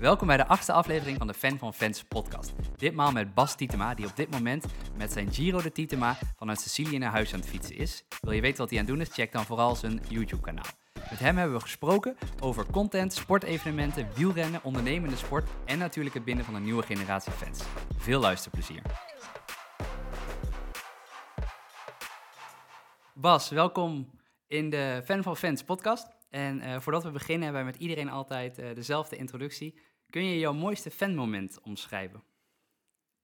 Welkom 0.00 0.26
bij 0.26 0.36
de 0.36 0.46
achtste 0.46 0.72
aflevering 0.72 1.18
van 1.18 1.26
de 1.26 1.34
Fan 1.34 1.58
van 1.58 1.74
Fans 1.74 2.04
podcast. 2.04 2.52
Ditmaal 2.76 3.12
met 3.12 3.34
Bas 3.34 3.54
Tietema, 3.54 3.94
die 3.94 4.06
op 4.06 4.16
dit 4.16 4.30
moment 4.30 4.64
met 4.96 5.12
zijn 5.12 5.32
Giro 5.32 5.62
de 5.62 5.72
Tietema 5.72 6.16
vanuit 6.36 6.60
Sicilië 6.60 6.98
naar 6.98 7.10
huis 7.10 7.32
aan 7.32 7.40
het 7.40 7.48
fietsen 7.48 7.76
is. 7.76 8.04
Wil 8.20 8.32
je 8.32 8.40
weten 8.40 8.58
wat 8.58 8.70
hij 8.70 8.78
aan 8.78 8.84
het 8.84 8.94
doen 8.94 9.02
is? 9.06 9.14
Check 9.14 9.32
dan 9.32 9.44
vooral 9.44 9.76
zijn 9.76 10.00
YouTube-kanaal. 10.08 10.64
Met 11.10 11.18
hem 11.18 11.36
hebben 11.36 11.56
we 11.56 11.62
gesproken 11.62 12.16
over 12.40 12.66
content, 12.70 13.12
sportevenementen, 13.12 14.08
wielrennen, 14.14 14.60
ondernemende 14.62 15.16
sport 15.16 15.48
en 15.64 15.78
natuurlijk 15.78 16.14
het 16.14 16.24
binden 16.24 16.44
van 16.44 16.54
een 16.54 16.64
nieuwe 16.64 16.82
generatie 16.82 17.32
fans. 17.32 17.60
Veel 17.96 18.20
luisterplezier. 18.20 18.82
Bas, 23.14 23.48
welkom 23.48 24.10
in 24.46 24.70
de 24.70 25.02
Fan 25.04 25.22
van 25.22 25.36
Fans 25.36 25.62
podcast. 25.62 26.15
En 26.30 26.60
uh, 26.62 26.80
voordat 26.80 27.02
we 27.02 27.10
beginnen 27.10 27.44
hebben 27.44 27.62
wij 27.62 27.72
met 27.72 27.80
iedereen 27.80 28.08
altijd 28.08 28.58
uh, 28.58 28.74
dezelfde 28.74 29.16
introductie. 29.16 29.78
Kun 30.10 30.24
je 30.24 30.38
jouw 30.38 30.52
mooiste 30.52 30.90
fanmoment 30.90 31.60
omschrijven? 31.62 32.22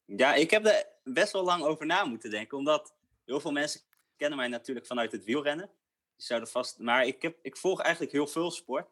Ja, 0.05 0.35
ik 0.35 0.51
heb 0.51 0.67
er 0.67 0.87
best 1.05 1.33
wel 1.33 1.45
lang 1.45 1.63
over 1.63 1.87
na 1.87 2.05
moeten 2.05 2.31
denken. 2.31 2.59
Omdat 2.59 2.95
heel 3.25 3.41
veel 3.41 3.53
mensen 3.53 3.81
kennen 4.17 4.39
mij 4.39 4.49
natuurlijk 4.49 4.87
vanuit 4.87 5.13
het 5.13 5.25
wielrennen. 5.25 5.71
Die 6.17 6.27
zouden 6.27 6.49
vast, 6.49 6.79
maar 6.79 7.07
ik, 7.07 7.23
heb, 7.23 7.39
ik 7.43 7.57
volg 7.57 7.81
eigenlijk 7.81 8.13
heel 8.13 8.27
veel 8.27 8.51
sport. 8.51 8.89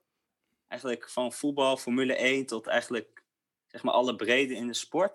Eigenlijk 0.68 1.10
van 1.10 1.32
voetbal, 1.32 1.76
Formule 1.76 2.14
1 2.14 2.46
tot 2.46 2.66
eigenlijk 2.66 3.24
zeg 3.66 3.82
maar 3.82 3.94
alle 3.94 4.16
brede 4.16 4.54
in 4.54 4.66
de 4.66 4.74
sport. 4.74 5.12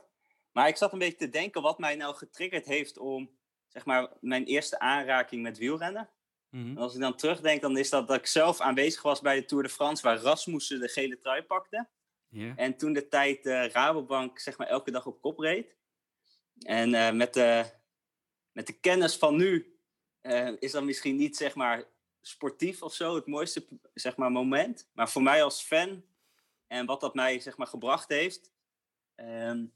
Maar 0.51 0.67
ik 0.67 0.77
zat 0.77 0.93
een 0.93 0.99
beetje 0.99 1.17
te 1.17 1.29
denken 1.29 1.61
wat 1.61 1.79
mij 1.79 1.95
nou 1.95 2.15
getriggerd 2.15 2.65
heeft 2.65 2.97
om 2.97 3.29
zeg 3.67 3.85
maar, 3.85 4.09
mijn 4.19 4.45
eerste 4.45 4.79
aanraking 4.79 5.41
met 5.41 5.57
wielrennen. 5.57 6.09
Mm 6.55 6.77
Als 6.77 6.93
ik 6.93 6.99
dan 6.99 7.15
terugdenk, 7.15 7.61
dan 7.61 7.77
is 7.77 7.89
dat 7.89 8.07
dat 8.07 8.17
ik 8.17 8.25
zelf 8.25 8.61
aanwezig 8.61 9.01
was 9.01 9.21
bij 9.21 9.35
de 9.35 9.45
Tour 9.45 9.63
de 9.63 9.69
France, 9.69 10.03
waar 10.03 10.17
Rasmussen 10.17 10.79
de 10.79 10.87
gele 10.87 11.19
trui 11.19 11.43
pakte. 11.43 11.87
Yeah. 12.29 12.53
En 12.55 12.77
toen 12.77 12.93
de 12.93 13.07
tijd 13.07 13.45
uh, 13.45 13.69
Rabobank 13.69 14.39
zeg 14.39 14.57
maar 14.57 14.67
elke 14.67 14.91
dag 14.91 15.05
op 15.05 15.21
kop 15.21 15.39
reed. 15.39 15.75
En 16.59 16.93
uh, 16.93 17.11
met, 17.11 17.33
de, 17.33 17.65
met 18.51 18.67
de 18.67 18.79
kennis 18.79 19.15
van 19.15 19.35
nu 19.35 19.77
uh, 20.21 20.51
is 20.59 20.71
dat 20.71 20.83
misschien 20.83 21.15
niet 21.15 21.37
zeg 21.37 21.55
maar 21.55 21.83
sportief 22.21 22.81
of 22.81 22.93
zo 22.93 23.15
het 23.15 23.27
mooiste 23.27 23.67
zeg 23.93 24.15
maar, 24.15 24.31
moment. 24.31 24.89
Maar 24.93 25.09
voor 25.09 25.23
mij 25.23 25.43
als 25.43 25.61
fan 25.61 26.03
en 26.67 26.85
wat 26.85 27.01
dat 27.01 27.15
mij 27.15 27.39
zeg 27.39 27.57
maar, 27.57 27.67
gebracht 27.67 28.09
heeft, 28.09 28.51
um, 29.15 29.73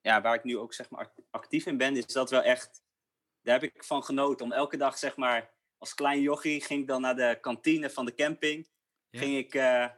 ja, 0.00 0.20
waar 0.20 0.34
ik 0.34 0.44
nu 0.44 0.58
ook 0.58 0.74
zeg 0.74 0.90
maar, 0.90 1.12
actief 1.30 1.66
in 1.66 1.76
ben, 1.76 1.96
is 1.96 2.06
dat 2.06 2.30
wel 2.30 2.42
echt, 2.42 2.82
daar 3.42 3.60
heb 3.60 3.74
ik 3.74 3.84
van 3.84 4.04
genoten. 4.04 4.46
Om 4.46 4.52
elke 4.52 4.76
dag 4.76 4.98
zeg 4.98 5.16
maar 5.16 5.53
als 5.84 5.94
klein 5.94 6.20
jochie 6.20 6.60
ging 6.60 6.80
ik 6.80 6.86
dan 6.86 7.00
naar 7.00 7.16
de 7.16 7.38
kantine 7.40 7.90
van 7.90 8.04
de 8.04 8.14
camping. 8.14 8.68
Ging, 9.10 9.36
ik, 9.36 9.54
uh, 9.54 9.88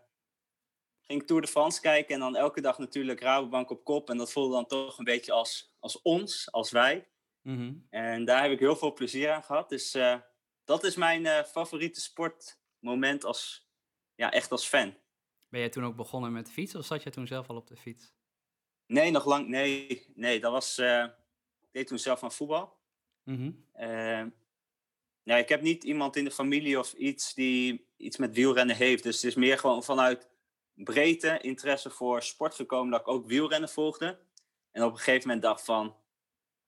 ging 1.00 1.20
ik 1.20 1.26
Tour 1.26 1.42
de 1.42 1.48
France 1.48 1.80
kijken 1.80 2.14
en 2.14 2.20
dan 2.20 2.36
elke 2.36 2.60
dag 2.60 2.78
natuurlijk 2.78 3.20
Rabobank 3.20 3.70
op 3.70 3.84
kop. 3.84 4.10
En 4.10 4.16
dat 4.16 4.32
voelde 4.32 4.54
dan 4.54 4.66
toch 4.66 4.98
een 4.98 5.04
beetje 5.04 5.32
als, 5.32 5.74
als 5.78 6.02
ons, 6.02 6.52
als 6.52 6.70
wij. 6.70 7.08
Mhm. 7.42 7.74
En 7.90 8.24
daar 8.24 8.42
heb 8.42 8.52
ik 8.52 8.58
heel 8.58 8.76
veel 8.76 8.92
plezier 8.92 9.30
aan 9.30 9.42
gehad. 9.42 9.68
Dus 9.68 9.94
uh, 9.94 10.16
dat 10.64 10.84
is 10.84 10.96
mijn 10.96 11.24
uh, 11.24 11.42
favoriete 11.42 12.00
sportmoment 12.00 13.24
als, 13.24 13.68
ja, 14.14 14.30
echt 14.30 14.50
als 14.50 14.66
fan. 14.66 14.96
Ben 15.48 15.60
jij 15.60 15.68
toen 15.68 15.84
ook 15.84 15.96
begonnen 15.96 16.32
met 16.32 16.50
fietsen 16.50 16.78
of 16.78 16.86
zat 16.86 17.02
je 17.02 17.10
toen 17.10 17.26
zelf 17.26 17.48
al 17.48 17.56
op 17.56 17.66
de 17.66 17.76
fiets? 17.76 18.14
Nee, 18.86 19.10
nog 19.10 19.24
lang. 19.24 19.48
Nee, 19.48 20.06
nee 20.14 20.40
dat 20.40 20.52
was. 20.52 20.78
ik 20.78 21.72
deed 21.72 21.86
toen 21.86 21.98
zelf 21.98 22.22
aan 22.22 22.32
voetbal. 22.32 22.78
Mm 23.22 23.64
ja, 25.26 25.36
ik 25.36 25.48
heb 25.48 25.60
niet 25.60 25.84
iemand 25.84 26.16
in 26.16 26.24
de 26.24 26.30
familie 26.30 26.78
of 26.78 26.92
iets 26.92 27.34
die 27.34 27.86
iets 27.96 28.16
met 28.16 28.34
wielrennen 28.34 28.76
heeft. 28.76 29.02
Dus 29.02 29.14
het 29.14 29.24
is 29.24 29.34
meer 29.34 29.58
gewoon 29.58 29.84
vanuit 29.84 30.28
breedte 30.74 31.38
interesse 31.40 31.90
voor 31.90 32.22
sport 32.22 32.54
gekomen 32.54 32.90
dat 32.90 33.00
ik 33.00 33.08
ook 33.08 33.26
wielrennen 33.26 33.68
volgde. 33.68 34.18
En 34.70 34.82
op 34.82 34.92
een 34.92 34.98
gegeven 34.98 35.28
moment 35.28 35.42
dacht 35.42 35.64
van, 35.64 35.96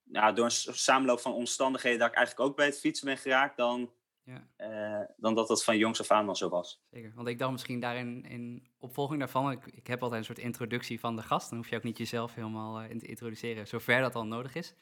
ja, 0.03 0.33
door 0.33 0.45
een 0.45 0.51
samenloop 0.77 1.21
van 1.21 1.33
omstandigheden 1.33 1.99
dat 1.99 2.09
ik 2.09 2.15
eigenlijk 2.15 2.49
ook 2.49 2.57
bij 2.57 2.67
het 2.67 2.81
fietsen 2.81 3.07
ben 3.07 3.19
geraakt, 3.19 3.57
dan, 3.57 3.93
ja. 4.23 4.49
uh, 4.59 5.07
dan 5.17 5.35
dat 5.35 5.49
dat 5.49 5.65
van 5.65 5.79
jongs 5.79 6.01
af 6.01 6.11
aan 6.11 6.27
dan 6.27 6.37
zo 6.37 6.49
was. 6.49 6.83
Zeker, 6.91 7.13
want 7.15 7.29
ik 7.29 7.39
dacht 7.39 7.53
misschien 7.53 7.81
daarin 7.81 8.25
in 8.25 8.71
opvolging 8.79 9.19
daarvan, 9.19 9.51
ik, 9.51 9.67
ik 9.67 9.87
heb 9.87 10.03
altijd 10.03 10.21
een 10.21 10.27
soort 10.27 10.39
introductie 10.39 11.01
van 11.01 11.17
de 11.17 11.23
gast, 11.23 11.49
dan 11.49 11.59
hoef 11.59 11.69
je 11.69 11.77
ook 11.77 11.83
niet 11.83 11.99
jezelf 11.99 12.35
helemaal 12.35 12.83
uh, 12.83 12.91
in 12.91 12.99
te 12.99 13.07
introduceren, 13.07 13.67
zover 13.67 14.01
dat 14.01 14.13
dan 14.13 14.29
nodig 14.29 14.55
is. 14.55 14.75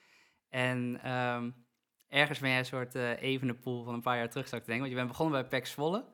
En 0.48 1.10
um, 1.12 1.65
ergens 2.08 2.38
ben 2.38 2.48
jij 2.48 2.58
een 2.58 2.64
soort 2.64 2.94
uh, 2.94 3.22
evene 3.22 3.54
pool 3.54 3.84
van 3.84 3.94
een 3.94 4.02
paar 4.02 4.16
jaar 4.16 4.30
terug, 4.30 4.48
zou 4.48 4.60
ik 4.60 4.66
denken. 4.66 4.84
Want 4.84 4.96
je 4.96 5.04
bent 5.04 5.16
begonnen 5.16 5.40
bij 5.40 5.50
PEC 5.50 5.66
Zwolle, 5.66 6.04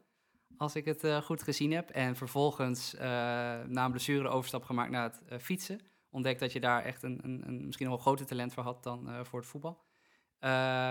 als 0.57 0.77
ik 0.77 0.85
het 0.85 1.05
uh, 1.05 1.17
goed 1.17 1.43
gezien 1.43 1.73
heb. 1.73 1.91
En 1.91 2.17
vervolgens 2.17 2.95
uh, 2.95 3.01
na 3.01 3.85
een 3.85 3.91
blessure 3.91 4.29
overstap 4.29 4.65
gemaakt 4.65 4.91
naar 4.91 5.03
het 5.03 5.43
fietsen. 5.43 5.81
Ontdekt 6.11 6.41
dat 6.41 6.53
je 6.53 6.61
daar 6.61 6.85
echt 6.85 7.03
een, 7.03 7.21
een, 7.23 7.43
een 7.47 7.67
misschien 7.67 7.89
nog 7.89 8.01
groter 8.01 8.27
talent 8.27 8.53
voor 8.53 8.63
had 8.63 8.83
dan 8.83 9.11
voor 9.23 9.39
het 9.39 9.49
voetbal. 9.49 9.85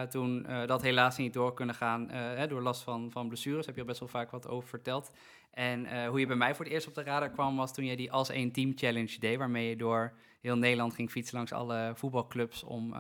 toen 0.10 0.48
dat 0.66 0.82
helaas 0.82 1.18
niet 1.18 1.34
door 1.34 1.54
kunnen 1.54 1.76
gaan 1.76 2.10
hè, 2.10 2.48
door 2.48 2.62
last 2.62 2.82
van, 2.82 3.12
van 3.12 3.28
blessures, 3.28 3.66
heb 3.66 3.76
je 3.76 3.82
al 3.82 3.88
best 3.88 4.00
wel 4.00 4.10
vaak 4.10 4.32
wat 4.32 4.48
over 4.48 4.70
verteld. 4.70 5.12
En 5.52 6.08
hoe 6.08 6.20
je 6.20 6.28
bij 6.28 6.36
mij 6.36 6.56
voor 6.56 6.66
het 6.66 6.74
eerst 6.74 6.88
op 6.88 6.94
de 6.94 7.04
radar 7.04 7.30
kwam, 7.30 7.56
was 7.56 7.74
toen 7.74 7.86
je 7.86 7.96
die 7.96 8.12
als 8.12 8.30
één 8.30 8.52
team 8.52 8.72
challenge 8.76 9.20
deed, 9.20 9.38
waarmee 9.38 9.70
je 9.70 9.76
door 9.76 10.18
heel 10.42 10.58
Nederland 10.58 10.94
ging 10.94 11.12
fietsen 11.12 11.36
langs 11.36 11.52
alle 11.52 11.92
voetbalclubs 11.96 12.64
om 12.64 12.94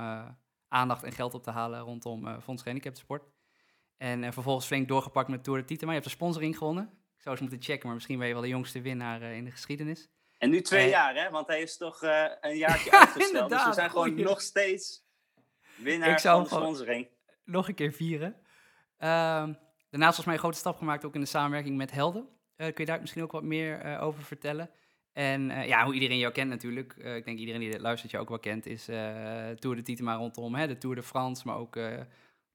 aandacht 0.72 1.04
en 1.04 1.12
geld 1.12 1.34
op 1.34 1.44
te 1.44 1.52
halen 1.52 1.80
rondom 1.80 2.28
uh, 2.28 2.40
Fonds 2.42 2.62
Gehandicapten 2.62 3.02
Sport. 3.02 3.24
En 3.98 4.24
uh, 4.24 4.32
vervolgens 4.32 4.66
flink 4.66 4.88
doorgepakt 4.88 5.30
met 5.30 5.44
Tour 5.44 5.60
de 5.60 5.66
Tietema. 5.66 5.92
Je 5.92 5.98
hebt 5.98 6.10
de 6.10 6.16
sponsoring 6.16 6.58
gewonnen. 6.58 6.84
Ik 6.84 7.22
zou 7.22 7.30
eens 7.30 7.50
moeten 7.50 7.62
checken, 7.62 7.86
maar 7.86 7.96
misschien 7.96 8.18
ben 8.18 8.28
je 8.28 8.34
wel 8.34 8.42
de 8.42 8.48
jongste 8.48 8.82
winnaar 8.82 9.22
uh, 9.22 9.36
in 9.36 9.46
de 9.46 9.52
geschiedenis. 9.52 10.10
En 10.38 10.50
nu 10.50 10.62
twee 10.62 10.90
jaar, 10.90 11.16
hè? 11.16 11.30
Want 11.30 11.48
hij 11.48 11.62
is 11.62 11.78
toch 11.78 12.02
een 12.42 12.58
jaartje 12.58 12.92
ja, 12.92 13.00
uitgesteld. 13.06 13.50
Dus 13.50 13.66
we 13.66 13.74
zijn 13.74 13.90
gewoon 13.90 14.08
Goeie. 14.08 14.24
nog 14.24 14.42
steeds 14.42 15.06
winnaar 15.76 16.22
van 16.22 16.44
de 16.44 16.50
sponsoring. 16.50 17.08
Nog 17.44 17.68
een 17.68 17.76
keer 17.76 17.92
vieren. 17.92 18.36
Ehm, 18.98 19.54
daarnaast 19.90 20.18
was 20.18 20.26
mij 20.26 20.34
een 20.34 20.40
grote 20.40 20.58
stap 20.58 20.78
gemaakt 20.78 21.06
ook 21.06 21.16
in 21.16 21.22
de 21.22 21.28
samenwerking 21.28 21.78
met 21.78 21.92
Helden. 21.92 22.30
kun 22.56 22.74
je 22.76 22.86
daar 22.86 23.02
misschien 23.02 23.24
ook 23.24 23.32
wat 23.32 23.44
meer 23.44 24.00
over 24.00 24.24
vertellen? 24.24 24.70
En 25.14 25.50
uh, 25.50 25.68
ja, 25.68 25.84
hoe 25.86 25.94
iedereen 25.94 26.18
jou 26.18 26.34
kent 26.34 26.50
natuurlijk, 26.50 26.96
uh, 26.98 27.16
ik 27.16 27.26
denk 27.26 27.40
iedereen 27.40 27.62
die 27.62 27.72
dit 27.72 27.82
luistert 27.82 28.12
je 28.12 28.18
ook 28.18 28.30
wel 28.30 28.40
kent, 28.40 28.66
is 28.66 28.90
uh, 28.90 29.50
Tour 29.50 29.76
de 29.76 29.82
Tietema 29.82 30.16
rondom 30.16 30.56
hè, 30.56 30.68
de 30.68 30.78
Tour 30.78 30.96
de 30.96 31.04
France, 31.04 31.48
maar 31.48 31.58
ook 31.58 31.76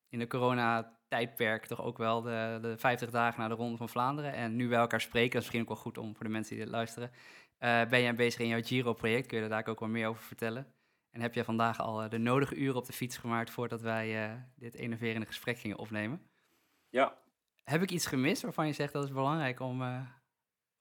in 0.09 0.19
de 0.19 0.27
corona-tijdperk 0.27 1.67
toch 1.67 1.83
ook 1.83 1.99
wel 1.99 2.23
de, 2.23 2.59
de 2.63 2.79
50 2.79 3.11
dagen 3.11 3.41
naar 3.41 3.49
de 3.49 3.55
Ronde 3.55 3.77
van 3.77 3.89
Vlaanderen. 3.89 4.33
En 4.33 4.57
nu 4.57 4.69
wij 4.69 4.79
elkaar 4.79 5.01
spreken, 5.01 5.31
dat 5.31 5.43
is 5.43 5.47
misschien 5.47 5.61
ook 5.61 5.75
wel 5.75 5.93
goed 5.93 5.99
om 5.99 6.15
voor 6.15 6.25
de 6.25 6.33
mensen 6.33 6.57
die 6.57 6.65
dit 6.65 6.73
luisteren, 6.73 7.11
ben 7.59 8.03
jij 8.03 8.15
bezig 8.15 8.41
in 8.41 8.49
jouw 8.49 8.63
Giro-project, 8.63 9.27
kun 9.27 9.43
je 9.43 9.49
daar 9.49 9.67
ook 9.67 9.81
wel 9.81 9.89
meer 9.89 10.09
over 10.09 10.23
vertellen? 10.23 10.67
En 11.11 11.21
heb 11.21 11.35
je 11.35 11.45
vandaag 11.45 11.81
al 11.81 12.09
de 12.09 12.19
nodige 12.19 12.57
uren 12.57 12.77
op 12.77 12.87
de 12.87 12.93
fiets 12.93 13.17
gemaakt 13.17 13.51
voordat 13.51 13.81
wij 13.81 14.39
dit 14.57 14.75
enerverende 14.75 15.27
gesprek 15.27 15.59
gingen 15.59 15.79
opnemen? 15.79 16.21
Ja. 16.89 17.19
Heb 17.65 17.83
ik 17.83 17.91
iets 17.91 18.07
gemist 18.07 18.43
waarvan 18.43 18.67
je 18.67 18.73
zegt 18.73 18.93
dat 18.93 19.05
is 19.05 19.13
belangrijk 19.13 19.61
om 19.61 19.83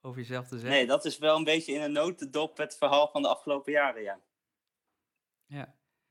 over 0.06 0.22
jezelf 0.22 0.48
te 0.48 0.60
zeggen? 0.60 0.70
Nee, 0.70 0.88
dat 0.88 1.06
is 1.06 1.18
wel 1.18 1.36
een 1.36 1.44
beetje 1.44 1.74
in 1.74 1.82
een 1.82 1.92
notendop 1.92 2.58
het 2.58 2.78
verhaal 2.78 3.08
van 3.08 3.22
de 3.22 3.28
afgelopen 3.28 3.72
jaren, 3.72 4.02
ja. 4.02 4.20
Ja. 5.46 5.66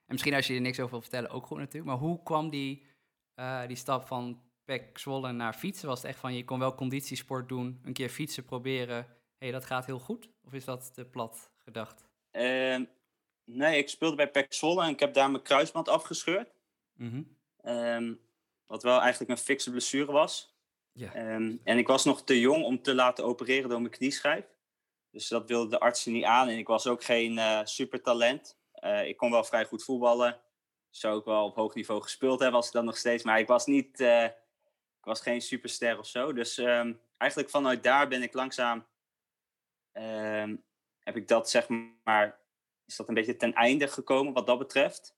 En 0.06 0.12
misschien 0.12 0.34
als 0.34 0.46
je 0.46 0.54
er 0.54 0.60
niks 0.60 0.78
over 0.78 0.90
wil 0.90 1.00
vertellen, 1.00 1.30
ook 1.30 1.46
goed 1.46 1.58
natuurlijk. 1.58 1.86
Maar 1.86 2.00
hoe 2.00 2.22
kwam 2.22 2.50
die, 2.50 2.86
uh, 3.36 3.66
die 3.66 3.76
stap 3.76 4.06
van 4.06 4.42
Pek 4.64 4.98
Zwolle 4.98 5.32
naar 5.32 5.54
fietsen? 5.54 5.88
Was 5.88 6.02
het 6.02 6.10
echt 6.10 6.18
van, 6.18 6.34
je 6.34 6.44
kon 6.44 6.58
wel 6.58 6.74
conditiesport 6.74 7.48
doen, 7.48 7.80
een 7.84 7.92
keer 7.92 8.08
fietsen 8.08 8.44
proberen. 8.44 8.96
Hé, 8.96 9.06
hey, 9.38 9.50
dat 9.50 9.64
gaat 9.64 9.86
heel 9.86 9.98
goed? 9.98 10.28
Of 10.44 10.52
is 10.52 10.64
dat 10.64 10.94
te 10.94 11.04
plat 11.04 11.50
gedacht? 11.58 12.04
Uh, 12.32 12.80
nee, 13.44 13.78
ik 13.78 13.88
speelde 13.88 14.16
bij 14.16 14.30
Pek 14.30 14.52
Zwolle 14.52 14.82
en 14.82 14.90
ik 14.90 15.00
heb 15.00 15.14
daar 15.14 15.30
mijn 15.30 15.42
kruisband 15.42 15.88
afgescheurd. 15.88 16.52
Mm 16.96 17.10
-hmm. 17.62 18.20
wat 18.66 18.82
wel 18.82 19.00
eigenlijk 19.00 19.30
een 19.30 19.44
fikse 19.44 19.70
blessure 19.70 20.12
was. 20.12 20.53
Ja. 20.96 21.34
Um, 21.34 21.60
en 21.64 21.78
ik 21.78 21.86
was 21.86 22.04
nog 22.04 22.24
te 22.24 22.40
jong 22.40 22.64
om 22.64 22.82
te 22.82 22.94
laten 22.94 23.24
opereren 23.24 23.68
door 23.68 23.80
mijn 23.80 23.92
knieschijf. 23.92 24.44
Dus 25.10 25.28
dat 25.28 25.48
wilde 25.48 25.70
de 25.70 25.80
artsen 25.80 26.12
niet 26.12 26.24
aan. 26.24 26.48
En 26.48 26.58
ik 26.58 26.66
was 26.66 26.86
ook 26.86 27.04
geen 27.04 27.32
uh, 27.32 27.60
supertalent. 27.64 28.58
Uh, 28.84 29.06
ik 29.08 29.16
kon 29.16 29.30
wel 29.30 29.44
vrij 29.44 29.64
goed 29.64 29.84
voetballen. 29.84 30.40
Zou 30.90 31.14
ook 31.14 31.24
wel 31.24 31.44
op 31.44 31.54
hoog 31.54 31.74
niveau 31.74 32.02
gespeeld 32.02 32.40
hebben 32.40 32.56
als 32.56 32.66
ik 32.66 32.72
dan 32.72 32.84
nog 32.84 32.96
steeds. 32.96 33.24
Maar 33.24 33.38
ik 33.38 33.46
was 33.46 33.66
niet... 33.66 34.00
Uh, 34.00 34.24
ik 34.98 35.10
was 35.10 35.20
geen 35.20 35.42
superster 35.42 35.98
of 35.98 36.06
zo. 36.06 36.32
Dus 36.32 36.58
um, 36.58 37.00
eigenlijk 37.16 37.50
vanuit 37.50 37.82
daar 37.82 38.08
ben 38.08 38.22
ik 38.22 38.34
langzaam... 38.34 38.86
Um, 39.92 40.64
heb 40.98 41.16
ik 41.16 41.28
dat 41.28 41.50
zeg 41.50 41.68
maar... 42.04 42.40
Is 42.86 42.96
dat 42.96 43.08
een 43.08 43.14
beetje 43.14 43.36
ten 43.36 43.52
einde 43.52 43.88
gekomen 43.88 44.32
wat 44.32 44.46
dat 44.46 44.58
betreft. 44.58 45.16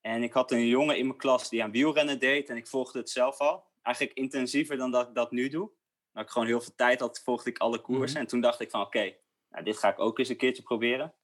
En 0.00 0.22
ik 0.22 0.32
had 0.32 0.50
een 0.50 0.66
jongen 0.66 0.98
in 0.98 1.06
mijn 1.06 1.18
klas 1.18 1.48
die 1.48 1.62
aan 1.62 1.70
wielrennen 1.70 2.18
deed. 2.18 2.48
En 2.48 2.56
ik 2.56 2.66
volgde 2.66 2.98
het 2.98 3.10
zelf 3.10 3.38
al 3.38 3.70
eigenlijk 3.82 4.16
intensiever 4.16 4.76
dan 4.76 4.90
dat 4.90 5.08
ik 5.08 5.14
dat 5.14 5.30
nu 5.30 5.48
doe. 5.48 5.70
Dat 6.12 6.24
ik 6.24 6.30
gewoon 6.30 6.48
heel 6.48 6.60
veel 6.60 6.74
tijd 6.74 7.00
had, 7.00 7.22
volgde 7.22 7.50
ik 7.50 7.58
alle 7.58 7.80
koersen. 7.80 8.10
Mhm. 8.10 8.18
En 8.18 8.26
toen 8.26 8.40
dacht 8.40 8.60
ik 8.60 8.70
van 8.70 8.80
oké, 8.80 9.16
nou, 9.48 9.64
dit 9.64 9.78
ga 9.78 9.88
ik 9.88 9.98
ook 9.98 10.18
eens 10.18 10.28
een 10.28 10.36
keertje 10.36 10.62
proberen. 10.62 11.14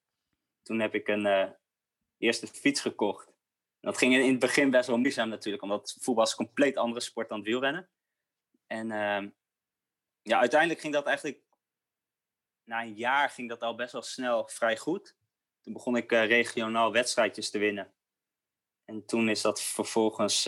Toen 0.62 0.80
heb 0.80 0.94
ik 0.94 1.08
een 1.08 1.26
uh, 1.26 1.50
eerste 2.18 2.46
fiets 2.46 2.80
gekocht. 2.80 3.32
dat 3.80 3.98
ging 3.98 4.14
in 4.14 4.30
het 4.30 4.38
begin 4.38 4.70
best 4.70 4.88
wel 4.88 4.98
moeizaam 4.98 5.28
natuurlijk, 5.28 5.62
omdat 5.62 5.96
voetbal 6.00 6.24
is 6.24 6.30
een 6.30 6.36
compleet 6.36 6.76
andere 6.76 7.00
sport 7.00 7.28
dan 7.28 7.42
wielrennen. 7.42 7.90
En 8.66 8.90
uh, 8.90 9.30
ja, 10.22 10.38
uiteindelijk 10.38 10.80
ging 10.80 10.92
dat 10.92 11.06
eigenlijk 11.06 11.42
na 12.64 12.82
een 12.82 12.94
jaar 12.94 13.30
ging 13.30 13.48
dat 13.48 13.62
al 13.62 13.74
best 13.74 13.92
wel 13.92 14.02
snel 14.02 14.48
vrij 14.48 14.76
goed. 14.76 15.16
Toen 15.60 15.72
begon 15.72 15.96
ik 15.96 16.12
uh, 16.12 16.26
regionaal 16.26 16.92
wedstrijdjes 16.92 17.50
te 17.50 17.58
winnen. 17.58 17.94
En 18.84 19.04
toen 19.06 19.28
is 19.28 19.40
dat 19.40 19.62
vervolgens 19.62 20.46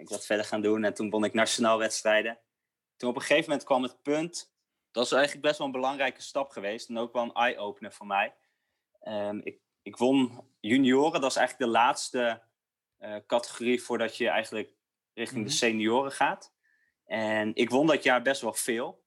ik 0.00 0.08
dat 0.08 0.26
verder 0.26 0.46
gaan 0.46 0.62
doen. 0.62 0.84
En 0.84 0.94
toen 0.94 1.10
won 1.10 1.24
ik 1.24 1.34
nationaal 1.34 1.78
wedstrijden. 1.78 2.38
Toen 2.96 3.10
op 3.10 3.16
een 3.16 3.22
gegeven 3.22 3.50
moment 3.50 3.64
kwam 3.64 3.82
het 3.82 4.02
punt. 4.02 4.52
Dat 4.90 5.04
is 5.04 5.12
eigenlijk 5.12 5.46
best 5.46 5.58
wel 5.58 5.66
een 5.66 5.72
belangrijke 5.72 6.22
stap 6.22 6.50
geweest. 6.50 6.88
En 6.88 6.98
ook 6.98 7.12
wel 7.12 7.22
een 7.22 7.32
eye-opener 7.32 7.92
voor 7.92 8.06
mij. 8.06 8.34
Um, 9.02 9.40
ik, 9.44 9.58
ik 9.82 9.96
won 9.96 10.44
junioren. 10.60 11.20
Dat 11.20 11.30
is 11.30 11.36
eigenlijk 11.36 11.70
de 11.70 11.78
laatste 11.78 12.42
uh, 13.00 13.16
categorie 13.26 13.82
voordat 13.82 14.16
je 14.16 14.28
eigenlijk 14.28 14.74
richting 15.14 15.42
de 15.42 15.50
mhm. 15.50 15.58
senioren 15.58 16.12
gaat. 16.12 16.52
En 17.04 17.54
ik 17.54 17.70
won 17.70 17.86
dat 17.86 18.02
jaar 18.02 18.22
best 18.22 18.40
wel 18.40 18.54
veel. 18.54 19.04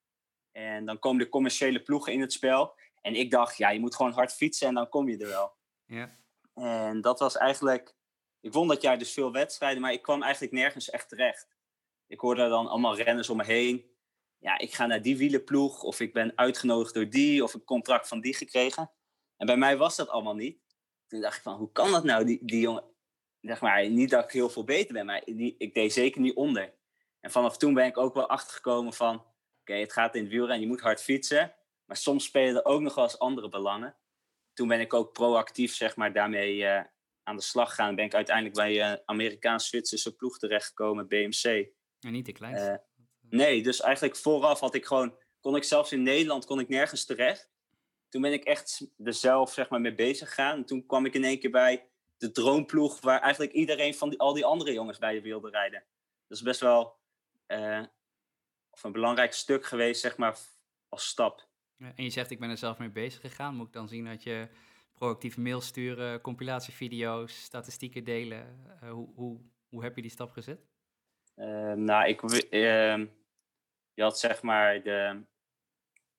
En 0.52 0.86
dan 0.86 1.00
komen 1.00 1.24
de 1.24 1.30
commerciële 1.30 1.82
ploegen 1.82 2.14
in 2.14 2.22
het 2.22 2.34
spel. 2.34 2.76
En 3.02 3.16
ik 3.16 3.32
dacht, 3.32 3.58
ja, 3.58 3.70
je 3.70 3.80
moet 3.80 3.96
gewoon 3.96 4.12
hard 4.12 4.34
fietsen 4.34 4.68
en 4.68 4.74
dan 4.74 4.90
kom 4.90 5.10
je 5.10 5.18
er 5.18 5.28
wel. 5.28 5.54
Ja. 5.86 6.10
En 6.54 7.02
dat 7.02 7.20
was 7.20 7.38
eigenlijk... 7.38 7.96
Ik 8.42 8.54
won 8.54 8.68
dat 8.68 8.82
jaar 8.82 8.98
dus 8.98 9.14
veel 9.14 9.32
wedstrijden, 9.32 9.82
maar 9.82 9.94
ik 9.94 10.02
kwam 10.02 10.22
eigenlijk 10.24 10.54
nergens 10.54 10.90
echt 10.90 11.10
terecht. 11.10 11.48
Ik 12.08 12.20
hoorde 12.20 12.50
dan 12.50 12.68
allemaal 12.68 12.96
renners 12.96 13.30
om 13.30 13.38
me 13.38 13.44
heen. 13.44 13.90
Ja, 14.38 14.58
ik 14.58 14.74
ga 14.74 14.86
naar 14.86 15.02
die 15.02 15.18
wielenploeg, 15.18 15.84
of 15.84 16.00
ik 16.00 16.14
ben 16.14 16.38
uitgenodigd 16.38 16.94
door 16.94 17.10
die, 17.10 17.44
of 17.44 17.54
een 17.54 17.64
contract 17.64 18.08
van 18.08 18.22
die 18.22 18.36
gekregen. 18.36 18.92
En 19.38 19.46
bij 19.46 19.58
mij 19.58 19.78
was 19.78 19.96
dat 19.96 20.10
allemaal 20.10 20.36
niet. 20.36 20.60
Toen 21.08 21.22
dacht 21.22 21.38
ik 21.38 21.44
van, 21.44 21.56
hoe 21.56 21.72
kan 21.72 21.92
dat 21.92 22.04
nou, 22.04 22.26
die, 22.26 22.40
die 22.42 22.60
jongen... 22.60 22.84
Zeg 23.42 23.62
maar, 23.62 23.90
niet 23.90 24.10
dat 24.10 24.24
ik 24.24 24.32
heel 24.32 24.50
veel 24.50 24.64
beter 24.64 24.94
ben, 24.94 25.06
maar 25.06 25.22
die, 25.26 25.56
ik 25.58 25.74
deed 25.74 25.94
zeker 25.94 26.22
niet 26.22 26.36
onder. 26.36 26.74
En 27.20 27.32
vanaf 27.32 27.58
toen 27.58 27.74
ben 27.74 27.86
ik 27.86 27.98
ook 27.98 28.14
wel 28.14 28.30
achtergekomen 28.30 28.94
van... 28.94 29.26
Oké, 29.60 29.74
het 29.74 29.94
gaat 29.94 30.16
in 30.16 30.22
het 30.22 30.32
wielrennen, 30.32 30.62
je 30.62 30.68
moet 30.68 30.82
hard 30.82 31.02
fietsen. 31.02 31.56
Maar 31.86 31.98
soms 31.98 32.24
spelen 32.24 32.56
er 32.56 32.66
ook 32.66 32.82
nog 32.82 32.96
wel 32.96 33.04
eens 33.04 33.20
andere 33.20 33.50
belangen. 33.50 33.96
Toen 34.54 34.68
ben 34.68 34.80
ik 34.80 34.94
ook 34.94 35.14
proactief 35.14 35.74
zeg 35.74 35.96
maar, 35.96 36.14
daarmee 36.14 36.56
uh, 36.56 36.82
aan 37.24 37.36
de 37.36 37.42
slag 37.42 37.70
gegaan. 37.70 37.96
Ben 37.96 38.06
ik 38.06 38.14
uiteindelijk 38.14 38.56
bij 38.56 38.82
een 38.82 38.92
uh, 38.92 39.04
Amerikaans-Zwitserse 39.06 40.16
ploeg 40.16 40.38
terechtgekomen, 40.38 41.08
BMC. 41.08 41.70
En 42.00 42.12
niet 42.12 42.26
de 42.26 42.32
kleinste. 42.32 42.84
Uh, 43.00 43.08
nee, 43.30 43.64
dus 43.64 43.82
eigenlijk 43.82 44.16
vooraf 44.16 44.60
had 44.60 44.76
ik 44.76 44.86
gewoon... 44.86 45.20
Kon 45.40 45.56
ik 45.56 45.64
zelfs 45.64 45.92
in 45.92 46.04
Nederland 46.04 46.46
kon 46.46 46.60
ik 46.60 46.70
nergens 46.70 47.06
terecht. 47.06 47.50
Toen 48.10 48.22
ben 48.22 48.34
ik 48.34 48.44
echt 48.44 48.88
er 49.04 49.14
zelf 49.14 49.54
zeg 49.54 49.70
maar, 49.70 49.82
mee 49.82 49.96
bezig 49.96 50.28
gegaan. 50.28 50.58
En 50.58 50.66
toen 50.66 50.86
kwam 50.86 51.06
ik 51.06 51.14
in 51.14 51.24
één 51.24 51.40
keer 51.40 51.52
bij 51.52 51.90
de 52.18 52.32
droomploeg... 52.32 53.02
waar 53.02 53.22
eigenlijk 53.22 53.54
iedereen 53.54 53.94
van 53.94 54.10
die, 54.10 54.20
al 54.20 54.34
die 54.34 54.46
andere 54.46 54.74
jongens 54.74 54.98
bij 54.98 55.14
de 55.14 55.22
wilde 55.22 55.50
rijden. 55.50 55.84
Dat 56.28 56.38
is 56.38 56.44
best 56.44 56.60
wel 56.60 57.00
of 58.72 58.84
een 58.84 58.92
belangrijk 58.92 59.34
stuk 59.34 59.66
geweest, 59.66 60.02
zeg 60.02 60.18
maar, 60.18 60.38
als 60.90 61.08
stap. 61.08 61.50
En 61.78 62.04
je 62.04 62.10
zegt, 62.10 62.32
ik 62.32 62.40
ben 62.40 62.50
er 62.50 62.58
zelf 62.58 62.78
mee 62.78 62.90
bezig 62.90 63.22
gegaan. 63.22 63.56
Moet 63.56 63.68
ik 63.68 63.74
dan 63.74 63.88
zien 63.88 64.06
dat 64.06 64.24
je 64.24 64.48
proactief 65.02 65.38
mail 65.38 65.62
sturen, 65.62 66.22
compilatievideo's, 66.22 67.44
statistieken 67.44 68.04
delen? 68.04 68.64
Uh, 68.84 68.90
hoe, 68.90 69.10
hoe, 69.16 69.40
hoe 69.70 69.84
heb 69.84 69.96
je 69.96 70.02
die 70.02 70.12
stap 70.12 70.32
gezet? 70.32 70.60
Uh, 71.36 71.74
nou, 71.74 72.08
ik, 72.08 72.22
uh, 72.22 73.06
je 73.94 74.02
had 74.04 74.20
zeg 74.20 74.42
maar 74.42 74.84
de, 74.84 75.24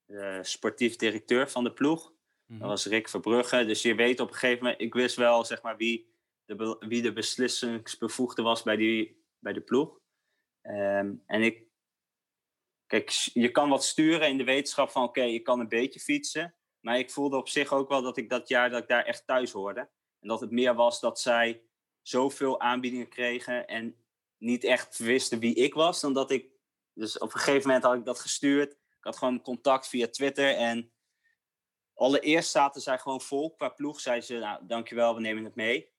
de, 0.04 0.38
sportief 0.42 0.96
directeur 0.96 1.50
van 1.50 1.64
de 1.64 1.72
ploeg. 1.72 2.10
Mm 2.10 2.16
-hmm. 2.46 2.58
Dat 2.58 2.68
was 2.68 2.86
Rick 2.86 3.08
Verbrugge. 3.08 3.64
Dus 3.64 3.82
je 3.82 3.94
weet 3.94 4.20
op 4.20 4.28
een 4.28 4.34
gegeven 4.34 4.62
moment, 4.62 4.80
ik 4.80 4.94
wist 4.94 5.16
wel 5.16 5.44
zeg 5.44 5.62
maar 5.62 5.76
wie 5.76 6.14
de, 6.44 6.76
wie 6.80 7.02
de 7.02 7.12
beslissingsbevoegde 7.12 8.42
was 8.42 8.62
bij, 8.62 8.76
die, 8.76 9.24
bij 9.38 9.52
de 9.52 9.60
ploeg. 9.60 10.00
Um, 10.62 11.22
en 11.26 11.42
ik, 11.42 11.66
kijk, 12.86 13.10
je 13.32 13.50
kan 13.50 13.68
wat 13.68 13.84
sturen 13.84 14.28
in 14.28 14.38
de 14.38 14.44
wetenschap 14.44 14.90
van 14.90 15.02
oké, 15.02 15.18
okay, 15.18 15.32
je 15.32 15.40
kan 15.40 15.60
een 15.60 15.68
beetje 15.68 16.00
fietsen. 16.00 16.54
Maar 16.82 16.98
ik 16.98 17.10
voelde 17.10 17.36
op 17.36 17.48
zich 17.48 17.72
ook 17.72 17.88
wel 17.88 18.02
dat 18.02 18.16
ik 18.16 18.30
dat 18.30 18.48
jaar 18.48 18.70
dat 18.70 18.82
ik 18.82 18.88
daar 18.88 19.04
echt 19.04 19.26
thuis 19.26 19.52
hoorde. 19.52 19.80
En 20.20 20.28
dat 20.28 20.40
het 20.40 20.50
meer 20.50 20.74
was 20.74 21.00
dat 21.00 21.20
zij 21.20 21.62
zoveel 22.02 22.60
aanbiedingen 22.60 23.08
kregen 23.08 23.66
en 23.66 23.96
niet 24.38 24.64
echt 24.64 24.98
wisten 24.98 25.38
wie 25.38 25.54
ik 25.54 25.74
was. 25.74 26.00
Dan 26.00 26.12
dat 26.12 26.30
ik, 26.30 26.46
dus 26.92 27.18
op 27.18 27.34
een 27.34 27.40
gegeven 27.40 27.66
moment 27.66 27.84
had 27.84 27.94
ik 27.94 28.04
dat 28.04 28.18
gestuurd. 28.18 28.72
Ik 28.72 29.08
had 29.08 29.16
gewoon 29.16 29.42
contact 29.42 29.88
via 29.88 30.08
Twitter 30.08 30.54
en 30.54 30.92
allereerst 31.94 32.50
zaten 32.50 32.82
zij 32.82 32.98
gewoon 32.98 33.20
vol. 33.20 33.54
Qua 33.54 33.68
ploeg 33.68 34.00
zeiden 34.00 34.26
ze, 34.26 34.38
nou 34.38 34.66
dankjewel, 34.66 35.14
we 35.14 35.20
nemen 35.20 35.44
het 35.44 35.54
mee. 35.54 35.90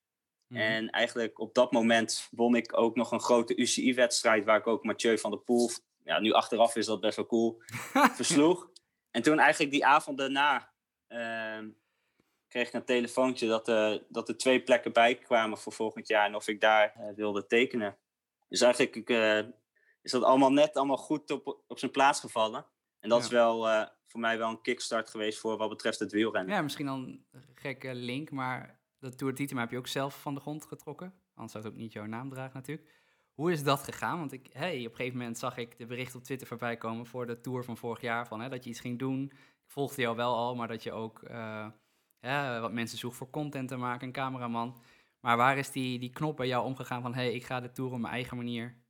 Mhm. 0.46 0.60
En 0.60 0.90
eigenlijk 0.90 1.38
op 1.38 1.54
dat 1.54 1.72
moment 1.72 2.28
won 2.30 2.54
ik 2.54 2.78
ook 2.78 2.96
nog 2.96 3.12
een 3.12 3.20
grote 3.20 3.56
UCI-wedstrijd... 3.56 4.44
waar 4.44 4.58
ik 4.58 4.66
ook 4.66 4.84
Mathieu 4.84 5.18
van 5.18 5.30
der 5.30 5.40
Poel, 5.40 5.70
ja, 6.04 6.20
nu 6.20 6.32
achteraf 6.32 6.76
is 6.76 6.86
dat 6.86 7.00
best 7.00 7.16
wel 7.16 7.26
cool, 7.26 7.62
versloeg. 8.20 8.70
En 9.10 9.22
toen 9.22 9.38
eigenlijk 9.38 9.72
die 9.72 9.86
avond 9.86 10.18
daarna 10.18 10.73
kreeg 12.48 12.68
ik 12.68 12.72
een 12.72 12.84
telefoontje... 12.84 13.46
Dat, 13.46 13.66
dat 14.08 14.28
er 14.28 14.36
twee 14.36 14.62
plekken 14.62 14.92
bij 14.92 15.14
kwamen 15.14 15.58
voor 15.58 15.72
volgend 15.72 16.08
jaar... 16.08 16.26
en 16.26 16.34
of 16.34 16.48
ik 16.48 16.60
daar 16.60 16.94
uh, 16.98 17.14
wilde 17.14 17.46
tekenen. 17.46 17.98
Dus 18.48 18.60
eigenlijk 18.60 19.10
uh, 19.10 19.38
is 20.02 20.10
dat 20.10 20.22
allemaal 20.22 20.52
net 20.52 20.76
allemaal 20.76 20.96
goed 20.96 21.30
op, 21.30 21.62
op 21.66 21.78
zijn 21.78 21.90
plaats 21.90 22.20
gevallen. 22.20 22.66
En 23.00 23.08
dat 23.08 23.18
ja. 23.18 23.24
is 23.24 23.30
wel 23.30 23.88
voor 24.06 24.20
mij 24.20 24.38
wel 24.38 24.50
een 24.50 24.62
kickstart 24.62 25.10
geweest 25.10 25.38
voor 25.38 25.56
wat 25.56 25.68
betreft 25.68 25.98
het 25.98 26.12
wielrennen. 26.12 26.54
Ja, 26.54 26.62
misschien 26.62 26.86
dan 26.86 27.24
een 27.30 27.44
gekke 27.54 27.94
link, 27.94 28.30
maar 28.30 28.80
dat 28.98 29.18
Tour 29.18 29.34
Tietema 29.34 29.60
heb 29.60 29.70
je 29.70 29.76
ook 29.78 29.86
zelf 29.86 30.20
van 30.20 30.34
de 30.34 30.40
grond 30.40 30.66
getrokken. 30.66 31.14
Anders 31.34 31.52
zou 31.52 31.64
het 31.64 31.72
ook 31.72 31.78
niet 31.78 31.92
jouw 31.92 32.06
naam 32.06 32.30
dragen 32.30 32.54
natuurlijk. 32.54 32.88
Hoe 33.32 33.52
is 33.52 33.62
dat 33.62 33.82
gegaan? 33.82 34.18
Want 34.18 34.32
ik, 34.32 34.48
hey, 34.52 34.78
op 34.78 34.90
een 34.90 34.96
gegeven 34.96 35.18
moment 35.18 35.38
zag 35.38 35.56
ik 35.56 35.78
de 35.78 35.86
bericht 35.86 36.14
op 36.14 36.22
Twitter 36.22 36.46
voorbij 36.46 36.76
komen 36.76 37.06
voor 37.06 37.26
de 37.26 37.40
Tour 37.40 37.64
van 37.64 37.76
vorig 37.76 38.00
jaar. 38.00 38.26
Van, 38.26 38.40
hè, 38.40 38.48
dat 38.48 38.64
je 38.64 38.70
iets 38.70 38.80
ging 38.80 38.98
doen. 38.98 39.32
Ik 39.64 39.70
volgde 39.70 40.02
jou 40.02 40.16
wel 40.16 40.34
al, 40.34 40.54
maar 40.54 40.68
dat 40.68 40.82
je 40.82 40.92
ook 40.92 41.22
uh, 41.22 42.60
wat 42.60 42.72
mensen 42.72 42.98
zoekt 42.98 43.16
voor 43.16 43.30
content 43.30 43.68
te 43.68 43.76
maken, 43.76 44.06
een 44.06 44.12
cameraman. 44.12 44.82
Maar 45.20 45.36
waar 45.36 45.58
is 45.58 45.70
die, 45.70 45.98
die 45.98 46.10
knop 46.10 46.36
bij 46.36 46.46
jou 46.46 46.64
omgegaan 46.64 47.02
van... 47.02 47.14
hey, 47.14 47.32
ik 47.32 47.44
ga 47.44 47.60
de 47.60 47.72
Tour 47.72 47.92
op 47.92 47.98
mijn 47.98 48.12
eigen 48.12 48.36
manier 48.36 48.82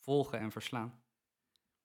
volgen 0.00 0.38
en 0.38 0.50
verslaan? 0.50 1.02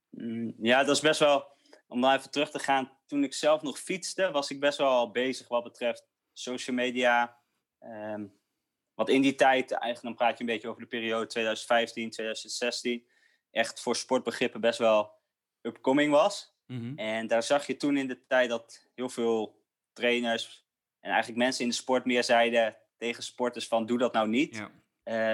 Mm, 0.10 0.54
ja, 0.58 0.84
dat 0.84 0.96
is 0.96 1.02
best 1.02 1.20
wel... 1.20 1.60
Om 1.88 2.02
daar 2.02 2.18
even 2.18 2.32
terug 2.32 2.52
te 2.52 2.60
gaan. 2.60 2.92
Toen 3.06 3.24
ik 3.24 3.34
zelf 3.34 3.62
nog 3.62 3.80
fietste, 3.80 4.32
was 4.32 4.52
ik 4.52 4.60
best 4.60 4.78
wel 4.78 4.90
al 4.90 5.12
bezig 5.12 5.48
wat 5.48 5.64
betreft 5.64 6.08
social 6.34 6.76
media, 6.76 7.42
Um, 7.84 8.40
wat 8.94 9.10
in 9.10 9.22
die 9.22 9.36
tijd, 9.36 9.72
eigenlijk 9.72 10.02
dan 10.02 10.16
praat 10.16 10.38
je 10.38 10.44
een 10.44 10.50
beetje 10.50 10.68
over 10.68 10.82
de 10.82 10.88
periode 10.88 11.26
2015, 11.26 12.10
2016, 12.10 13.08
echt 13.52 13.80
voor 13.80 13.96
sportbegrippen 13.96 14.62
best 14.62 14.80
wel 14.80 15.12
upcoming 15.62 16.12
was. 16.12 16.51
Mm 16.72 16.80
-hmm. 16.80 16.98
En 16.98 17.28
daar 17.28 17.44
zag 17.44 17.68
je 17.68 17.78
toen 17.78 17.98
in 17.98 18.08
de 18.08 18.26
tijd 18.28 18.50
dat 18.50 18.88
heel 18.96 19.10
veel 19.10 19.64
trainers 19.94 20.66
en 21.00 21.10
eigenlijk 21.12 21.44
mensen 21.44 21.64
in 21.64 21.70
de 21.70 21.76
sport 21.76 22.06
meer 22.06 22.24
zeiden 22.24 22.78
tegen 22.98 23.24
sporters 23.24 23.68
van 23.68 23.86
doe 23.86 23.98
dat 23.98 24.14
nou 24.14 24.28
niet. 24.28 24.56
Ja. 24.56 24.72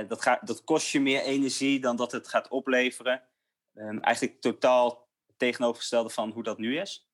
Uh, 0.02 0.10
dat, 0.10 0.22
gaat, 0.22 0.48
dat 0.48 0.64
kost 0.64 0.92
je 0.92 1.00
meer 1.00 1.22
energie 1.22 1.80
dan 1.80 1.96
dat 1.96 2.12
het 2.12 2.28
gaat 2.28 2.48
opleveren. 2.48 3.24
Um, 3.74 4.00
eigenlijk 4.00 4.42
totaal 4.42 5.10
tegenovergestelde 5.38 6.10
van 6.10 6.32
hoe 6.32 6.44
dat 6.44 6.58
nu 6.58 6.80
is. 6.80 7.10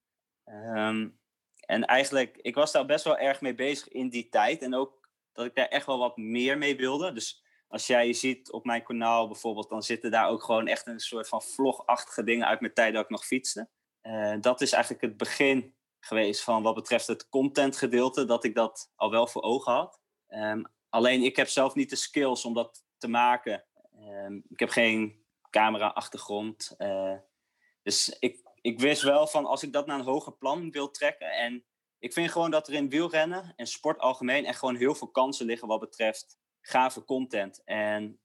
Um, 0.45 1.19
en 1.65 1.85
eigenlijk, 1.85 2.37
ik 2.41 2.55
was 2.55 2.71
daar 2.71 2.85
best 2.85 3.03
wel 3.03 3.17
erg 3.17 3.41
mee 3.41 3.55
bezig 3.55 3.87
in 3.87 4.09
die 4.09 4.29
tijd. 4.29 4.61
En 4.61 4.73
ook 4.75 5.09
dat 5.31 5.45
ik 5.45 5.55
daar 5.55 5.67
echt 5.67 5.85
wel 5.85 5.97
wat 5.97 6.17
meer 6.17 6.57
mee 6.57 6.75
wilde. 6.75 7.13
Dus 7.13 7.43
als 7.67 7.87
jij 7.87 8.13
ziet 8.13 8.51
op 8.51 8.65
mijn 8.65 8.83
kanaal 8.83 9.27
bijvoorbeeld, 9.27 9.69
dan 9.69 9.83
zitten 9.83 10.11
daar 10.11 10.29
ook 10.29 10.43
gewoon 10.43 10.67
echt 10.67 10.87
een 10.87 10.99
soort 10.99 11.27
van 11.27 11.41
vlogachtige 11.41 12.23
dingen 12.23 12.47
uit 12.47 12.59
mijn 12.59 12.73
tijd 12.73 12.93
dat 12.93 13.03
ik 13.03 13.09
nog 13.09 13.25
fietste. 13.25 13.69
Uh, 14.03 14.35
dat 14.41 14.61
is 14.61 14.71
eigenlijk 14.71 15.03
het 15.03 15.17
begin 15.17 15.75
geweest 15.99 16.43
van 16.43 16.63
wat 16.63 16.75
betreft 16.75 17.07
het 17.07 17.29
content 17.29 17.77
gedeelte, 17.77 18.25
dat 18.25 18.43
ik 18.43 18.55
dat 18.55 18.91
al 18.95 19.11
wel 19.11 19.27
voor 19.27 19.41
ogen 19.41 19.73
had. 19.73 19.99
Um, 20.29 20.65
alleen 20.89 21.23
ik 21.23 21.35
heb 21.35 21.47
zelf 21.47 21.75
niet 21.75 21.89
de 21.89 21.95
skills 21.95 22.45
om 22.45 22.53
dat 22.53 22.83
te 22.97 23.07
maken. 23.07 23.63
Um, 23.99 24.43
ik 24.49 24.59
heb 24.59 24.69
geen 24.69 25.25
camera-achtergrond. 25.49 26.75
Uh, 26.77 27.13
dus 27.83 28.17
ik, 28.19 28.41
ik 28.61 28.79
wist 28.79 29.01
wel 29.01 29.27
van 29.27 29.45
als 29.45 29.63
ik 29.63 29.73
dat 29.73 29.85
naar 29.85 29.99
een 29.99 30.05
hoger 30.05 30.33
plan 30.33 30.71
wil 30.71 30.91
trekken 30.91 31.31
en 31.31 31.65
ik 31.99 32.13
vind 32.13 32.31
gewoon 32.31 32.51
dat 32.51 32.67
er 32.67 32.73
in 32.73 32.89
wielrennen 32.89 33.53
en 33.55 33.67
sport 33.67 33.99
algemeen 33.99 34.45
echt 34.45 34.59
gewoon 34.59 34.75
heel 34.75 34.95
veel 34.95 35.07
kansen 35.07 35.45
liggen 35.45 35.67
wat 35.67 35.79
betreft 35.79 36.37
gave 36.61 37.05
content. 37.05 37.61
En 37.63 38.19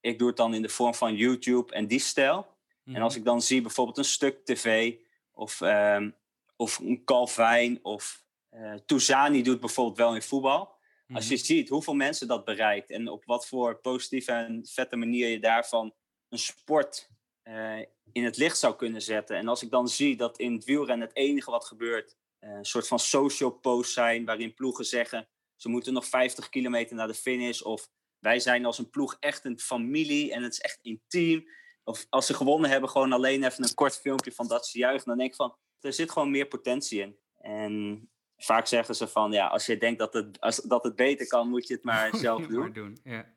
ik 0.00 0.18
doe 0.18 0.28
het 0.28 0.36
dan 0.36 0.54
in 0.54 0.62
de 0.62 0.68
vorm 0.68 0.94
van 0.94 1.14
YouTube 1.14 1.74
en 1.74 1.86
die 1.86 1.98
stijl. 1.98 2.46
En 2.84 3.02
als 3.02 3.12
mhm. 3.12 3.20
ik 3.20 3.26
dan 3.26 3.42
zie 3.42 3.60
bijvoorbeeld 3.60 3.98
een 3.98 4.04
stuk 4.04 4.44
tv 4.44 4.94
of, 5.38 5.60
um, 5.60 6.16
of 6.56 6.78
een 6.78 7.04
Calvijn 7.04 7.78
of 7.82 8.24
uh, 8.50 8.74
Touzani 8.74 9.42
doet 9.42 9.60
bijvoorbeeld 9.60 9.96
wel 9.96 10.14
in 10.14 10.22
voetbal. 10.22 10.76
Als 11.12 11.28
je 11.28 11.34
mhm. 11.34 11.44
ziet 11.44 11.68
hoeveel 11.68 11.94
mensen 11.94 12.28
dat 12.28 12.44
bereikt 12.44 12.90
en 12.90 13.08
op 13.08 13.24
wat 13.24 13.46
voor 13.46 13.80
positieve 13.80 14.32
en 14.32 14.66
vette 14.66 14.96
manier 14.96 15.28
je 15.28 15.40
daarvan 15.40 15.94
een 16.28 16.38
sport 16.38 17.08
uh, 17.44 17.78
in 18.12 18.24
het 18.24 18.36
licht 18.36 18.58
zou 18.58 18.76
kunnen 18.76 19.02
zetten. 19.02 19.36
En 19.36 19.48
als 19.48 19.62
ik 19.62 19.70
dan 19.70 19.88
zie 19.88 20.16
dat 20.16 20.38
in 20.38 20.52
het 20.52 20.64
wielrennen 20.64 21.08
het 21.08 21.16
enige 21.16 21.50
wat 21.50 21.64
gebeurt 21.64 22.16
eh, 22.38 22.50
een 22.50 22.64
soort 22.64 22.88
van 22.88 22.98
social 22.98 23.50
post 23.50 23.92
zijn 23.92 24.24
waarin 24.24 24.54
ploegen 24.54 24.84
zeggen 24.84 25.28
ze 25.58 25.68
moeten 25.68 25.92
nog 25.92 26.06
50 26.06 26.48
kilometer 26.48 26.96
naar 26.96 27.06
de 27.06 27.14
finish 27.14 27.60
of 27.60 27.90
wij 28.18 28.40
zijn 28.40 28.64
als 28.64 28.78
een 28.78 28.90
ploeg 28.90 29.16
echt 29.20 29.44
een 29.44 29.58
familie 29.58 30.32
en 30.32 30.42
het 30.42 30.52
is 30.52 30.60
echt 30.60 30.78
intiem. 30.82 31.48
Of 31.88 32.06
als 32.08 32.26
ze 32.26 32.34
gewonnen 32.34 32.70
hebben, 32.70 32.90
gewoon 32.90 33.12
alleen 33.12 33.44
even 33.44 33.64
een 33.64 33.74
kort 33.74 34.00
filmpje 34.00 34.32
van 34.32 34.48
dat 34.48 34.66
ze 34.66 34.78
juichen. 34.78 35.08
Dan 35.08 35.18
denk 35.18 35.30
ik 35.30 35.36
van, 35.36 35.56
er 35.80 35.92
zit 35.92 36.10
gewoon 36.10 36.30
meer 36.30 36.46
potentie 36.46 37.00
in. 37.00 37.18
En 37.38 38.08
vaak 38.36 38.66
zeggen 38.66 38.94
ze 38.94 39.08
van, 39.08 39.32
ja, 39.32 39.46
als 39.46 39.66
je 39.66 39.78
denkt 39.78 39.98
dat 39.98 40.12
het, 40.12 40.40
als, 40.40 40.56
dat 40.56 40.84
het 40.84 40.96
beter 40.96 41.26
kan, 41.26 41.48
moet 41.48 41.66
je 41.66 41.74
het 41.74 41.84
maar 41.84 42.16
zelf 42.26 42.46
doen. 42.46 42.60
Maar 42.60 42.72
doen 42.72 42.98
ja. 43.02 43.34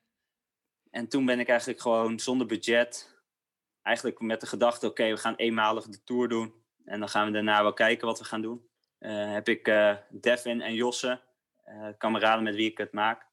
En 0.89 1.07
toen 1.07 1.25
ben 1.25 1.39
ik 1.39 1.47
eigenlijk 1.47 1.81
gewoon 1.81 2.19
zonder 2.19 2.47
budget, 2.47 3.21
eigenlijk 3.81 4.19
met 4.19 4.41
de 4.41 4.47
gedachte, 4.47 4.87
oké, 4.87 5.09
we 5.09 5.17
gaan 5.17 5.35
eenmalig 5.35 5.85
de 5.85 6.03
tour 6.03 6.27
doen. 6.27 6.53
En 6.85 6.99
dan 6.99 7.09
gaan 7.09 7.25
we 7.25 7.31
daarna 7.31 7.61
wel 7.61 7.73
kijken 7.73 8.07
wat 8.07 8.19
we 8.19 8.25
gaan 8.25 8.41
doen. 8.41 8.69
Uh, 8.99 9.33
heb 9.33 9.47
ik 9.47 9.67
uh, 9.67 9.95
Devin 10.09 10.61
en 10.61 10.73
Josse, 10.73 11.21
uh, 11.65 11.87
kameraden 11.97 12.43
met 12.43 12.55
wie 12.55 12.69
ik 12.69 12.77
het 12.77 12.91
maak, 12.91 13.27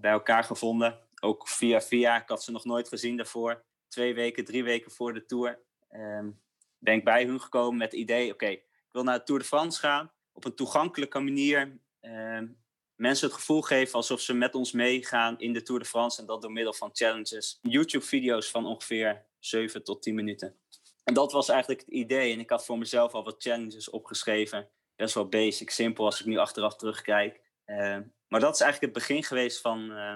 bij 0.00 0.10
elkaar 0.10 0.44
gevonden. 0.44 1.00
Ook 1.20 1.48
via 1.48 1.80
via, 1.80 2.22
ik 2.22 2.28
had 2.28 2.42
ze 2.42 2.50
nog 2.50 2.64
nooit 2.64 2.88
gezien 2.88 3.16
daarvoor. 3.16 3.64
Twee 3.92 4.14
weken, 4.14 4.44
drie 4.44 4.64
weken 4.64 4.90
voor 4.90 5.14
de 5.14 5.26
tour 5.26 5.62
ehm, 5.88 6.30
ben 6.78 6.94
ik 6.94 7.04
bij 7.04 7.24
hun 7.24 7.40
gekomen 7.40 7.78
met 7.78 7.90
het 7.90 8.00
idee, 8.00 8.32
oké, 8.32 8.46
ik 8.46 8.64
wil 8.92 9.02
naar 9.02 9.18
de 9.18 9.24
Tour 9.24 9.40
de 9.40 9.46
France 9.46 9.80
gaan. 9.80 10.12
Op 10.32 10.44
een 10.44 10.54
toegankelijke 10.54 11.18
manier 11.18 11.78
ehm, 12.00 12.48
mensen 12.94 13.26
het 13.26 13.36
gevoel 13.36 13.62
geven 13.62 13.94
alsof 13.94 14.20
ze 14.20 14.34
met 14.34 14.54
ons 14.54 14.72
meegaan 14.72 15.38
in 15.38 15.52
de 15.52 15.62
Tour 15.62 15.80
de 15.80 15.86
France. 15.88 16.20
En 16.20 16.26
dat 16.26 16.42
door 16.42 16.52
middel 16.52 16.72
van 16.72 16.90
challenges. 16.92 17.58
YouTube-video's 17.62 18.50
van 18.50 18.66
ongeveer 18.66 19.26
7 19.38 19.84
tot 19.84 20.02
10 20.02 20.14
minuten. 20.14 20.56
En 21.04 21.14
dat 21.14 21.32
was 21.32 21.48
eigenlijk 21.48 21.80
het 21.80 21.90
idee. 21.90 22.32
En 22.32 22.40
ik 22.40 22.50
had 22.50 22.64
voor 22.64 22.78
mezelf 22.78 23.12
al 23.12 23.24
wat 23.24 23.42
challenges 23.42 23.90
opgeschreven. 23.90 24.68
Best 24.96 25.14
wel 25.14 25.28
basic, 25.28 25.70
simpel 25.70 26.04
als 26.04 26.20
ik 26.20 26.26
nu 26.26 26.36
achteraf 26.36 26.76
terugkijk. 26.76 27.40
Uh, 27.66 27.98
maar 28.28 28.40
dat 28.40 28.54
is 28.54 28.60
eigenlijk 28.60 28.94
het 28.94 29.06
begin 29.06 29.24
geweest 29.24 29.60
van, 29.60 29.90
uh, 29.90 30.14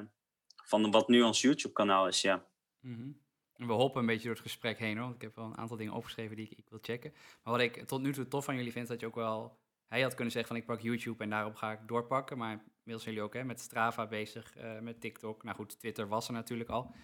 van 0.64 0.90
wat 0.90 1.09
nu 1.09 1.23
ons 1.23 1.40
YouTube-kanaal 1.40 2.09
is, 2.09 2.21
ja. 2.21 2.47
Mm. 2.80 3.25
We 3.57 3.73
hoppen 3.73 4.01
een 4.01 4.07
beetje 4.07 4.25
door 4.25 4.35
het 4.35 4.43
gesprek 4.43 4.79
heen 4.79 4.99
hoor. 4.99 5.15
Ik 5.15 5.23
heb 5.23 5.37
wel 5.37 5.45
een 5.45 5.59
aantal 5.59 5.77
dingen 5.77 5.93
opgeschreven 5.93 6.37
die 6.37 6.49
ik, 6.51 6.59
ik 6.59 6.69
wil 6.69 6.79
checken. 6.83 7.13
Maar 7.43 7.53
wat 7.53 7.63
ik 7.63 7.87
tot 7.87 8.03
nu 8.03 8.13
toe 8.13 8.29
tof 8.29 8.45
van 8.45 8.57
jullie 8.57 8.73
vind, 8.73 8.85
is 8.85 8.91
dat 8.91 9.01
je 9.01 9.07
ook 9.07 9.15
wel 9.15 9.59
hij 9.89 10.01
had 10.01 10.15
kunnen 10.15 10.33
zeggen 10.33 10.53
van 10.53 10.61
ik 10.61 10.67
pak 10.67 10.81
YouTube 10.81 11.23
en 11.23 11.31
daarop 11.31 11.55
ga 11.55 11.73
ik 11.73 11.79
doorpakken. 11.87 12.39
Maar 12.39 12.51
inmiddels 12.51 13.03
zijn 13.03 13.15
jullie 13.15 13.23
ook 13.23 13.35
hè, 13.35 13.45
met 13.45 13.61
Strava 13.61 14.07
bezig, 14.07 14.57
uh, 14.57 14.79
met 14.79 15.01
TikTok. 15.01 15.43
Nou 15.43 15.57
goed, 15.57 15.79
Twitter 15.79 16.09
was 16.09 16.27
er 16.27 16.33
natuurlijk 16.33 16.71
al. 16.71 16.95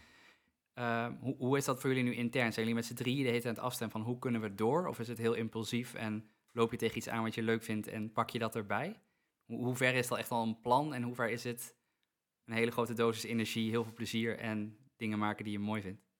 Uh, 0.74 1.08
hoe, 1.20 1.36
hoe, 1.36 1.56
is 1.56 1.64
dat 1.64 1.80
voor 1.80 1.90
jullie 1.90 2.04
nu 2.04 2.14
intern? 2.14 2.52
Zijn 2.52 2.66
jullie 2.66 2.74
met 2.74 2.84
z'n 2.84 2.94
drieën 2.94 3.24
de 3.24 3.48
aan 3.48 3.54
het 3.54 3.58
afstemmen 3.58 3.96
van 3.96 4.06
hoe 4.06 4.18
kunnen 4.18 4.40
we 4.40 4.54
door? 4.54 4.86
Of 4.86 4.98
is 4.98 5.08
het 5.08 5.18
heel 5.18 5.34
impulsief 5.34 5.94
en 5.94 6.28
loop 6.52 6.70
je 6.70 6.76
tegen 6.76 6.96
iets 6.96 7.08
aan 7.08 7.22
wat 7.22 7.34
je 7.34 7.42
leuk 7.42 7.62
vindt 7.62 7.86
en 7.86 8.12
pak 8.12 8.30
je 8.30 8.38
dat 8.38 8.56
erbij? 8.56 9.00
Hoe, 9.44 9.64
hoe 9.64 9.76
ver 9.76 9.94
is 9.94 10.08
dat 10.08 10.18
echt 10.18 10.30
al 10.30 10.42
een 10.42 10.60
plan 10.60 10.94
en 10.94 11.02
hoe 11.02 11.14
ver 11.14 11.30
is 11.30 11.44
het 11.44 11.74
een 12.44 12.54
hele 12.54 12.70
grote 12.70 12.94
dosis 12.94 13.24
energie, 13.24 13.70
heel 13.70 13.84
veel 13.84 13.92
plezier 13.92 14.38
en 14.38 14.76
dingen 14.96 15.18
maken 15.18 15.44
die 15.44 15.52
je 15.52 15.58
mooi 15.58 15.82
vindt? 15.82 16.11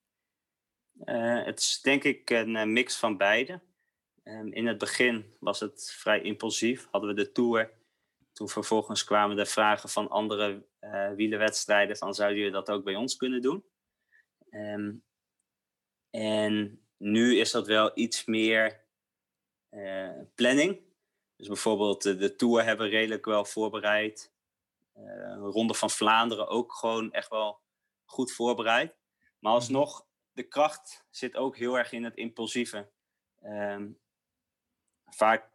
Uh, 1.04 1.44
het 1.44 1.58
is 1.58 1.80
denk 1.80 2.04
ik 2.04 2.30
een 2.30 2.72
mix 2.72 2.96
van 2.96 3.16
beide. 3.16 3.60
Um, 4.24 4.52
in 4.52 4.66
het 4.66 4.78
begin 4.78 5.36
was 5.40 5.60
het 5.60 5.92
vrij 5.96 6.20
impulsief. 6.20 6.88
Hadden 6.90 7.14
we 7.14 7.22
de 7.22 7.32
Tour. 7.32 7.72
Toen 8.32 8.48
vervolgens 8.48 9.04
kwamen 9.04 9.36
de 9.36 9.46
vragen 9.46 9.88
van 9.88 10.08
andere 10.08 10.66
uh, 10.80 11.12
wielerwedstrijden 11.12 11.96
van 11.96 12.14
zouden 12.14 12.38
jullie 12.38 12.52
dat 12.52 12.70
ook 12.70 12.84
bij 12.84 12.94
ons 12.94 13.16
kunnen 13.16 13.42
doen? 13.42 13.64
Um, 14.50 15.04
en 16.10 16.84
nu 16.96 17.38
is 17.38 17.50
dat 17.50 17.66
wel 17.66 17.90
iets 17.94 18.24
meer 18.24 18.80
uh, 19.70 20.20
planning. 20.34 20.80
Dus 21.36 21.46
bijvoorbeeld 21.46 22.02
de, 22.02 22.16
de 22.16 22.36
Tour 22.36 22.64
hebben 22.64 22.86
we 22.86 22.92
redelijk 22.92 23.24
wel 23.24 23.44
voorbereid. 23.44 24.32
Uh, 24.96 25.36
Ronde 25.36 25.74
van 25.74 25.90
Vlaanderen 25.90 26.48
ook 26.48 26.72
gewoon 26.72 27.12
echt 27.12 27.28
wel 27.28 27.60
goed 28.04 28.32
voorbereid. 28.32 28.94
Maar 29.38 29.52
alsnog, 29.52 30.06
de 30.32 30.42
kracht 30.42 31.06
zit 31.10 31.36
ook 31.36 31.56
heel 31.56 31.78
erg 31.78 31.92
in 31.92 32.04
het 32.04 32.16
impulsieve. 32.16 32.90
Um, 33.42 34.00
vaak 35.04 35.50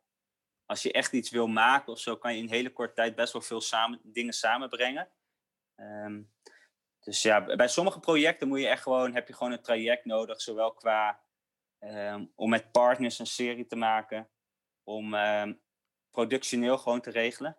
als 0.65 0.81
je 0.81 0.91
echt 0.91 1.11
iets 1.11 1.29
wil 1.29 1.47
maken 1.47 1.91
of 1.91 1.99
zo, 1.99 2.17
kan 2.17 2.35
je 2.35 2.41
in 2.41 2.49
hele 2.49 2.73
korte 2.73 2.93
tijd 2.93 3.15
best 3.15 3.33
wel 3.33 3.41
veel 3.41 3.61
samen, 3.61 3.99
dingen 4.03 4.33
samenbrengen. 4.33 5.09
Um, 5.75 6.31
dus 6.99 7.21
ja, 7.21 7.55
bij 7.55 7.67
sommige 7.67 7.99
projecten 7.99 8.47
moet 8.47 8.59
je 8.59 8.67
echt 8.67 8.81
gewoon, 8.81 9.13
heb 9.13 9.27
je 9.27 9.33
gewoon 9.33 9.51
een 9.51 9.61
traject 9.61 10.05
nodig, 10.05 10.41
zowel 10.41 10.73
qua 10.73 11.21
um, 11.79 12.31
om 12.35 12.49
met 12.49 12.71
partners 12.71 13.19
een 13.19 13.27
serie 13.27 13.67
te 13.67 13.75
maken, 13.75 14.29
om 14.83 15.13
um, 15.13 15.61
productioneel 16.11 16.77
gewoon 16.77 17.01
te 17.01 17.11
regelen. 17.11 17.57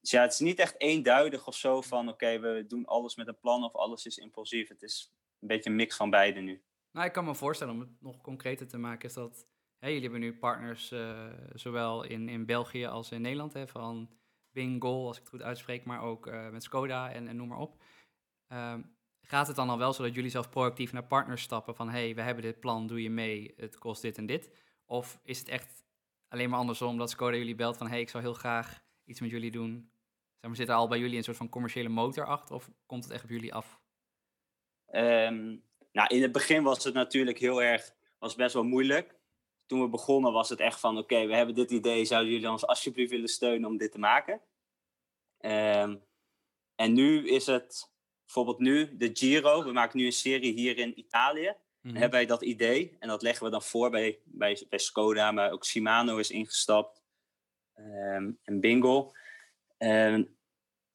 Dus 0.00 0.10
ja, 0.10 0.22
het 0.22 0.32
is 0.32 0.38
niet 0.38 0.58
echt 0.58 0.80
eenduidig 0.80 1.46
of 1.46 1.54
zo 1.54 1.80
van 1.80 2.08
oké, 2.08 2.12
okay, 2.12 2.40
we 2.40 2.66
doen 2.66 2.84
alles 2.84 3.16
met 3.16 3.28
een 3.28 3.38
plan 3.38 3.64
of 3.64 3.74
alles 3.74 4.06
is 4.06 4.18
impulsief. 4.18 4.68
Het 4.68 4.82
is 4.82 5.14
een 5.40 5.48
beetje 5.48 5.70
een 5.70 5.76
mix 5.76 5.96
van 5.96 6.10
beide 6.10 6.40
nu. 6.40 6.62
Nou, 6.92 7.06
ik 7.06 7.12
kan 7.12 7.24
me 7.24 7.34
voorstellen 7.34 7.74
om 7.74 7.80
het 7.80 8.00
nog 8.00 8.20
concreter 8.20 8.68
te 8.68 8.78
maken, 8.78 9.08
is 9.08 9.14
dat 9.14 9.48
Hey, 9.80 9.92
jullie 9.92 10.10
hebben 10.10 10.20
nu 10.20 10.38
partners 10.38 10.92
uh, 10.92 11.26
zowel 11.54 12.02
in, 12.02 12.28
in 12.28 12.46
België 12.46 12.86
als 12.86 13.10
in 13.10 13.20
Nederland, 13.20 13.52
hè, 13.52 13.68
van 13.68 14.10
Bingo, 14.50 15.06
als 15.06 15.16
ik 15.16 15.22
het 15.22 15.32
goed 15.32 15.42
uitspreek, 15.42 15.84
maar 15.84 16.02
ook 16.02 16.26
uh, 16.26 16.48
met 16.48 16.62
Skoda 16.62 17.12
en, 17.12 17.28
en, 17.28 17.36
noem 17.36 17.48
maar 17.48 17.58
op. 17.58 17.82
Um, 18.48 18.96
gaat 19.20 19.46
het 19.46 19.56
dan 19.56 19.68
al 19.68 19.78
wel 19.78 19.92
zo 19.92 20.02
dat 20.02 20.14
jullie 20.14 20.30
zelf 20.30 20.50
proactief 20.50 20.92
naar 20.92 21.06
partners 21.06 21.42
stappen 21.42 21.74
van 21.74 21.88
hey, 21.88 22.14
we 22.14 22.20
hebben 22.20 22.44
dit 22.44 22.60
plan, 22.60 22.86
doe 22.86 23.02
je 23.02 23.10
mee, 23.10 23.54
het 23.56 23.78
kost 23.78 24.02
dit 24.02 24.18
en 24.18 24.26
dit? 24.26 24.50
Of 24.86 25.20
is 25.24 25.38
het 25.38 25.48
echt 25.48 25.84
alleen 26.28 26.50
maar 26.50 26.58
andersom 26.58 26.98
dat 26.98 27.10
Skoda 27.10 27.36
jullie 27.36 27.54
belt 27.54 27.76
van 27.76 27.88
hey, 27.88 28.00
ik 28.00 28.08
zou 28.08 28.22
heel 28.22 28.34
graag 28.34 28.82
iets 29.10 29.20
met 29.20 29.30
jullie 29.30 29.50
doen? 29.50 29.90
Zeg 30.40 30.50
maar, 30.50 30.56
zit 30.56 30.68
er 30.68 30.74
al 30.74 30.88
bij 30.88 30.98
jullie 30.98 31.16
een 31.16 31.24
soort 31.24 31.36
van 31.36 31.48
commerciële 31.48 31.88
motor 31.88 32.26
achter 32.26 32.54
of 32.54 32.70
komt 32.86 33.04
het 33.04 33.12
echt 33.12 33.24
op 33.24 33.30
jullie 33.30 33.54
af? 33.54 33.80
Um, 34.92 35.64
nou, 35.92 36.14
in 36.14 36.22
het 36.22 36.32
begin 36.32 36.62
was 36.62 36.84
het 36.84 36.94
natuurlijk 36.94 37.38
heel 37.38 37.62
erg, 37.62 37.94
was 38.18 38.34
best 38.34 38.54
wel 38.54 38.64
moeilijk 38.64 39.20
toen 39.70 39.80
we 39.80 39.88
begonnen 39.88 40.32
was 40.32 40.48
het 40.48 40.60
echt 40.60 40.80
van, 40.80 40.98
oké, 40.98 41.26
we 41.26 41.34
hebben 41.34 41.54
dit 41.54 41.70
idee, 41.70 42.04
zouden 42.04 42.32
jullie 42.32 42.50
ons 42.50 42.66
alsjeblieft 42.66 43.10
willen 43.10 43.28
steunen 43.28 43.68
om 43.68 43.76
dit 43.76 43.92
te 43.92 43.98
maken? 43.98 44.40
Um, 45.40 46.02
en 46.74 46.92
nu 46.92 47.28
is 47.28 47.46
het 47.46 47.90
bijvoorbeeld 48.24 48.58
nu 48.58 48.96
de 48.96 49.10
Giro. 49.12 49.64
We 49.64 49.72
maken 49.72 49.98
nu 49.98 50.04
een 50.04 50.12
serie 50.12 50.52
hier 50.52 50.78
in 50.78 50.98
Italië. 50.98 51.48
Mm 51.48 51.90
-hmm. 51.90 52.00
hebben 52.00 52.18
wij 52.18 52.26
dat 52.26 52.42
idee 52.42 52.96
en 52.98 53.08
dat 53.08 53.22
leggen 53.22 53.44
we 53.44 53.50
dan 53.50 53.62
voor 53.62 53.90
bij, 53.90 54.18
bij, 54.24 54.66
bij 54.68 54.78
Skoda, 54.78 55.32
maar 55.32 55.50
ook 55.50 55.64
Shimano 55.64 56.16
is 56.16 56.30
ingestapt 56.30 56.99
um, 57.84 58.38
en 58.42 58.60
Bingo. 58.60 59.12
Um, 59.78 60.38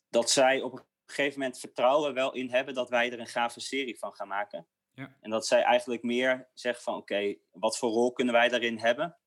dat 0.09 0.29
zij 0.29 0.61
op 0.61 0.73
een 0.73 0.85
gegeven 1.05 1.39
moment 1.39 1.59
vertrouwen 1.59 2.13
wel 2.13 2.33
in 2.33 2.49
hebben 2.49 2.73
dat 2.73 2.89
wij 2.89 3.11
er 3.11 3.19
een 3.19 3.27
gave 3.27 3.59
serie 3.59 3.99
van 3.99 4.13
gaan 4.13 4.27
maken. 4.27 4.67
Ja. 4.93 5.15
En 5.21 5.29
dat 5.29 5.47
zij 5.47 5.61
eigenlijk 5.61 6.03
meer 6.03 6.49
zeggen 6.53 6.83
van 6.83 6.93
oké, 6.93 7.13
okay, 7.13 7.41
wat 7.51 7.77
voor 7.77 7.89
rol 7.89 8.13
kunnen 8.13 8.33
wij 8.33 8.49
daarin 8.49 8.77
hebben? 8.77 9.17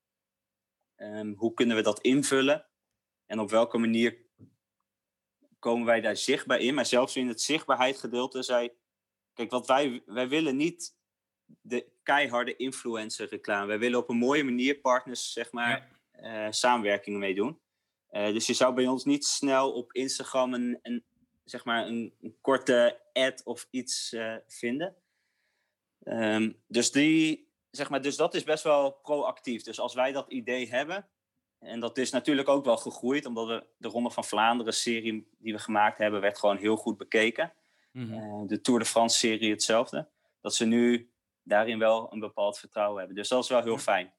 Um, 0.95 1.33
hoe 1.33 1.53
kunnen 1.53 1.75
we 1.75 1.81
dat 1.81 2.01
invullen? 2.01 2.67
En 3.25 3.39
op 3.39 3.49
welke 3.49 3.77
manier 3.77 4.17
komen 5.59 5.85
wij 5.85 6.01
daar 6.01 6.17
zichtbaar 6.17 6.59
in? 6.59 6.73
Maar 6.73 6.85
zelfs 6.85 7.15
in 7.15 7.27
het 7.27 7.41
zichtbaarheidsgedeelte 7.41 8.43
zei, 8.43 8.71
kijk, 9.33 9.51
wat 9.51 9.67
wij, 9.67 10.03
wij 10.05 10.27
willen 10.27 10.55
niet 10.55 10.97
de 11.61 11.91
keiharde 12.03 12.55
influencer 12.55 13.27
reclame. 13.27 13.67
Wij 13.67 13.79
willen 13.79 13.99
op 13.99 14.09
een 14.09 14.17
mooie 14.17 14.43
manier 14.43 14.79
partners, 14.79 15.33
zeg 15.33 15.51
maar, 15.51 15.69
ja. 15.69 15.98
Uh, 16.23 16.47
samenwerkingen 16.49 17.19
mee 17.19 17.35
doen. 17.35 17.59
Uh, 18.11 18.33
dus 18.33 18.47
je 18.47 18.53
zou 18.53 18.73
bij 18.73 18.87
ons 18.87 19.05
niet 19.05 19.25
snel 19.25 19.71
op 19.71 19.93
Instagram 19.93 20.53
een, 20.53 20.79
een 20.81 21.03
zeg 21.43 21.65
maar 21.65 21.87
een, 21.87 22.13
een, 22.21 22.37
korte 22.41 23.01
ad 23.13 23.43
of 23.43 23.67
iets 23.69 24.13
uh, 24.13 24.35
vinden. 24.47 24.95
Um, 26.03 26.61
dus, 26.67 26.91
die, 26.91 27.51
zeg 27.71 27.89
maar, 27.89 28.01
dus 28.01 28.15
dat 28.15 28.33
is 28.33 28.43
best 28.43 28.63
wel 28.63 28.91
proactief. 28.91 29.63
Dus 29.63 29.79
als 29.79 29.93
wij 29.93 30.11
dat 30.11 30.31
idee 30.31 30.69
hebben, 30.69 31.09
en 31.59 31.79
dat 31.79 31.97
is 31.97 32.11
natuurlijk 32.11 32.47
ook 32.47 32.65
wel 32.65 32.77
gegroeid, 32.77 33.25
omdat 33.25 33.47
we 33.47 33.67
de 33.77 33.87
Ronde 33.87 34.11
van 34.11 34.23
Vlaanderen 34.23 34.73
serie 34.73 35.27
die 35.37 35.53
we 35.53 35.59
gemaakt 35.59 35.97
hebben, 35.97 36.21
werd 36.21 36.39
gewoon 36.39 36.57
heel 36.57 36.75
goed 36.75 36.97
bekeken. 36.97 37.53
Mm 37.91 38.11
-hmm. 38.11 38.41
uh, 38.41 38.47
de 38.47 38.61
Tour 38.61 38.79
de 38.79 38.85
France 38.85 39.17
serie 39.17 39.51
hetzelfde. 39.51 40.09
Dat 40.41 40.55
ze 40.55 40.65
nu 40.65 41.11
daarin 41.43 41.79
wel 41.79 42.13
een 42.13 42.19
bepaald 42.19 42.59
vertrouwen 42.59 42.97
hebben. 42.97 43.15
Dus 43.15 43.27
dat 43.27 43.43
is 43.43 43.49
wel 43.49 43.63
heel 43.63 43.77
fijn. 43.77 44.13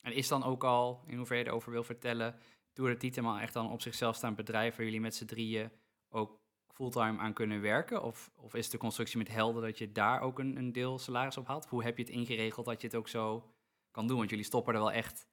En 0.00 0.12
is 0.12 0.28
dan 0.28 0.44
ook 0.44 0.64
al, 0.64 1.02
in 1.06 1.16
hoeverre 1.16 1.42
je 1.42 1.48
erover 1.48 1.72
wil 1.72 1.84
vertellen, 1.84 2.38
Tour 2.72 2.90
de 2.90 2.96
Tietema 2.96 3.40
echt 3.40 3.52
dan 3.52 3.70
op 3.70 3.80
zichzelf 3.80 4.16
staan 4.16 4.34
bedrijf 4.34 4.76
waar 4.76 4.84
jullie 4.84 5.00
met 5.00 5.14
z'n 5.14 5.24
drieën 5.24 5.70
ook 6.08 6.38
fulltime 6.68 7.18
aan 7.18 7.32
kunnen 7.32 7.60
werken? 7.60 8.02
Of, 8.02 8.30
of 8.36 8.54
is 8.54 8.70
de 8.70 8.78
constructie 8.78 9.18
met 9.18 9.28
helden 9.28 9.62
dat 9.62 9.78
je 9.78 9.92
daar 9.92 10.20
ook 10.20 10.38
een, 10.38 10.56
een 10.56 10.72
deel 10.72 10.98
salaris 10.98 11.36
op 11.36 11.46
haalt? 11.46 11.66
Hoe 11.66 11.82
heb 11.82 11.96
je 11.96 12.02
het 12.02 12.12
ingeregeld 12.12 12.66
dat 12.66 12.80
je 12.80 12.86
het 12.86 12.96
ook 12.96 13.08
zo 13.08 13.54
kan 13.90 14.06
doen? 14.06 14.16
Want 14.16 14.30
jullie 14.30 14.44
stoppen 14.44 14.74
er 14.74 14.80
wel 14.80 14.92
echt 14.92 15.26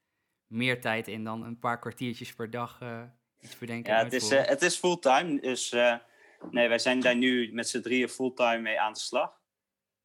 meer 0.48 0.82
tijd 0.82 1.08
in 1.08 1.24
dan 1.24 1.44
een 1.44 1.60
paar 1.60 1.80
kwartiertjes 1.80 2.34
per 2.34 2.50
dag 2.50 2.82
uh, 2.82 3.04
iets 3.40 3.58
bedenken. 3.58 3.94
Ja, 3.94 4.04
het 4.04 4.14
is, 4.14 4.32
uh, 4.32 4.46
het 4.46 4.62
is 4.62 4.78
fulltime. 4.78 5.40
Dus 5.42 5.74
uh, 5.74 5.96
nee, 6.52 6.68
wij 6.68 6.80
zijn 6.80 7.00
daar 7.00 7.16
nu 7.16 7.54
met 7.54 7.70
z'n 7.70 7.82
drieën 7.82 8.10
fulltime 8.10 8.60
mee 8.60 8.80
aan 8.80 8.94
de 8.94 9.00
slag. 9.00 9.42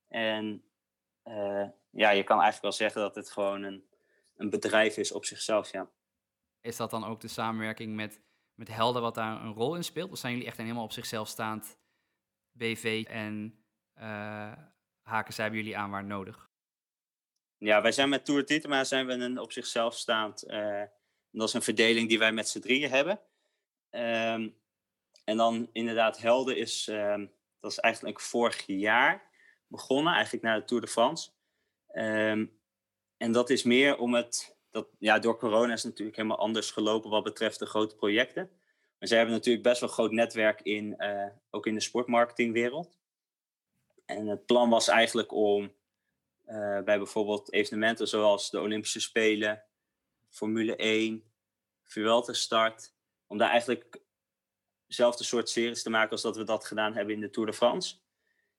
En 0.08 0.64
ja, 1.90 2.10
je 2.10 2.24
kan 2.24 2.40
eigenlijk 2.40 2.62
wel 2.62 2.72
zeggen 2.72 3.00
dat 3.00 3.14
het 3.14 3.30
gewoon 3.30 3.62
een, 3.62 3.84
een 4.42 4.50
bedrijf 4.50 4.96
is 4.96 5.12
op 5.12 5.24
zichzelf, 5.24 5.72
ja. 5.72 5.90
Is 6.60 6.76
dat 6.76 6.90
dan 6.90 7.04
ook 7.04 7.20
de 7.20 7.28
samenwerking 7.28 7.94
met 7.94 8.20
met 8.54 8.68
helden 8.68 9.02
wat 9.02 9.14
daar 9.14 9.42
een 9.42 9.52
rol 9.52 9.76
in 9.76 9.84
speelt? 9.84 10.10
Of 10.10 10.18
zijn 10.18 10.32
jullie 10.32 10.46
echt 10.46 10.58
een 10.58 10.64
helemaal 10.64 10.84
op 10.84 10.92
zichzelf 10.92 11.28
staand 11.28 11.78
BV 12.52 13.04
en 13.08 13.64
uh, 13.98 14.52
haken 15.02 15.34
zij 15.34 15.48
bij 15.48 15.58
jullie 15.58 15.76
aan 15.76 15.90
waar 15.90 16.04
nodig? 16.04 16.50
Ja, 17.56 17.82
wij 17.82 17.92
zijn 17.92 18.08
met 18.08 18.24
Tour 18.24 18.46
Titema 18.46 18.84
zijn 18.84 19.06
we 19.06 19.12
een 19.12 19.38
op 19.38 19.52
zichzelf 19.52 19.94
staand 19.94 20.44
uh, 20.48 20.82
Dat 21.30 21.48
is 21.48 21.54
een 21.54 21.62
verdeling 21.62 22.08
die 22.08 22.18
wij 22.18 22.32
met 22.32 22.48
z'n 22.48 22.60
drieën 22.60 22.90
hebben. 22.90 23.20
Ehm, 23.90 24.48
en 25.24 25.36
dan 25.36 25.68
inderdaad 25.72 26.18
Helden 26.18 26.56
is, 26.56 26.88
ehm, 26.88 27.26
dat 27.60 27.70
is 27.70 27.78
eigenlijk 27.78 28.20
vorig 28.20 28.66
jaar 28.66 29.30
begonnen, 29.66 30.12
eigenlijk 30.12 30.44
na 30.44 30.58
de 30.58 30.64
Tour 30.64 30.82
de 30.82 30.88
France. 30.88 31.30
Ehm, 31.86 32.46
en 33.22 33.32
dat 33.32 33.50
is 33.50 33.62
meer 33.62 33.98
om 33.98 34.14
het, 34.14 34.56
dat, 34.70 34.88
ja, 34.98 35.18
door 35.18 35.38
corona 35.38 35.72
is 35.72 35.82
het 35.82 35.90
natuurlijk 35.90 36.16
helemaal 36.16 36.38
anders 36.38 36.70
gelopen 36.70 37.10
wat 37.10 37.24
betreft 37.24 37.58
de 37.58 37.66
grote 37.66 37.94
projecten. 37.94 38.50
Maar 38.98 39.08
zij 39.08 39.16
hebben 39.16 39.36
natuurlijk 39.36 39.64
best 39.64 39.80
wel 39.80 39.88
een 39.88 39.94
groot 39.94 40.10
netwerk 40.10 40.60
in, 40.60 40.96
eh, 40.96 41.28
ook 41.50 41.66
in 41.66 41.74
de 41.74 41.80
sportmarketingwereld. 41.80 42.98
En 44.06 44.26
het 44.26 44.46
plan 44.46 44.70
was 44.70 44.88
eigenlijk 44.88 45.32
om 45.32 45.62
uh, 46.46 46.80
bij 46.80 46.98
bijvoorbeeld 46.98 47.52
evenementen 47.52 48.08
zoals 48.08 48.50
de 48.50 48.60
Olympische 48.60 49.00
Spelen, 49.00 49.64
Formule 50.28 50.76
1, 50.76 51.24
Vuelta 51.82 52.32
Start, 52.32 52.94
om 53.26 53.38
daar 53.38 53.50
eigenlijk 53.50 54.00
dezelfde 54.86 55.24
soort 55.24 55.48
series 55.48 55.82
te 55.82 55.90
maken 55.90 56.10
als 56.10 56.22
dat 56.22 56.36
we 56.36 56.44
dat 56.44 56.64
gedaan 56.64 56.94
hebben 56.94 57.14
in 57.14 57.20
de 57.20 57.30
Tour 57.30 57.50
de 57.50 57.56
France. 57.56 57.96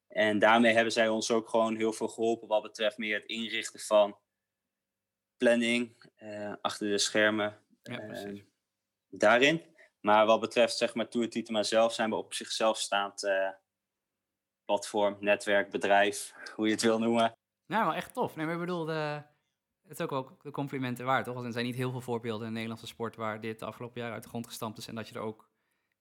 En 0.08 0.40
daarmee 0.40 0.74
hebben 0.74 0.94
zij 0.94 1.10
ons 1.10 1.32
ook 1.32 1.50
gewoon 1.50 1.76
heel 1.76 1.94
veel 1.94 2.08
geholpen 2.08 2.48
wat 2.48 2.62
betreft 2.62 2.98
meer 2.98 3.16
het 3.16 3.26
inrichten 3.26 3.80
van 3.80 4.18
planning 5.38 6.12
uh, 6.18 6.54
achter 6.62 6.90
de 6.90 6.98
schermen. 6.98 7.60
Ja, 7.82 8.02
uh, 8.02 8.42
daarin. 9.10 9.62
Maar 10.00 10.26
wat 10.26 10.40
betreft 10.40 10.78
zeg 10.78 10.94
maar 10.94 11.10
Tour 11.10 11.30
Titema 11.30 11.64
zelf 11.64 11.94
zijn 11.94 12.10
we 12.10 12.16
op 12.16 12.34
zichzelf 12.34 12.78
staand 12.78 13.24
uh, 13.24 13.50
platform, 14.66 15.18
netwerk, 15.20 15.72
bedrijf, 15.72 16.34
hoe 16.56 16.66
je 16.66 16.72
het 16.72 16.82
wil 16.82 17.00
noemen. 17.00 17.34
Nou, 17.66 17.86
wel 17.86 17.94
echt 17.94 18.14
tof. 18.14 18.36
Nee, 18.36 18.46
maar 18.46 18.56
ik 18.56 18.62
bedoel, 18.62 18.86
de, 18.86 19.24
het 19.82 19.92
is 19.92 20.02
ook 20.02 20.10
wel 20.10 20.38
de 20.42 20.52
complimenten 20.52 21.06
waard, 21.06 21.26
toch? 21.26 21.34
Want 21.34 21.46
er 21.46 21.54
zijn 21.54 21.66
niet 21.66 21.76
heel 21.76 21.92
veel 21.92 22.02
voorbeelden 22.02 22.42
in 22.42 22.48
de 22.48 22.54
Nederlandse 22.54 22.88
sport 22.88 23.16
waar 23.16 23.42
dit 23.42 23.60
de 23.60 23.66
afgelopen 23.66 24.00
jaren 24.00 24.14
uit 24.14 24.24
de 24.24 24.30
grond 24.30 24.48
gestampt 24.48 24.78
is 24.78 24.88
en 24.88 24.96
dat 24.96 25.08
je 25.08 25.16
er 25.16 25.22
ook 25.22 25.50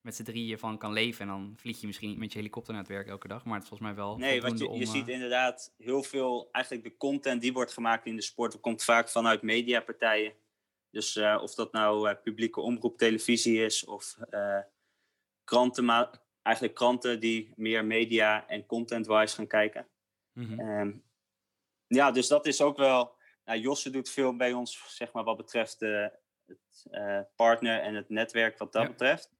met 0.03 0.17
z'n 0.17 0.23
drieën 0.23 0.59
van 0.59 0.79
kan 0.79 0.93
leven. 0.93 1.21
En 1.21 1.27
dan 1.27 1.55
vlieg 1.57 1.81
je 1.81 1.87
misschien 1.87 2.09
niet 2.09 2.19
met 2.19 2.33
je 2.33 2.39
helikopter 2.39 2.73
naar 2.73 2.83
het 2.83 2.93
werk 2.93 3.09
elke 3.09 3.29
dag, 3.29 3.45
maar 3.45 3.55
het 3.55 3.63
is 3.63 3.69
volgens 3.69 3.89
mij 3.89 3.99
wel. 3.99 4.17
Nee, 4.17 4.41
want 4.41 4.59
je, 4.59 4.71
je 4.71 4.87
ziet 4.87 5.09
inderdaad 5.09 5.75
heel 5.79 6.03
veel, 6.03 6.49
eigenlijk 6.53 6.85
de 6.85 6.97
content 6.97 7.41
die 7.41 7.53
wordt 7.53 7.73
gemaakt 7.73 8.07
in 8.07 8.17
de 8.17 8.23
sport, 8.23 8.61
komt 8.61 8.85
vaak 8.85 9.09
vanuit 9.09 9.43
mediapartijen. 9.43 10.35
Dus 10.91 11.17
uh, 11.17 11.39
of 11.43 11.55
dat 11.55 11.73
nou 11.73 12.09
uh, 12.11 12.15
publieke 12.23 12.61
omroep 12.61 12.99
televisie 12.99 13.65
is 13.65 13.85
of 13.85 14.19
uh, 14.31 14.59
kranten, 15.45 16.11
eigenlijk 16.43 16.77
kranten 16.77 17.21
die 17.21 17.53
meer 17.57 17.85
media 17.85 18.49
en 18.49 18.67
content-wise 18.67 19.35
gaan 19.35 19.47
kijken. 19.47 19.87
Mm 20.33 20.45
-hmm. 20.45 20.61
um, 20.61 21.05
ja, 21.87 22.11
dus 22.11 22.29
dat 22.29 22.47
is 22.47 22.61
ook 22.61 22.77
wel. 22.77 23.15
Nou, 23.45 23.59
Josse 23.59 23.91
doet 23.91 24.11
veel 24.11 24.37
bij 24.37 24.53
ons, 24.53 24.97
zeg 24.97 25.13
maar, 25.13 25.25
wat 25.25 25.37
betreft 25.37 25.81
het 25.81 27.31
partner 27.37 27.81
en 27.81 27.95
het 27.95 28.09
netwerk 28.09 28.59
wat 28.59 28.73
dat 28.73 28.83
ja. 28.83 28.89
betreft. 28.89 29.31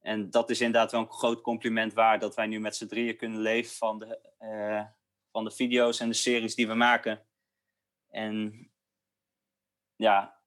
En 0.00 0.30
dat 0.30 0.50
is 0.50 0.60
inderdaad 0.60 0.92
wel 0.92 1.00
een 1.00 1.12
groot 1.12 1.40
compliment 1.40 1.92
waard 1.92 2.20
dat 2.20 2.34
wij 2.34 2.46
nu 2.46 2.60
met 2.60 2.76
z'n 2.76 2.86
drieën 2.86 3.16
kunnen 3.16 3.40
leven 3.40 3.76
van 3.76 3.98
de, 3.98 4.20
uh, 4.40 4.84
van 5.30 5.44
de 5.44 5.50
video's 5.50 6.00
en 6.00 6.08
de 6.08 6.14
series 6.14 6.54
die 6.54 6.68
we 6.68 6.74
maken. 6.74 7.26
En 8.08 8.68
ja, 9.96 10.38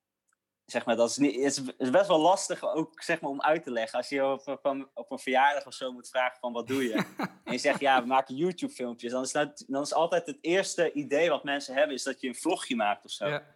zeg 0.66 0.86
maar, 0.86 0.96
dat 0.96 1.10
is, 1.10 1.18
niet, 1.18 1.36
is, 1.36 1.62
is 1.78 1.90
best 1.90 2.08
wel 2.08 2.20
lastig 2.20 2.64
ook 2.64 3.02
zeg 3.02 3.22
maar, 3.22 3.30
om 3.30 3.42
uit 3.42 3.64
te 3.64 3.72
leggen. 3.72 3.98
Als 3.98 4.10
je 4.10 4.26
op, 4.26 4.48
op, 4.48 4.90
op 4.94 5.12
een 5.12 5.20
verjaardag 5.20 5.66
of 5.66 5.74
zo 5.74 5.92
moet 5.92 6.10
vragen 6.10 6.40
van 6.40 6.54
wat 6.54 6.68
doe 6.68 6.84
je? 6.84 6.94
en 7.44 7.52
je 7.52 7.58
zegt 7.58 7.80
ja, 7.80 8.02
we 8.02 8.08
maken 8.08 8.36
YouTube 8.36 8.74
filmpjes. 8.74 9.12
Dan 9.12 9.24
is, 9.24 9.32
dat, 9.32 9.64
dan 9.68 9.82
is 9.82 9.94
altijd 9.94 10.26
het 10.26 10.38
eerste 10.42 10.92
idee 10.94 11.30
wat 11.30 11.44
mensen 11.44 11.76
hebben, 11.76 11.96
is 11.96 12.04
dat 12.04 12.22
je 12.22 12.28
een 12.28 12.36
vlogje 12.36 12.76
maakt 12.76 13.06
of 13.06 13.12
zo. 13.12 13.28
Ja. 13.28 13.56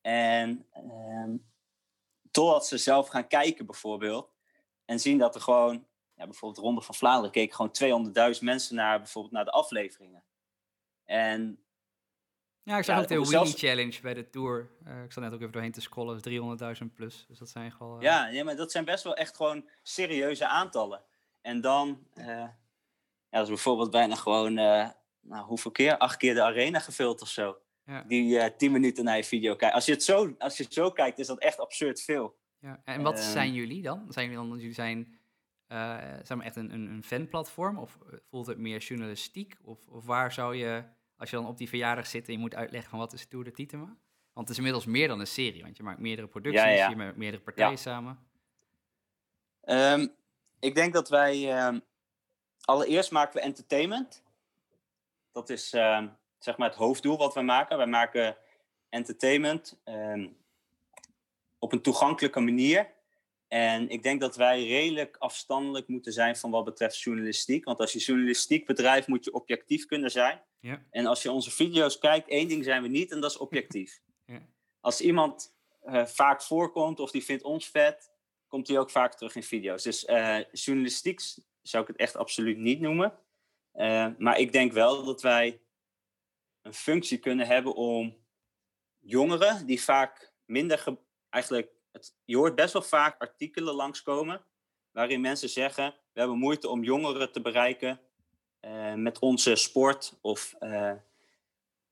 En 0.00 0.66
um, 0.76 1.46
totdat 2.30 2.66
ze 2.66 2.78
zelf 2.78 3.08
gaan 3.08 3.26
kijken 3.26 3.66
bijvoorbeeld. 3.66 4.36
En 4.88 5.00
zien 5.00 5.18
dat 5.18 5.34
er 5.34 5.40
gewoon, 5.40 5.86
ja, 6.14 6.24
bijvoorbeeld 6.24 6.64
Ronde 6.64 6.80
van 6.80 6.94
Vlaanderen 6.94 7.30
keken 7.30 7.70
gewoon 7.80 8.12
200.000 8.34 8.40
mensen 8.40 8.74
naar 8.76 8.98
bijvoorbeeld 8.98 9.34
naar 9.34 9.44
de 9.44 9.50
afleveringen. 9.50 10.24
En 11.04 11.62
ja, 12.62 12.78
ik 12.78 12.84
zag 12.84 12.96
ja, 12.96 13.02
ook 13.02 13.08
de 13.08 13.24
zelfs... 13.24 13.54
Challenge 13.54 14.00
bij 14.00 14.14
de 14.14 14.30
Tour. 14.30 14.70
Uh, 14.86 15.02
ik 15.02 15.12
zat 15.12 15.22
net 15.22 15.32
ook 15.32 15.40
even 15.40 15.52
doorheen 15.52 15.72
te 15.72 15.80
scrollen, 15.80 16.20
300.000 16.82 16.92
plus. 16.94 17.24
Dus 17.28 17.38
dat 17.38 17.48
zijn 17.48 17.74
wel... 17.78 17.96
Uh... 17.96 18.02
Ja, 18.02 18.26
ja, 18.26 18.44
maar 18.44 18.56
dat 18.56 18.72
zijn 18.72 18.84
best 18.84 19.04
wel 19.04 19.14
echt 19.14 19.36
gewoon 19.36 19.68
serieuze 19.82 20.46
aantallen. 20.46 21.04
En 21.40 21.60
dan, 21.60 22.06
uh, 22.14 22.26
ja, 22.26 22.56
dat 23.30 23.42
is 23.42 23.48
bijvoorbeeld 23.48 23.90
bijna 23.90 24.14
gewoon, 24.14 24.54
nou, 24.54 25.46
hoeveel 25.46 25.70
keer? 25.70 25.98
Acht 25.98 26.16
keer 26.16 26.34
de 26.34 26.42
arena 26.42 26.78
gevuld 26.78 27.22
of 27.22 27.28
zo. 27.28 27.58
Ja. 27.84 28.02
Die 28.02 28.56
tien 28.56 28.72
minuten 28.72 29.04
naar 29.04 29.16
je 29.16 29.24
video 29.24 29.56
kijkt. 29.56 29.74
Als 29.74 29.86
je 29.86 29.92
het 29.92 30.04
zo, 30.04 30.34
als 30.38 30.56
je 30.56 30.62
het 30.62 30.72
zo 30.72 30.90
kijkt, 30.90 31.18
is 31.18 31.26
dat 31.26 31.38
echt 31.38 31.58
absurd 31.58 32.02
veel. 32.02 32.36
Ja, 32.60 32.80
en 32.84 33.02
wat 33.02 33.18
uh, 33.18 33.24
zijn 33.24 33.52
jullie 33.52 33.82
dan? 33.82 34.06
Zijn 34.08 34.30
jullie 34.30 34.48
dan, 34.48 34.58
jullie 34.58 34.74
zijn, 34.74 35.18
uh, 35.68 35.96
zijn 36.22 36.38
we 36.38 36.44
echt 36.44 36.56
een, 36.56 36.72
een, 36.72 36.90
een 36.90 37.02
fanplatform? 37.02 37.78
Of 37.78 37.98
voelt 38.28 38.46
het 38.46 38.58
meer 38.58 38.78
journalistiek? 38.78 39.56
Of, 39.62 39.86
of 39.88 40.04
waar 40.04 40.32
zou 40.32 40.56
je, 40.56 40.84
als 41.16 41.30
je 41.30 41.36
dan 41.36 41.46
op 41.46 41.58
die 41.58 41.68
verjaardag 41.68 42.06
zit 42.06 42.26
en 42.26 42.32
je 42.32 42.38
moet 42.38 42.54
uitleggen 42.54 42.90
van 42.90 42.98
wat 42.98 43.12
is 43.12 43.26
Tour 43.26 43.44
de 43.44 43.52
Titema? 43.52 43.96
Want 44.32 44.48
het 44.48 44.48
is 44.48 44.56
inmiddels 44.56 44.86
meer 44.86 45.08
dan 45.08 45.20
een 45.20 45.26
serie, 45.26 45.62
want 45.62 45.76
je 45.76 45.82
maakt 45.82 45.98
meerdere 45.98 46.28
producties, 46.28 46.62
ja, 46.62 46.68
ja. 46.68 46.88
je 46.88 46.96
maakt 46.96 47.16
meerdere 47.16 47.42
partijen 47.42 47.70
ja. 47.70 47.76
samen. 47.76 48.26
Um, 49.64 50.14
ik 50.60 50.74
denk 50.74 50.92
dat 50.92 51.08
wij, 51.08 51.66
um, 51.66 51.80
allereerst 52.60 53.10
maken 53.10 53.34
we 53.34 53.40
entertainment. 53.40 54.22
Dat 55.32 55.50
is 55.50 55.72
um, 55.72 56.16
zeg 56.38 56.56
maar 56.56 56.68
het 56.68 56.78
hoofddoel 56.78 57.18
wat 57.18 57.34
we 57.34 57.42
maken. 57.42 57.76
Wij 57.76 57.86
maken 57.86 58.36
entertainment 58.88 59.80
op 61.58 61.72
een 61.72 61.82
toegankelijke 61.82 62.40
manier. 62.40 62.96
En 63.48 63.88
ik 63.88 64.02
denk 64.02 64.20
dat 64.20 64.36
wij 64.36 64.66
redelijk 64.66 65.16
afstandelijk 65.16 65.88
moeten 65.88 66.12
zijn 66.12 66.36
van 66.36 66.50
wat 66.50 66.64
betreft 66.64 67.00
journalistiek. 67.00 67.64
Want 67.64 67.80
als 67.80 67.92
je 67.92 67.98
journalistiek 67.98 68.66
bedrijft, 68.66 69.08
moet 69.08 69.24
je 69.24 69.32
objectief 69.32 69.86
kunnen 69.86 70.10
zijn. 70.10 70.42
Ja. 70.60 70.82
En 70.90 71.06
als 71.06 71.22
je 71.22 71.30
onze 71.30 71.50
video's 71.50 71.98
kijkt, 71.98 72.28
één 72.28 72.48
ding 72.48 72.64
zijn 72.64 72.82
we 72.82 72.88
niet 72.88 73.10
en 73.10 73.20
dat 73.20 73.30
is 73.30 73.38
objectief. 73.38 74.00
Ja. 74.24 74.46
Als 74.80 75.00
iemand 75.00 75.54
uh, 75.84 76.06
vaak 76.06 76.42
voorkomt 76.42 77.00
of 77.00 77.10
die 77.10 77.24
vindt 77.24 77.42
ons 77.42 77.68
vet, 77.68 78.10
komt 78.48 78.68
hij 78.68 78.78
ook 78.78 78.90
vaak 78.90 79.14
terug 79.14 79.34
in 79.34 79.42
video's. 79.42 79.82
Dus 79.82 80.04
uh, 80.04 80.38
journalistiek 80.52 81.20
zou 81.62 81.82
ik 81.82 81.88
het 81.88 81.96
echt 81.96 82.16
absoluut 82.16 82.58
niet 82.58 82.80
noemen. 82.80 83.18
Uh, 83.74 84.06
maar 84.18 84.38
ik 84.38 84.52
denk 84.52 84.72
wel 84.72 85.04
dat 85.04 85.22
wij 85.22 85.60
een 86.62 86.74
functie 86.74 87.18
kunnen 87.18 87.46
hebben 87.46 87.74
om 87.74 88.16
jongeren 88.98 89.66
die 89.66 89.82
vaak 89.82 90.32
minder 90.44 90.78
eigenlijk, 91.30 91.70
het, 91.92 92.14
je 92.24 92.36
hoort 92.36 92.54
best 92.54 92.72
wel 92.72 92.82
vaak 92.82 93.20
artikelen 93.20 93.74
langskomen 93.74 94.44
waarin 94.90 95.20
mensen 95.20 95.48
zeggen, 95.48 95.94
we 96.12 96.20
hebben 96.20 96.38
moeite 96.38 96.68
om 96.68 96.84
jongeren 96.84 97.32
te 97.32 97.40
bereiken 97.40 98.00
uh, 98.60 98.94
met 98.94 99.18
onze 99.18 99.56
sport. 99.56 100.18
Of 100.20 100.54
uh, 100.60 100.92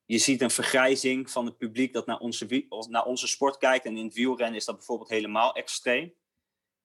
je 0.05 0.18
ziet 0.18 0.40
een 0.40 0.51
vergrijzing 0.51 1.31
van 1.31 1.46
het 1.46 1.57
publiek 1.57 1.92
dat 1.92 2.07
naar 2.07 2.18
onze, 2.18 2.66
naar 2.88 3.05
onze 3.05 3.27
sport 3.27 3.59
kijkt. 3.59 3.85
En 3.85 3.96
in 3.96 4.05
het 4.05 4.14
wielrennen 4.14 4.57
is 4.57 4.64
dat 4.64 4.77
bijvoorbeeld 4.77 5.09
helemaal 5.09 5.55
extreem. 5.55 6.14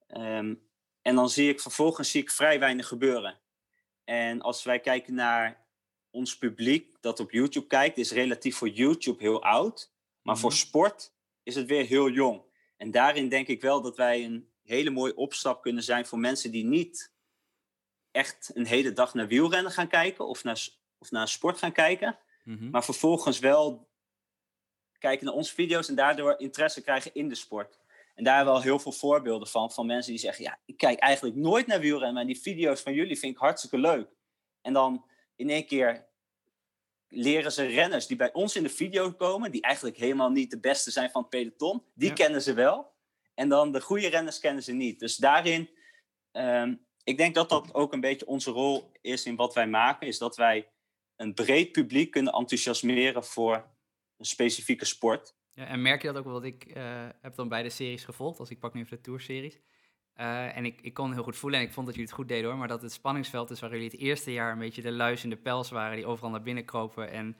Um, 0.08 0.70
en 1.02 1.14
dan 1.14 1.30
zie 1.30 1.48
ik 1.48 1.60
vervolgens 1.60 2.10
zie 2.10 2.22
ik 2.22 2.30
vrij 2.30 2.58
weinig 2.58 2.88
gebeuren. 2.88 3.40
En 4.04 4.40
als 4.40 4.62
wij 4.62 4.80
kijken 4.80 5.14
naar 5.14 5.66
ons 6.10 6.38
publiek 6.38 6.96
dat 7.00 7.20
op 7.20 7.30
YouTube 7.30 7.66
kijkt, 7.66 7.98
is 7.98 8.12
relatief 8.12 8.56
voor 8.56 8.68
YouTube 8.68 9.22
heel 9.22 9.42
oud. 9.42 9.92
Maar 10.22 10.38
voor 10.38 10.50
mhm. 10.50 10.58
sport 10.58 11.12
is 11.42 11.54
het 11.54 11.66
weer 11.66 11.84
heel 11.84 12.10
jong. 12.10 12.42
En 12.76 12.90
daarin 12.90 13.28
denk 13.28 13.46
ik 13.46 13.60
wel 13.60 13.82
dat 13.82 13.96
wij 13.96 14.24
een 14.24 14.50
hele 14.62 14.90
mooie 14.90 15.16
opstap 15.16 15.62
kunnen 15.62 15.82
zijn 15.82 16.06
voor 16.06 16.18
mensen 16.18 16.50
die 16.50 16.64
niet 16.64 17.12
echt 18.10 18.50
een 18.54 18.66
hele 18.66 18.92
dag 18.92 19.14
naar 19.14 19.26
wielrennen 19.26 19.72
gaan 19.72 19.88
kijken 19.88 20.26
of 20.26 20.44
naar, 20.44 20.68
of 20.98 21.10
naar 21.10 21.28
sport 21.28 21.58
gaan 21.58 21.72
kijken. 21.72 22.18
Mm-hmm. 22.44 22.70
Maar 22.70 22.84
vervolgens 22.84 23.38
wel 23.38 23.90
kijken 24.98 25.26
naar 25.26 25.34
onze 25.34 25.54
video's 25.54 25.88
en 25.88 25.94
daardoor 25.94 26.34
interesse 26.38 26.82
krijgen 26.82 27.14
in 27.14 27.28
de 27.28 27.34
sport. 27.34 27.80
En 28.14 28.24
daar 28.24 28.36
hebben 28.36 28.52
we 28.52 28.58
al 28.58 28.66
heel 28.66 28.78
veel 28.78 28.92
voorbeelden 28.92 29.48
van, 29.48 29.70
van 29.70 29.86
mensen 29.86 30.10
die 30.10 30.20
zeggen, 30.20 30.44
ja, 30.44 30.58
ik 30.64 30.76
kijk 30.76 30.98
eigenlijk 30.98 31.36
nooit 31.36 31.66
naar 31.66 31.80
wielrennen, 31.80 32.14
maar 32.14 32.26
die 32.26 32.40
video's 32.40 32.80
van 32.80 32.92
jullie 32.92 33.18
vind 33.18 33.32
ik 33.32 33.40
hartstikke 33.40 33.78
leuk. 33.78 34.08
En 34.60 34.72
dan 34.72 35.04
in 35.36 35.50
één 35.50 35.66
keer 35.66 36.06
leren 37.14 37.52
ze 37.52 37.64
renners 37.64 38.06
die 38.06 38.16
bij 38.16 38.32
ons 38.32 38.56
in 38.56 38.62
de 38.62 38.68
video 38.68 39.12
komen, 39.12 39.50
die 39.50 39.62
eigenlijk 39.62 39.96
helemaal 39.96 40.30
niet 40.30 40.50
de 40.50 40.60
beste 40.60 40.90
zijn 40.90 41.10
van 41.10 41.20
het 41.20 41.30
peloton, 41.30 41.82
die 41.94 42.08
ja. 42.08 42.14
kennen 42.14 42.42
ze 42.42 42.54
wel. 42.54 42.92
En 43.34 43.48
dan 43.48 43.72
de 43.72 43.80
goede 43.80 44.08
renners 44.08 44.38
kennen 44.38 44.62
ze 44.62 44.72
niet. 44.72 45.00
Dus 45.00 45.16
daarin, 45.16 45.70
um, 46.32 46.86
ik 47.04 47.16
denk 47.16 47.34
dat 47.34 47.48
dat 47.48 47.74
ook 47.74 47.92
een 47.92 48.00
beetje 48.00 48.26
onze 48.26 48.50
rol 48.50 48.92
is 49.00 49.24
in 49.24 49.36
wat 49.36 49.54
wij 49.54 49.66
maken, 49.66 50.06
is 50.06 50.18
dat 50.18 50.36
wij 50.36 50.68
een 51.16 51.34
breed 51.34 51.72
publiek 51.72 52.10
kunnen 52.10 52.32
enthousiasmeren 52.32 53.24
voor 53.24 53.54
een 54.16 54.24
specifieke 54.24 54.84
sport. 54.84 55.34
Ja, 55.52 55.66
en 55.66 55.82
merk 55.82 56.02
je 56.02 56.08
dat 56.08 56.16
ook 56.16 56.24
wel? 56.24 56.32
Want 56.32 56.44
ik 56.44 56.76
uh, 56.76 57.08
heb 57.20 57.34
dan 57.34 57.48
beide 57.48 57.70
series 57.70 58.04
gevolgd, 58.04 58.38
als 58.38 58.50
ik 58.50 58.58
pak 58.58 58.74
nu 58.74 58.80
even 58.80 58.96
de 58.96 59.02
Tour-series. 59.02 59.60
Uh, 60.16 60.56
en 60.56 60.64
ik, 60.64 60.80
ik 60.80 60.94
kon 60.94 61.12
heel 61.12 61.22
goed 61.22 61.36
voelen 61.36 61.60
en 61.60 61.66
ik 61.66 61.72
vond 61.72 61.86
dat 61.86 61.94
jullie 61.94 62.10
het 62.10 62.18
goed 62.18 62.28
deden 62.28 62.50
hoor. 62.50 62.58
Maar 62.58 62.68
dat 62.68 62.82
het 62.82 62.92
spanningsveld 62.92 63.50
is 63.50 63.60
waar 63.60 63.70
jullie 63.70 63.90
het 63.90 63.98
eerste 63.98 64.32
jaar 64.32 64.52
een 64.52 64.58
beetje 64.58 64.82
de 64.82 64.92
luis 64.92 65.24
in 65.24 65.30
de 65.30 65.36
pels 65.36 65.70
waren. 65.70 65.96
Die 65.96 66.06
overal 66.06 66.30
naar 66.30 66.42
binnen 66.42 66.64
kropen 66.64 67.10
en 67.10 67.36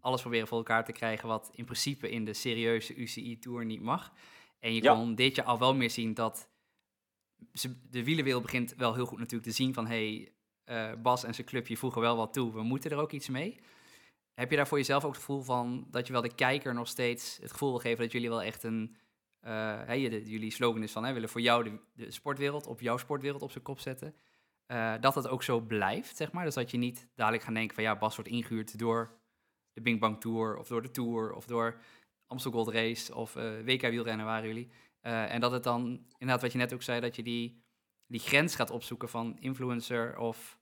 alles 0.00 0.20
proberen 0.20 0.46
voor 0.46 0.58
elkaar 0.58 0.84
te 0.84 0.92
krijgen. 0.92 1.28
Wat 1.28 1.50
in 1.54 1.64
principe 1.64 2.10
in 2.10 2.24
de 2.24 2.32
serieuze 2.32 2.94
UCI 2.94 3.38
Tour 3.38 3.64
niet 3.64 3.82
mag. 3.82 4.12
En 4.58 4.74
je 4.74 4.80
kon 4.80 5.14
dit 5.14 5.36
jaar 5.36 5.46
al 5.46 5.58
wel 5.58 5.74
meer 5.74 5.90
zien 5.90 6.14
dat 6.14 6.48
de 7.90 8.04
wielenwereld 8.04 8.42
begint 8.42 8.74
wel 8.76 8.94
heel 8.94 9.06
goed 9.06 9.18
natuurlijk 9.18 9.48
te 9.48 9.54
zien 9.54 9.74
van... 9.74 9.86
hey, 9.86 10.32
uh, 10.66 10.92
Bas 11.02 11.24
en 11.24 11.34
zijn 11.34 11.46
clubje 11.46 11.76
voegen 11.76 12.00
wel 12.00 12.16
wat 12.16 12.32
toe, 12.32 12.52
we 12.52 12.62
moeten 12.62 12.90
er 12.90 12.98
ook 12.98 13.12
iets 13.12 13.28
mee. 13.28 13.60
Heb 14.34 14.50
je 14.50 14.56
daar 14.56 14.68
voor 14.68 14.78
jezelf 14.78 15.04
ook 15.04 15.12
het 15.12 15.20
gevoel 15.20 15.42
van 15.42 15.86
dat 15.90 16.06
je 16.06 16.12
wel 16.12 16.22
de 16.22 16.34
kijker 16.34 16.74
nog 16.74 16.88
steeds 16.88 17.38
het 17.40 17.52
gevoel 17.52 17.70
wil 17.70 17.78
geven 17.78 18.02
dat 18.02 18.12
jullie 18.12 18.28
wel 18.28 18.42
echt 18.42 18.62
een... 18.62 18.96
Hey, 19.52 20.00
jullie 20.00 20.50
slogan 20.50 20.82
is 20.82 20.92
van, 20.92 21.04
hè, 21.04 21.12
willen 21.12 21.28
voor 21.28 21.40
jou 21.40 21.64
de, 21.64 21.78
de, 21.92 22.10
sportwereld, 22.10 22.66
op 22.66 22.80
jouw 22.80 22.96
sportwereld 22.96 23.42
op 23.42 23.50
zijn 23.50 23.64
kop 23.64 23.80
zetten. 23.80 24.14
Uh, 24.66 24.94
dat 25.00 25.14
dat 25.14 25.28
ook 25.28 25.42
zo 25.42 25.60
blijft, 25.60 26.16
zeg 26.16 26.32
maar. 26.32 26.44
Dus 26.44 26.54
dat 26.54 26.70
je 26.70 26.76
niet 26.76 27.08
dadelijk 27.14 27.42
gaat 27.42 27.54
denken 27.54 27.74
van, 27.74 27.84
ja, 27.84 27.96
Bas 27.96 28.16
wordt 28.16 28.30
ingehuurd 28.30 28.78
door 28.78 29.18
de 29.72 29.80
Bing 29.80 30.00
Bang 30.00 30.20
Tour 30.20 30.56
of 30.56 30.68
door 30.68 30.82
de 30.82 30.90
Tour 30.90 31.32
of 31.32 31.46
door 31.46 31.80
Amstel 32.26 32.50
Gold 32.50 32.68
Race 32.68 33.14
of 33.14 33.36
uh, 33.36 33.60
WK 33.64 33.80
wielrennen 33.80 34.26
waren 34.26 34.46
jullie. 34.46 34.70
En 35.00 35.40
dat 35.40 35.52
het 35.52 35.62
dan, 35.62 36.06
inderdaad 36.18 36.42
wat 36.42 36.52
je 36.52 36.58
net 36.58 36.74
ook 36.74 36.82
zei, 36.82 37.00
dat 37.00 37.16
je 37.16 37.22
die, 37.22 37.62
die 38.06 38.20
grens 38.20 38.54
gaat 38.54 38.70
opzoeken 38.70 39.08
van 39.08 39.36
influencer 39.38 40.18
of 40.18 40.58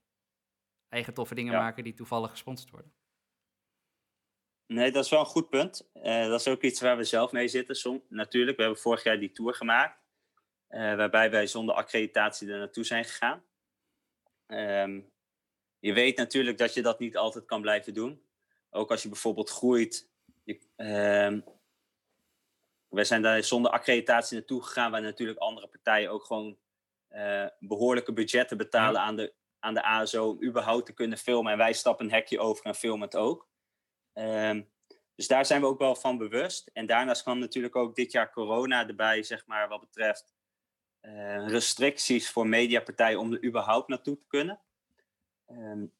eigen 0.89 1.13
toffe 1.13 1.35
dingen 1.35 1.53
maken 1.53 1.83
die 1.83 1.93
toevallig 1.93 2.29
gesponsord 2.29 2.71
worden. 2.71 2.91
Nee, 4.67 4.91
dat 4.91 5.03
is 5.03 5.09
wel 5.09 5.19
een 5.19 5.25
goed 5.25 5.49
punt. 5.49 5.89
Uh, 5.93 6.27
dat 6.27 6.39
is 6.39 6.47
ook 6.47 6.61
iets 6.61 6.81
waar 6.81 6.97
we 6.97 7.03
zelf 7.03 7.31
mee 7.31 7.47
zitten. 7.47 7.75
Som, 7.75 8.03
natuurlijk, 8.09 8.57
we 8.57 8.63
hebben 8.63 8.81
vorig 8.81 9.03
jaar 9.03 9.19
die 9.19 9.31
tour 9.31 9.53
gemaakt. 9.53 9.99
waarbij 10.67 11.31
wij 11.31 11.47
zonder 11.47 11.75
accreditatie 11.75 12.51
er 12.51 12.57
naartoe 12.57 12.83
zijn 12.83 13.05
gegaan. 13.05 13.43
Um, 14.47 15.13
je 15.79 15.93
weet 15.93 16.17
natuurlijk 16.17 16.57
dat 16.57 16.73
je 16.73 16.81
dat 16.81 16.99
niet 16.99 17.17
altijd 17.17 17.45
kan 17.45 17.61
blijven 17.61 17.93
doen. 17.93 18.23
Ook 18.69 18.91
als 18.91 19.03
je 19.03 19.09
bijvoorbeeld 19.09 19.49
groeit. 19.49 20.09
Je, 20.43 20.59
uh, 20.77 21.41
wij 22.87 23.03
zijn 23.03 23.21
daar 23.21 23.43
zonder 23.43 23.71
accreditatie 23.71 24.37
naartoe 24.37 24.63
gegaan, 24.63 24.91
waar 24.91 25.01
natuurlijk 25.01 25.39
andere 25.39 25.67
partijen 25.67 26.09
ook 26.09 26.23
gewoon 26.23 26.57
uh, 27.09 27.47
behoorlijke 27.59 28.13
budgetten 28.13 28.57
betalen 28.57 29.01
aan, 29.01 29.15
de, 29.15 29.33
aan 29.59 29.73
de 29.73 29.83
ASO 29.83 30.29
om 30.29 30.43
überhaupt 30.43 30.85
te 30.85 30.93
kunnen 30.93 31.17
filmen. 31.17 31.51
En 31.51 31.57
wij 31.57 31.73
stappen 31.73 32.05
een 32.05 32.11
hekje 32.11 32.39
over 32.39 32.65
en 32.65 32.75
filmen 32.75 33.05
het 33.05 33.15
ook. 33.15 33.47
Um, 34.17 34.73
dus 35.15 35.27
daar 35.27 35.45
zijn 35.45 35.61
we 35.61 35.67
ook 35.67 35.79
wel 35.79 35.95
van 35.95 36.17
bewust. 36.17 36.69
En 36.73 36.85
daarnaast 36.85 37.21
kwam 37.21 37.39
natuurlijk 37.39 37.75
ook 37.75 37.95
dit 37.95 38.11
jaar 38.11 38.31
corona 38.31 38.87
erbij, 38.87 39.23
zeg 39.23 39.45
maar, 39.45 39.67
wat 39.67 39.79
betreft 39.79 40.35
uh, 41.01 41.47
restricties 41.47 42.29
voor 42.29 42.47
mediapartijen 42.47 43.19
om 43.19 43.33
er 43.33 43.45
überhaupt 43.45 43.87
naartoe 43.87 44.17
te 44.17 44.25
kunnen. 44.27 44.61
Um, 45.47 45.93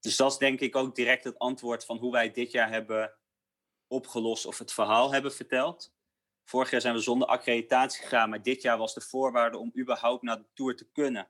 dus 0.00 0.16
dat 0.16 0.32
is 0.32 0.38
denk 0.38 0.60
ik 0.60 0.76
ook 0.76 0.94
direct 0.94 1.24
het 1.24 1.38
antwoord 1.38 1.84
van 1.84 1.98
hoe 1.98 2.12
wij 2.12 2.30
dit 2.30 2.50
jaar 2.50 2.70
hebben 2.70 3.14
opgelost 3.86 4.46
of 4.46 4.58
het 4.58 4.72
verhaal 4.72 5.12
hebben 5.12 5.32
verteld. 5.32 5.94
Vorig 6.44 6.70
jaar 6.70 6.80
zijn 6.80 6.94
we 6.94 7.00
zonder 7.00 7.28
accreditatie 7.28 8.02
gegaan, 8.02 8.30
maar 8.30 8.42
dit 8.42 8.62
jaar 8.62 8.78
was 8.78 8.94
de 8.94 9.00
voorwaarde 9.00 9.58
om 9.58 9.72
überhaupt 9.78 10.22
naar 10.22 10.36
de 10.36 10.46
Tour 10.54 10.76
te 10.76 10.90
kunnen, 10.92 11.28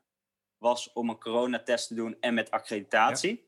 was 0.59 0.93
om 0.93 1.09
een 1.09 1.19
coronatest 1.19 1.89
te 1.89 1.95
doen 1.95 2.17
en 2.21 2.35
met 2.35 2.51
accreditatie. 2.51 3.46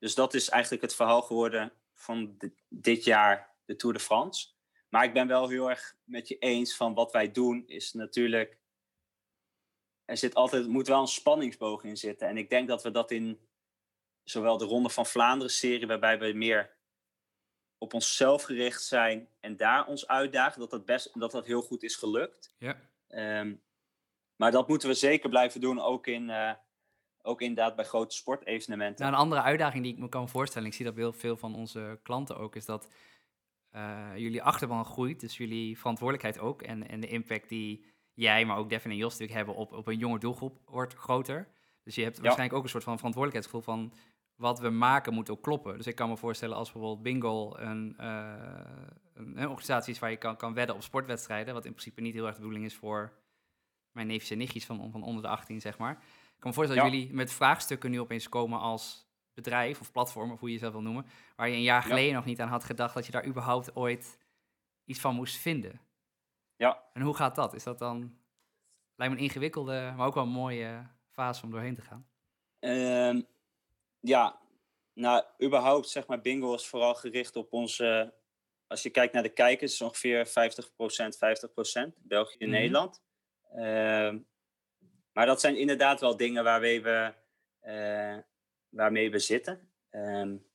Dus 0.00 0.14
dat 0.14 0.34
is 0.34 0.48
eigenlijk 0.48 0.82
het 0.82 0.94
verhaal 0.94 1.22
geworden 1.22 1.72
van 1.94 2.36
dit 2.68 3.04
jaar 3.04 3.54
de 3.64 3.76
Tour 3.76 3.94
de 3.94 4.02
France. 4.02 4.48
Maar 4.88 5.04
ik 5.04 5.12
ben 5.12 5.26
wel 5.26 5.48
heel 5.48 5.70
erg 5.70 5.96
met 6.04 6.28
je 6.28 6.38
eens 6.38 6.76
van 6.76 6.94
wat 6.94 7.12
wij 7.12 7.30
doen 7.30 7.66
is 7.66 7.92
natuurlijk, 7.92 8.58
er 10.04 10.16
zit 10.16 10.34
altijd, 10.34 10.66
moet 10.68 10.88
wel 10.88 11.00
een 11.00 11.06
spanningsboog 11.06 11.84
in 11.84 11.96
zitten. 11.96 12.28
En 12.28 12.36
ik 12.36 12.50
denk 12.50 12.68
dat 12.68 12.82
we 12.82 12.90
dat 12.90 13.10
in 13.10 13.48
zowel 14.24 14.58
de 14.58 14.64
Ronde 14.64 14.90
van 14.90 15.06
Vlaanderen 15.06 15.52
serie, 15.52 15.86
waarbij 15.86 16.18
we 16.18 16.32
meer 16.32 16.76
op 17.78 17.94
onszelf 17.94 18.42
gericht 18.42 18.82
zijn 18.82 19.28
en 19.40 19.56
daar 19.56 19.86
ons 19.86 20.06
uitdagen, 20.06 20.60
dat 20.60 20.70
dat, 20.70 20.84
best, 20.84 21.20
dat, 21.20 21.30
dat 21.30 21.46
heel 21.46 21.62
goed 21.62 21.82
is 21.82 21.96
gelukt. 21.96 22.54
Ja. 22.58 22.90
Um, 23.40 23.62
maar 24.36 24.50
dat 24.50 24.68
moeten 24.68 24.88
we 24.88 24.94
zeker 24.94 25.28
blijven 25.28 25.60
doen, 25.60 25.80
ook, 25.80 26.06
in, 26.06 26.28
uh, 26.28 26.52
ook 27.22 27.40
inderdaad 27.40 27.76
bij 27.76 27.84
grote 27.84 28.16
sportevenementen. 28.16 29.04
Nou, 29.04 29.16
een 29.16 29.22
andere 29.22 29.42
uitdaging 29.42 29.82
die 29.82 29.92
ik 29.92 29.98
me 29.98 30.08
kan 30.08 30.28
voorstellen, 30.28 30.68
ik 30.68 30.74
zie 30.74 30.84
dat 30.84 30.94
bij 30.94 31.02
heel 31.02 31.12
veel 31.12 31.36
van 31.36 31.54
onze 31.54 32.00
klanten 32.02 32.36
ook, 32.36 32.56
is 32.56 32.64
dat 32.64 32.88
uh, 33.72 34.10
jullie 34.16 34.42
achterban 34.42 34.84
groeit, 34.84 35.20
dus 35.20 35.36
jullie 35.36 35.78
verantwoordelijkheid 35.78 36.38
ook 36.38 36.62
en, 36.62 36.88
en 36.88 37.00
de 37.00 37.06
impact 37.06 37.48
die 37.48 37.84
jij, 38.14 38.44
maar 38.44 38.56
ook 38.56 38.68
Devin 38.68 38.90
en 38.90 38.96
Jos 38.96 39.10
natuurlijk 39.10 39.36
hebben 39.38 39.54
op, 39.54 39.72
op 39.72 39.86
een 39.86 39.98
jonge 39.98 40.18
doelgroep 40.18 40.58
wordt 40.64 40.94
groter. 40.94 41.48
Dus 41.84 41.94
je 41.94 42.02
hebt 42.02 42.18
waarschijnlijk 42.18 42.58
ook 42.58 42.62
een 42.62 42.70
soort 42.70 42.84
van 42.84 42.96
verantwoordelijkheidsgevoel 42.96 43.74
van 43.74 43.92
wat 44.34 44.58
we 44.58 44.70
maken 44.70 45.14
moet 45.14 45.30
ook 45.30 45.42
kloppen. 45.42 45.76
Dus 45.76 45.86
ik 45.86 45.94
kan 45.94 46.08
me 46.08 46.16
voorstellen 46.16 46.56
als 46.56 46.72
bijvoorbeeld 46.72 47.02
Bingo 47.02 47.56
een, 47.56 47.96
uh, 48.00 48.34
een, 49.14 49.38
een, 49.38 49.48
organisatie 49.48 49.92
is 49.92 49.98
waar 49.98 50.10
je 50.10 50.16
kan, 50.16 50.36
kan 50.36 50.54
wedden 50.54 50.76
op 50.76 50.82
sportwedstrijden, 50.82 51.54
wat 51.54 51.64
in 51.64 51.70
principe 51.70 52.00
niet 52.00 52.14
heel 52.14 52.24
erg 52.24 52.34
de 52.34 52.40
bedoeling 52.40 52.64
is 52.64 52.76
voor 52.76 53.12
mijn 53.92 54.06
neefjes 54.06 54.30
en 54.30 54.38
nichtjes 54.38 54.64
van, 54.64 54.90
van 54.90 55.02
onder 55.02 55.22
de 55.22 55.28
18, 55.28 55.60
zeg 55.60 55.78
maar. 55.78 56.02
Ik 56.40 56.46
kan 56.46 56.54
me 56.54 56.66
voorstellen 56.66 56.90
dat 56.90 57.00
jullie 57.00 57.14
met 57.14 57.32
vraagstukken 57.32 57.90
nu 57.90 58.00
opeens 58.00 58.28
komen 58.28 58.60
als 58.60 59.06
bedrijf 59.34 59.80
of 59.80 59.92
platform, 59.92 60.32
of 60.32 60.40
hoe 60.40 60.48
je 60.48 60.54
jezelf 60.54 60.72
wil 60.72 60.82
noemen, 60.82 61.06
waar 61.36 61.48
je 61.48 61.54
een 61.54 61.62
jaar 61.62 61.82
geleden 61.82 62.14
nog 62.14 62.24
niet 62.24 62.40
aan 62.40 62.48
had 62.48 62.64
gedacht 62.64 62.94
dat 62.94 63.06
je 63.06 63.12
daar 63.12 63.26
überhaupt 63.26 63.76
ooit 63.76 64.18
iets 64.84 65.00
van 65.00 65.14
moest 65.14 65.36
vinden. 65.36 65.80
Ja. 66.56 66.82
En 66.92 67.02
hoe 67.02 67.16
gaat 67.16 67.34
dat? 67.34 67.54
Is 67.54 67.62
dat 67.62 67.78
dan, 67.78 68.18
lijkt 68.94 69.12
me 69.12 69.18
een 69.18 69.26
ingewikkelde, 69.26 69.92
maar 69.96 70.06
ook 70.06 70.14
wel 70.14 70.22
een 70.22 70.28
mooie 70.28 70.86
fase 71.10 71.44
om 71.44 71.50
doorheen 71.50 71.74
te 71.74 71.82
gaan? 71.82 72.06
Um 72.60 73.26
ja, 74.00 74.40
nou, 74.92 75.24
überhaupt 75.42 75.88
zeg 75.88 76.06
maar, 76.06 76.20
bingo 76.20 76.54
is 76.54 76.66
vooral 76.66 76.94
gericht 76.94 77.36
op 77.36 77.52
onze. 77.52 78.14
Als 78.66 78.82
je 78.82 78.90
kijkt 78.90 79.12
naar 79.12 79.22
de 79.22 79.32
kijkers, 79.32 79.72
is 79.72 79.82
ongeveer 79.82 80.26
50%, 80.26 80.30
50%, 80.30 80.30
België 81.96 82.36
en 82.38 82.46
mm 82.46 82.52
-hmm. 82.52 82.60
Nederland. 82.60 83.02
Uh, 83.54 84.14
maar 85.12 85.26
dat 85.26 85.40
zijn 85.40 85.56
inderdaad 85.56 86.00
wel 86.00 86.16
dingen 86.16 86.44
waarmee 86.44 86.82
we, 86.82 87.14
uh, 87.62 88.18
waarmee 88.68 89.10
we 89.10 89.18
zitten. 89.18 89.70
Um, 89.90 90.48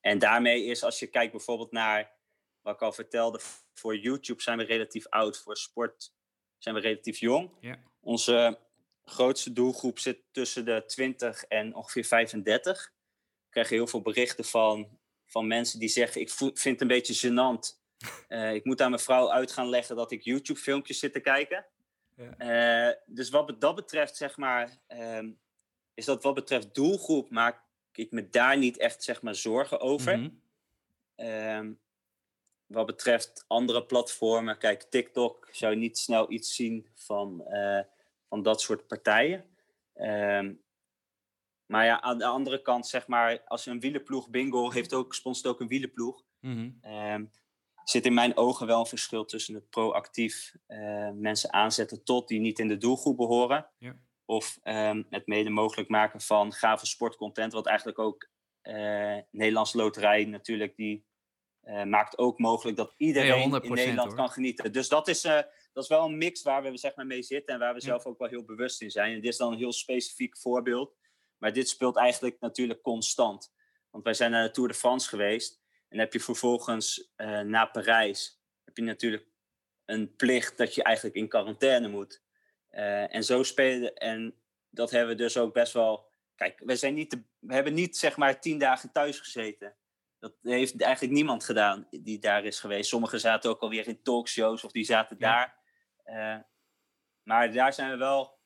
en 0.00 0.18
daarmee 0.18 0.64
is, 0.64 0.82
als 0.82 0.98
je 0.98 1.06
kijkt 1.06 1.32
bijvoorbeeld 1.32 1.72
naar 1.72 2.12
wat 2.60 2.74
ik 2.74 2.82
al 2.82 2.92
vertelde, 2.92 3.40
voor 3.74 3.96
YouTube 3.96 4.42
zijn 4.42 4.58
we 4.58 4.64
relatief 4.64 5.08
oud, 5.08 5.38
voor 5.38 5.56
sport 5.56 6.14
zijn 6.58 6.74
we 6.74 6.80
relatief 6.80 7.18
jong. 7.18 7.50
Onze 8.00 8.58
grootste 9.04 9.52
doelgroep 9.52 9.98
zit 9.98 10.22
tussen 10.32 10.64
de 10.64 10.84
20 10.86 11.44
en 11.44 11.74
ongeveer 11.74 12.04
35. 12.04 12.84
Ik 12.84 13.50
krijg 13.50 13.68
heel 13.68 13.86
veel 13.86 14.02
berichten 14.02 14.44
van, 14.44 14.98
van 15.26 15.46
mensen 15.46 15.78
die 15.78 15.88
zeggen: 15.88 16.20
Ik 16.20 16.30
vind 16.30 16.64
het 16.64 16.80
een 16.80 16.86
beetje 16.86 17.28
gênant. 17.28 17.82
Uh, 18.28 18.54
ik 18.58 18.64
moet 18.64 18.80
aan 18.80 18.90
mijn 18.90 19.02
vrouw 19.02 19.30
uit 19.30 19.52
gaan 19.52 19.68
leggen 19.68 19.96
dat 19.96 20.12
ik 20.12 20.22
YouTube-filmpjes 20.22 20.98
zit 20.98 21.12
te 21.12 21.20
kijken. 21.20 21.66
Ja. 22.16 22.88
Uh, 22.88 22.94
dus 23.06 23.30
wat 23.30 23.60
dat 23.60 23.74
betreft, 23.74 24.16
zeg 24.16 24.36
maar, 24.36 24.78
um, 24.88 25.38
is 25.94 26.04
dat 26.04 26.22
wat 26.22 26.34
betreft 26.34 26.74
doelgroep, 26.74 27.30
maak 27.30 27.62
ik 27.92 28.10
me 28.10 28.28
daar 28.28 28.58
niet 28.58 28.76
echt 28.76 29.02
zeg 29.02 29.22
maar, 29.22 29.34
zorgen 29.34 29.80
over. 29.80 30.18
Mm 30.18 30.40
-hmm. 31.16 31.26
um, 31.26 31.80
wat 32.66 32.86
betreft 32.86 33.44
andere 33.46 33.84
platformen, 33.84 34.58
kijk, 34.58 34.82
TikTok 34.82 35.48
zou 35.52 35.72
je 35.72 35.78
niet 35.78 35.98
snel 35.98 36.30
iets 36.30 36.54
zien 36.54 36.86
van. 36.94 37.44
Uh, 37.48 37.80
van 38.34 38.42
dat 38.42 38.60
soort 38.60 38.86
partijen. 38.86 39.44
Um, 39.94 40.62
maar 41.66 41.84
ja, 41.84 42.00
aan 42.00 42.18
de 42.18 42.26
andere 42.26 42.62
kant, 42.62 42.86
zeg 42.86 43.06
maar, 43.06 43.42
als 43.46 43.66
een 43.66 43.80
wielenploeg, 43.80 44.28
Bingo 44.28 44.70
heeft 44.70 44.94
ook, 44.94 45.14
sponsort 45.14 45.54
ook 45.54 45.60
een 45.60 45.68
wielenploeg. 45.68 46.24
Mm 46.40 46.80
-hmm. 46.82 47.30
Zit 47.84 48.06
in 48.06 48.14
mijn 48.14 48.36
ogen 48.36 48.66
wel 48.66 48.80
een 48.80 48.86
verschil 48.86 49.24
tussen 49.24 49.54
het 49.54 49.70
proactief 49.70 50.54
uh, 50.68 51.10
mensen 51.10 51.52
aanzetten 51.52 52.04
tot 52.04 52.28
die 52.28 52.40
niet 52.40 52.58
in 52.58 52.68
de 52.68 52.76
doelgroep 52.76 53.16
behoren. 53.16 53.70
Ja. 53.78 53.96
Of 54.24 54.58
um, 54.64 55.06
het 55.10 55.26
mede 55.26 55.50
mogelijk 55.50 55.88
maken 55.88 56.20
van 56.20 56.52
gave 56.52 56.86
sportcontent, 56.86 57.52
wat 57.52 57.66
eigenlijk 57.66 57.98
ook 57.98 58.28
uh, 58.62 59.18
Nederlandse 59.30 59.76
Loterij 59.76 60.24
natuurlijk, 60.24 60.76
die 60.76 61.04
uh, 61.64 61.84
maakt 61.84 62.18
ook 62.18 62.38
mogelijk 62.38 62.76
dat 62.76 62.94
iedereen 62.96 63.50
ja, 63.50 63.60
in 63.62 63.72
Nederland 63.72 64.08
hoor. 64.08 64.16
kan 64.16 64.30
genieten. 64.30 64.72
Dus 64.72 64.88
dat 64.88 65.08
is, 65.08 65.20
dat 65.20 65.82
is 65.82 65.88
wel 65.88 66.04
een 66.04 66.18
mix 66.18 66.42
waar 66.42 66.62
we 66.62 66.76
zeg 66.76 66.96
maar, 66.96 67.06
mee 67.06 67.22
zitten 67.22 67.54
en 67.54 67.60
waar 67.60 67.74
we 67.74 67.80
ja. 67.80 67.86
zelf 67.86 68.06
ook 68.06 68.18
wel 68.18 68.28
heel 68.28 68.44
bewust 68.44 68.80
in 68.80 68.90
zijn. 68.90 69.14
En 69.14 69.20
dit 69.20 69.30
is 69.30 69.36
dan 69.36 69.52
een 69.52 69.58
heel 69.58 69.72
specifiek 69.72 70.38
voorbeeld. 70.38 70.94
Maar 71.38 71.52
dit 71.52 71.68
speelt 71.68 71.96
eigenlijk 71.96 72.36
natuurlijk 72.40 72.82
constant. 72.82 73.52
Want 73.90 74.04
wij 74.04 74.14
zijn 74.14 74.30
naar 74.30 74.44
de 74.44 74.50
Tour 74.50 74.68
de 74.68 74.74
France 74.74 75.08
geweest. 75.08 75.62
En 75.94 76.00
heb 76.00 76.12
je 76.12 76.20
vervolgens 76.20 77.12
uh, 77.16 77.40
na 77.40 77.64
Parijs 77.64 78.42
heb 78.64 78.76
je 78.76 78.82
natuurlijk 78.82 79.26
een 79.84 80.16
plicht 80.16 80.58
dat 80.58 80.74
je 80.74 80.82
eigenlijk 80.82 81.16
in 81.16 81.28
quarantaine 81.28 81.88
moet. 81.88 82.22
Uh, 82.70 83.14
en 83.14 83.24
zo 83.24 83.42
spelen. 83.42 83.94
En 83.94 84.34
dat 84.70 84.90
hebben 84.90 85.16
we 85.16 85.22
dus 85.22 85.36
ook 85.36 85.52
best 85.52 85.72
wel. 85.72 86.08
Kijk, 86.34 86.60
we, 86.64 86.76
zijn 86.76 86.94
niet 86.94 87.10
te, 87.10 87.22
we 87.38 87.54
hebben 87.54 87.74
niet 87.74 87.96
zeg 87.96 88.16
maar 88.16 88.40
tien 88.40 88.58
dagen 88.58 88.92
thuis 88.92 89.18
gezeten. 89.18 89.76
Dat 90.18 90.34
heeft 90.42 90.82
eigenlijk 90.82 91.14
niemand 91.14 91.44
gedaan 91.44 91.88
die 91.90 92.18
daar 92.18 92.44
is 92.44 92.60
geweest. 92.60 92.88
Sommigen 92.88 93.20
zaten 93.20 93.50
ook 93.50 93.60
alweer 93.60 93.88
in 93.88 94.02
talkshows 94.02 94.64
of 94.64 94.72
die 94.72 94.84
zaten 94.84 95.16
ja. 95.18 95.28
daar. 95.28 95.58
Uh, 96.04 96.42
maar 97.22 97.52
daar 97.52 97.72
zijn 97.72 97.90
we 97.90 97.96
wel. 97.96 98.38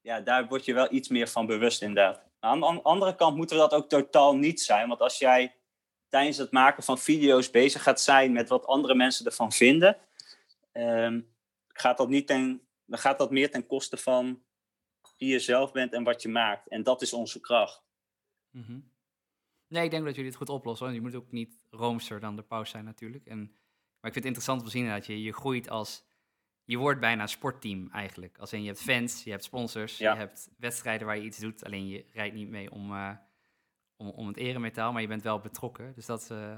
Ja, 0.00 0.20
daar 0.20 0.48
word 0.48 0.64
je 0.64 0.74
wel 0.74 0.92
iets 0.92 1.08
meer 1.08 1.28
van 1.28 1.46
bewust 1.46 1.82
inderdaad. 1.82 2.22
Aan 2.38 2.60
de 2.60 2.66
andere 2.66 3.14
kant 3.14 3.36
moeten 3.36 3.56
we 3.56 3.62
dat 3.62 3.74
ook 3.74 3.88
totaal 3.88 4.36
niet 4.36 4.60
zijn. 4.60 4.88
Want 4.88 5.00
als 5.00 5.18
jij 5.18 5.59
tijdens 6.10 6.36
het 6.36 6.50
maken 6.50 6.82
van 6.82 6.98
video's 6.98 7.50
bezig 7.50 7.82
gaat 7.82 8.00
zijn 8.00 8.32
met 8.32 8.48
wat 8.48 8.66
andere 8.66 8.94
mensen 8.94 9.26
ervan 9.26 9.52
vinden. 9.52 9.96
ehm, 10.72 11.20
gaat 11.68 11.98
dat 11.98 12.08
niet 12.08 12.26
ten, 12.26 12.60
dan 12.84 12.98
gaat 12.98 13.18
dat 13.18 13.30
meer 13.30 13.50
ten 13.50 13.66
koste 13.66 13.96
van 13.96 14.42
wie 15.18 15.28
je 15.28 15.38
zelf 15.38 15.72
bent 15.72 15.92
en 15.92 16.04
wat 16.04 16.22
je 16.22 16.28
maakt. 16.28 16.68
En 16.68 16.82
dat 16.82 17.02
is 17.02 17.12
onze 17.12 17.40
kracht. 17.40 17.82
Mhm. 18.50 18.80
Nee, 19.66 19.84
ik 19.84 19.90
denk 19.90 20.04
dat 20.04 20.14
jullie 20.14 20.30
het 20.30 20.38
goed 20.38 20.48
oplossen. 20.48 20.86
Want 20.86 20.98
je 20.98 21.02
moet 21.02 21.14
ook 21.14 21.32
niet 21.32 21.66
roomster 21.70 22.20
dan 22.20 22.36
de 22.36 22.42
paus 22.42 22.70
zijn 22.70 22.84
natuurlijk. 22.84 23.26
En, 23.26 23.38
maar 23.38 24.10
ik 24.10 24.12
vind 24.12 24.14
het 24.14 24.24
interessant 24.24 24.60
om 24.60 24.66
te 24.66 24.72
zien 24.72 24.88
dat 24.88 25.06
je, 25.06 25.22
je 25.22 25.32
groeit 25.32 25.70
als... 25.70 26.08
Je 26.64 26.76
wordt 26.76 27.00
bijna 27.00 27.22
een 27.22 27.28
sportteam 27.28 27.88
eigenlijk. 27.92 28.38
Als 28.38 28.52
in 28.52 28.62
je 28.62 28.66
hebt 28.66 28.82
fans, 28.82 29.24
je 29.24 29.30
hebt 29.30 29.44
sponsors, 29.44 29.98
je 29.98 30.08
hebt 30.08 30.50
wedstrijden 30.58 31.06
waar 31.06 31.16
je 31.16 31.24
iets 31.24 31.38
doet. 31.38 31.64
Alleen 31.64 31.88
je 31.88 32.04
rijdt 32.12 32.34
niet 32.34 32.48
mee 32.48 32.70
om, 32.70 32.92
uh, 32.92 33.10
om, 34.00 34.08
om 34.08 34.26
het 34.26 34.36
eremetaal, 34.36 34.92
maar 34.92 35.02
je 35.02 35.08
bent 35.08 35.22
wel 35.22 35.40
betrokken. 35.40 35.92
Dus 35.94 36.06
dat... 36.06 36.28
Uh, 36.32 36.56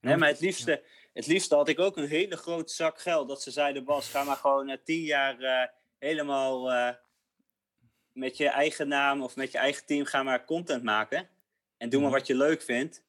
nee, 0.00 0.16
maar 0.16 0.28
het 0.28 0.40
liefste, 0.40 0.82
het 1.12 1.26
liefste 1.26 1.54
had 1.54 1.68
ik 1.68 1.78
ook 1.78 1.96
een 1.96 2.08
hele 2.08 2.36
grote 2.36 2.72
zak 2.72 3.00
geld. 3.00 3.28
Dat 3.28 3.42
ze 3.42 3.50
zeiden, 3.50 3.84
Bas, 3.84 4.08
ga 4.08 4.24
maar 4.24 4.36
gewoon 4.36 4.68
uh, 4.68 4.76
tien 4.84 5.02
jaar 5.02 5.40
uh, 5.40 5.66
helemaal 5.98 6.70
met 8.12 8.36
je 8.36 8.48
eigen 8.48 8.88
naam 8.88 9.22
of 9.22 9.36
met 9.36 9.52
je 9.52 9.58
eigen 9.58 9.86
team 9.86 10.04
ga 10.04 10.22
maar 10.22 10.44
content 10.44 10.82
maken. 10.82 11.28
En 11.76 11.88
doe 11.88 12.00
maar 12.00 12.10
mhm. 12.10 12.18
wat 12.18 12.26
je 12.26 12.36
leuk 12.36 12.62
vindt. 12.62 13.04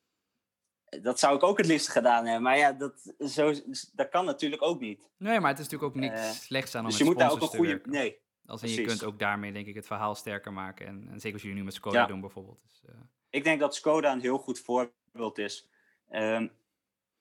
Dat 1.01 1.19
zou 1.19 1.35
ik 1.35 1.43
ook 1.43 1.57
het 1.57 1.67
liefst 1.67 1.89
gedaan 1.89 2.25
hebben. 2.25 2.41
Maar 2.43 2.57
ja, 2.57 2.71
dat, 2.71 3.13
zo, 3.19 3.53
dat 3.93 4.09
kan 4.09 4.25
natuurlijk 4.25 4.61
ook 4.61 4.79
niet. 4.79 4.99
Nee, 5.17 5.39
maar 5.39 5.49
het 5.49 5.59
is 5.59 5.69
natuurlijk 5.69 5.95
ook 5.95 6.01
niks 6.01 6.21
uh, 6.21 6.29
slechts 6.29 6.75
aan 6.75 6.83
om 6.83 6.89
Dus 6.89 6.97
je 6.97 7.03
moet 7.03 7.17
daar 7.17 7.31
ook 7.31 7.41
een 7.41 7.47
goede... 7.47 7.81
Nee, 7.83 8.19
als 8.47 8.61
en 8.61 8.69
je 8.69 8.81
kunt 8.81 9.03
ook 9.03 9.19
daarmee 9.19 9.51
denk 9.51 9.67
ik 9.67 9.75
het 9.75 9.85
verhaal 9.85 10.15
sterker 10.15 10.53
maken. 10.53 10.85
En, 10.85 11.07
en 11.09 11.19
zeker 11.19 11.33
als 11.33 11.41
jullie 11.41 11.57
nu 11.57 11.63
met 11.63 11.73
Skoda 11.73 12.05
doen 12.05 12.21
bijvoorbeeld. 12.21 12.61
Dus, 12.63 12.83
uh... 12.89 12.95
Ik 13.29 13.43
denk 13.43 13.59
dat 13.59 13.75
Skoda 13.75 14.11
een 14.11 14.21
heel 14.21 14.37
goed 14.37 14.59
voorbeeld 14.59 15.37
is. 15.37 15.69
Um, 16.11 16.51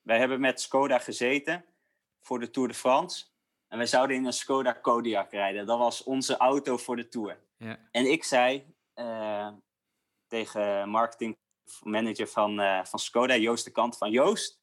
wij 0.03 0.19
hebben 0.19 0.41
met 0.41 0.61
Skoda 0.61 0.99
gezeten 0.99 1.65
voor 2.21 2.39
de 2.39 2.51
Tour 2.51 2.69
de 2.69 2.75
France. 2.75 3.25
En 3.69 3.79
wij 3.79 3.87
zouden 3.87 4.17
in 4.17 4.25
een 4.25 4.33
Skoda 4.33 4.81
Kodiaq 4.81 5.31
rijden. 5.31 5.67
Dat 5.67 5.79
was 5.79 6.03
onze 6.03 6.37
auto 6.37 6.77
voor 6.77 6.97
de 6.97 7.09
Tour. 7.09 7.39
Ja. 7.57 7.79
En 7.91 8.11
ik 8.11 8.25
zei 8.25 8.75
uh, 8.95 9.53
tegen 10.27 10.89
marketingmanager 10.89 12.29
van, 12.29 12.61
uh, 12.61 12.85
van 12.85 12.99
Skoda, 12.99 13.37
Joost 13.37 13.65
de 13.65 13.71
Kant, 13.71 13.97
van 13.97 14.11
Joost, 14.11 14.61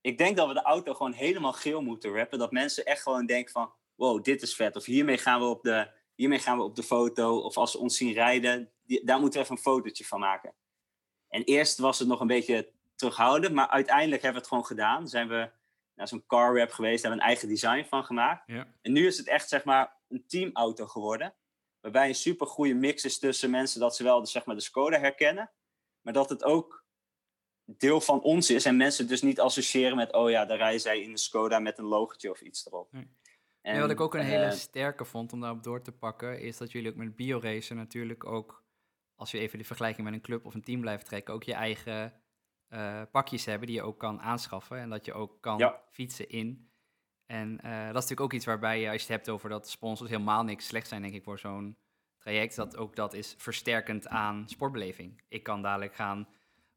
ik 0.00 0.18
denk 0.18 0.36
dat 0.36 0.48
we 0.48 0.54
de 0.54 0.62
auto 0.62 0.94
gewoon 0.94 1.12
helemaal 1.12 1.52
geel 1.52 1.82
moeten 1.82 2.14
rappen. 2.14 2.38
Dat 2.38 2.52
mensen 2.52 2.84
echt 2.84 3.02
gewoon 3.02 3.26
denken 3.26 3.52
van, 3.52 3.72
wow, 3.94 4.24
dit 4.24 4.42
is 4.42 4.54
vet. 4.54 4.76
Of 4.76 4.84
hiermee 4.84 5.18
gaan 5.18 5.40
we 5.40 5.46
op 5.46 5.62
de, 5.62 5.90
hiermee 6.16 6.38
gaan 6.38 6.56
we 6.56 6.64
op 6.64 6.76
de 6.76 6.82
foto. 6.82 7.38
Of 7.38 7.56
als 7.56 7.70
ze 7.70 7.78
ons 7.78 7.96
zien 7.96 8.12
rijden, 8.12 8.70
die, 8.82 9.04
daar 9.04 9.20
moeten 9.20 9.38
we 9.38 9.44
even 9.44 9.56
een 9.56 9.62
fotootje 9.62 10.04
van 10.04 10.20
maken. 10.20 10.54
En 11.28 11.44
eerst 11.44 11.78
was 11.78 11.98
het 11.98 12.08
nog 12.08 12.20
een 12.20 12.26
beetje 12.26 12.72
terughouden, 12.94 13.54
maar 13.54 13.68
uiteindelijk 13.68 14.22
hebben 14.22 14.40
we 14.40 14.46
het 14.46 14.48
gewoon 14.48 14.66
gedaan. 14.66 15.08
Zijn 15.08 15.28
we 15.28 15.50
naar 15.94 16.08
zo'n 16.08 16.26
car 16.26 16.58
rap 16.58 16.70
geweest, 16.70 17.02
hebben 17.02 17.18
we 17.18 17.24
een 17.24 17.30
eigen 17.30 17.48
design 17.48 17.84
van 17.88 18.04
gemaakt. 18.04 18.42
Ja. 18.46 18.66
En 18.82 18.92
nu 18.92 19.06
is 19.06 19.18
het 19.18 19.28
echt 19.28 19.48
zeg 19.48 19.64
maar 19.64 19.96
een 20.08 20.24
teamauto 20.26 20.86
geworden. 20.86 21.34
Waarbij 21.80 22.08
een 22.08 22.14
super 22.14 22.46
goede 22.46 22.74
mix 22.74 23.04
is 23.04 23.18
tussen 23.18 23.50
mensen 23.50 23.80
dat 23.80 23.96
ze 23.96 24.02
wel 24.02 24.20
de, 24.20 24.26
zeg 24.26 24.44
maar, 24.44 24.54
de 24.54 24.60
Skoda 24.60 24.98
herkennen. 24.98 25.50
Maar 26.00 26.12
dat 26.12 26.28
het 26.28 26.44
ook 26.44 26.84
deel 27.64 28.00
van 28.00 28.22
ons 28.22 28.50
is. 28.50 28.64
En 28.64 28.76
mensen 28.76 29.08
dus 29.08 29.22
niet 29.22 29.40
associëren 29.40 29.96
met, 29.96 30.12
oh 30.12 30.30
ja, 30.30 30.44
daar 30.44 30.56
rijden 30.56 30.80
zij 30.80 31.00
in 31.00 31.12
de 31.12 31.18
Skoda 31.18 31.58
met 31.58 31.78
een 31.78 31.84
logotje 31.84 32.30
of 32.30 32.40
iets 32.40 32.66
erop. 32.66 32.92
En, 33.66 33.80
wat 33.80 33.90
ik 33.90 34.00
ook 34.00 34.14
een 34.14 34.20
hele 34.20 34.44
eh, 34.44 34.50
sterke 34.50 35.04
vond 35.04 35.32
om 35.32 35.40
daarop 35.40 35.62
door 35.62 35.82
te 35.82 35.92
pakken, 35.92 36.40
is 36.40 36.56
dat 36.56 36.72
jullie 36.72 36.90
ook 36.90 36.96
met 36.96 37.16
BioRacer 37.16 37.76
natuurlijk 37.76 38.24
ook, 38.24 38.64
als 39.14 39.30
je 39.30 39.38
even 39.38 39.58
de 39.58 39.64
vergelijking 39.64 40.06
met 40.06 40.14
een 40.14 40.22
club 40.22 40.44
of 40.44 40.54
een 40.54 40.62
team 40.62 40.80
blijft 40.80 41.06
trekken, 41.06 41.34
ook 41.34 41.42
je 41.42 41.54
eigen 41.54 42.12
uh, 42.68 43.02
pakjes 43.10 43.44
hebben 43.44 43.66
die 43.66 43.76
je 43.76 43.82
ook 43.82 43.98
kan 43.98 44.20
aanschaffen. 44.20 44.78
En 44.78 44.90
dat 44.90 45.04
je 45.04 45.12
ook 45.12 45.40
kan 45.40 45.74
fietsen 45.90 46.28
in 46.28 46.70
en 47.26 47.50
uh, 47.50 47.70
dat 47.70 47.86
is 47.86 47.92
natuurlijk 47.92 48.20
ook 48.20 48.32
iets 48.32 48.44
waarbij 48.44 48.80
je, 48.80 48.90
als 48.90 48.96
je 48.96 49.06
het 49.06 49.16
hebt 49.16 49.28
over 49.28 49.48
dat 49.48 49.68
sponsors 49.68 50.10
helemaal 50.10 50.44
niks 50.44 50.66
slecht 50.66 50.88
zijn, 50.88 51.02
denk 51.02 51.14
ik, 51.14 51.22
voor 51.22 51.38
zo'n 51.38 51.76
traject, 52.18 52.56
dat 52.56 52.76
ook 52.76 52.96
dat 52.96 53.14
is 53.14 53.34
versterkend 53.38 54.08
aan 54.08 54.48
sportbeleving. 54.48 55.22
Ik 55.28 55.42
kan 55.42 55.62
dadelijk 55.62 55.94
gaan 55.94 56.28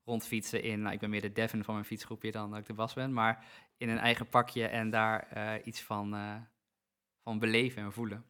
rondfietsen 0.04 0.64
in, 0.64 0.82
nou, 0.82 0.94
ik 0.94 1.00
ben 1.00 1.10
meer 1.10 1.22
de 1.22 1.32
Devin 1.32 1.64
van 1.64 1.74
mijn 1.74 1.86
fietsgroepje 1.86 2.32
dan 2.32 2.50
dat 2.50 2.60
ik 2.60 2.66
de 2.66 2.74
Bas 2.74 2.94
ben, 2.94 3.14
maar 3.14 3.46
in 3.78 3.90
een 3.90 3.98
eigen 3.98 4.28
pakje 4.28 4.68
en 4.68 4.90
daar 4.90 5.28
uh, 5.38 5.66
iets 5.66 5.82
van, 5.82 6.14
beleven 7.38 7.84
en 7.84 7.94
voelen. 7.94 8.26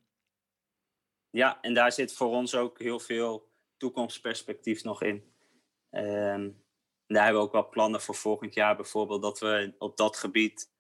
Ja, 1.30 1.62
en 1.62 1.74
daar 1.74 1.92
zit 1.92 2.14
voor 2.14 2.28
ons 2.28 2.56
ook 2.56 2.80
heel 2.80 3.00
veel 3.00 3.52
toekomstperspectief 3.78 4.84
nog 4.84 5.02
in. 5.04 5.16
Um, 5.92 6.64
daar 7.06 7.24
hebben 7.24 7.42
we 7.42 7.48
ook 7.48 7.52
wel 7.52 7.70
plannen 7.70 8.02
voor 8.02 8.16
volgend 8.16 8.54
jaar 8.54 8.76
bijvoorbeeld, 8.76 9.22
dat 9.22 9.40
we 9.40 9.76
op 9.78 9.98
dat 9.98 10.18
gebied 10.18 10.72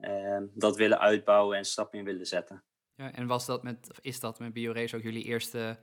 Ehm, 0.00 0.46
dat 0.54 0.76
willen 0.76 0.98
uitbouwen 0.98 1.56
en 1.56 1.64
stap 1.64 1.94
in 1.94 2.04
willen 2.04 2.26
zetten. 2.26 2.64
Ja, 2.94 3.12
en 3.12 3.26
was 3.26 3.46
dat 3.46 3.62
met, 3.62 3.98
is 4.00 4.20
dat 4.20 4.38
met 4.38 4.52
BioRace 4.52 4.96
ook 4.96 5.02
jullie 5.02 5.24
eerste 5.24 5.80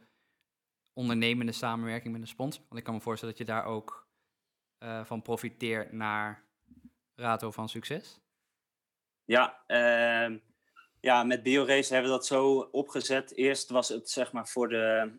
ondernemende 0.94 1.52
samenwerking 1.52 2.14
met 2.14 2.22
een 2.22 2.28
sponsor? 2.28 2.64
Want 2.68 2.80
ik 2.80 2.84
kan 2.84 2.94
me 2.94 3.02
voorstellen 3.02 3.36
dat 3.38 3.48
je 3.48 3.54
daar 3.54 3.66
ook 3.66 4.08
uh, 4.84 5.06
van 5.06 5.22
profiteert 5.22 5.92
naar 5.92 6.46
Rato 7.16 7.52
van 7.52 7.70
succes. 7.70 8.22
Ja, 9.24 9.64
uh, 9.68 10.40
ja, 11.08 11.24
met 11.24 11.44
BioRace 11.44 11.94
hebben 11.94 12.12
we 12.12 12.18
dat 12.18 12.26
zo 12.26 12.70
opgezet. 12.72 13.36
Eerst 13.36 13.70
was 13.70 13.90
het 13.90 14.10
zeg 14.10 14.32
maar 14.32 14.48
voor 14.48 14.70
de, 14.70 15.12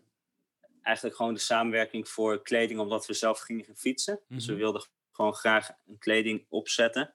eigenlijk 0.81 1.15
gewoon 1.15 1.33
de 1.33 1.39
samenwerking 1.39 2.09
voor 2.09 2.41
kleding, 2.41 2.79
omdat 2.79 3.05
we 3.05 3.13
zelf 3.13 3.39
gingen 3.39 3.65
fietsen. 3.75 4.19
Dus 4.27 4.45
we 4.45 4.51
mhm. 4.51 4.61
wilden 4.61 4.85
gewoon 5.11 5.33
graag 5.33 5.69
een 5.87 5.97
kleding 5.97 6.45
opzetten. 6.49 7.13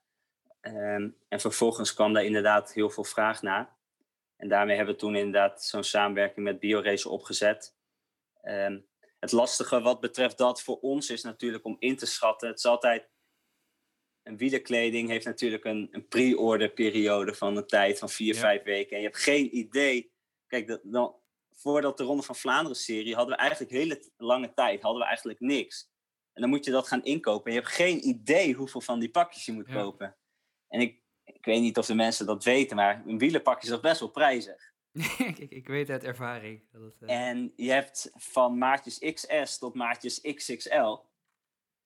Ehm, 0.60 1.08
en 1.28 1.40
vervolgens 1.40 1.94
kwam 1.94 2.12
daar 2.12 2.24
inderdaad 2.24 2.72
heel 2.72 2.90
veel 2.90 3.04
vraag 3.04 3.42
naar. 3.42 3.76
En 4.36 4.48
daarmee 4.48 4.76
hebben 4.76 4.94
we 4.94 5.00
toen 5.00 5.16
inderdaad 5.16 5.64
zo'n 5.64 5.84
samenwerking 5.84 6.46
met 6.46 6.60
BioRace 6.60 7.08
opgezet. 7.08 7.74
Ehm, 8.42 8.78
het 9.20 9.32
lastige 9.32 9.80
wat 9.80 10.00
betreft 10.00 10.38
dat 10.38 10.62
voor 10.62 10.80
ons 10.80 11.10
is 11.10 11.22
natuurlijk 11.22 11.64
om 11.64 11.76
in 11.78 11.96
te 11.96 12.06
schatten. 12.06 12.48
Het 12.48 12.58
is 12.58 12.66
altijd. 12.66 13.08
Een 14.24 14.36
wielerkleding 14.36 15.08
heeft 15.08 15.26
natuurlijk 15.26 15.64
een, 15.64 15.88
een 15.90 16.08
pre-order 16.08 16.70
periode 16.70 17.34
van 17.34 17.56
een 17.56 17.66
tijd 17.66 17.98
van 17.98 18.08
vier, 18.08 18.34
vijf 18.34 18.62
weken. 18.62 18.96
En 18.96 19.02
je 19.02 19.08
hebt 19.08 19.22
geen 19.22 19.56
idee. 19.56 20.12
Kijk, 20.46 20.66
dat, 20.66 20.80
dan, 20.82 21.14
voordat 21.54 21.96
de 21.96 22.04
Ronde 22.04 22.22
van 22.22 22.36
Vlaanderen 22.36 22.76
serie 22.76 23.14
hadden 23.14 23.34
we 23.34 23.40
eigenlijk 23.40 23.72
hele 23.72 24.02
lange 24.16 24.54
tijd 24.54 24.82
hadden 24.82 25.00
we 25.00 25.06
eigenlijk 25.06 25.40
niks. 25.40 25.92
En 26.32 26.40
dan 26.40 26.50
moet 26.50 26.64
je 26.64 26.70
dat 26.70 26.88
gaan 26.88 27.04
inkopen. 27.04 27.46
En 27.46 27.52
je 27.52 27.60
hebt 27.60 27.72
geen 27.72 28.08
idee 28.08 28.52
hoeveel 28.52 28.80
van 28.80 28.98
die 28.98 29.10
pakjes 29.10 29.44
je 29.44 29.52
moet 29.52 29.70
kopen. 29.70 30.16
En 30.68 30.80
ik, 30.80 31.02
ik 31.24 31.44
weet 31.44 31.60
niet 31.60 31.78
of 31.78 31.86
de 31.86 31.94
mensen 31.94 32.26
dat 32.26 32.44
weten, 32.44 32.76
maar 32.76 33.02
een 33.06 33.18
wielenpak 33.18 33.62
is 33.62 33.68
toch 33.68 33.80
best 33.80 34.00
wel 34.00 34.10
prijzig. 34.10 34.72
ik, 35.36 35.38
ik 35.38 35.66
weet 35.66 35.90
uit 35.90 36.04
ervaring. 36.04 36.62
Dat 36.72 36.82
het, 36.82 36.94
uh... 37.00 37.10
En 37.10 37.52
je 37.56 37.70
hebt 37.70 38.10
van 38.14 38.58
maatjes 38.58 38.98
XS 38.98 39.58
tot 39.58 39.74
maatjes 39.74 40.20
XXL. 40.20 40.96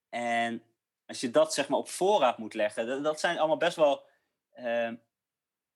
En 0.09 0.63
als 1.09 1.21
je 1.21 1.31
dat 1.31 1.55
zeg 1.55 1.69
maar 1.69 1.79
op 1.79 1.89
voorraad 1.89 2.39
moet 2.39 2.55
leggen, 2.55 2.87
dat, 2.87 3.05
dat 3.05 3.21
zijn 3.21 3.39
allemaal 3.39 3.57
best 3.57 3.77
wel, 3.77 4.07
uh, 4.59 4.91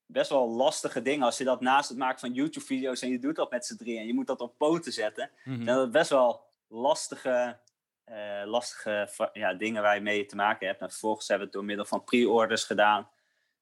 best 0.06 0.30
wel 0.30 0.48
lastige 0.48 1.02
dingen. 1.02 1.24
Als 1.24 1.38
je 1.38 1.44
dat 1.44 1.60
naast 1.60 1.88
het 1.88 1.98
maken 1.98 2.20
van 2.20 2.32
YouTube-video's 2.32 3.02
en 3.02 3.10
je 3.10 3.18
doet 3.18 3.36
dat 3.36 3.50
met 3.50 3.66
z'n 3.66 3.76
drie 3.76 3.98
en 3.98 4.06
je 4.06 4.14
moet 4.14 4.26
dat 4.26 4.40
op 4.40 4.58
poten 4.58 4.92
zetten, 4.92 5.30
mm 5.44 5.54
-hmm. 5.54 5.64
dan 5.64 5.90
best 5.90 6.10
wel 6.10 6.44
lastige 6.68 7.58
uh, 8.06 8.42
lastige 8.44 9.08
ja, 9.32 9.54
dingen 9.54 9.82
waar 9.82 9.94
je 9.94 10.00
mee 10.00 10.26
te 10.26 10.36
maken 10.36 10.66
hebt. 10.66 10.80
En 10.80 10.90
vervolgens 10.90 11.28
hebben 11.28 11.46
we 11.46 11.52
het 11.52 11.60
door 11.60 11.68
middel 11.68 11.86
van 11.86 12.04
pre-orders 12.04 12.64
gedaan. 12.64 13.10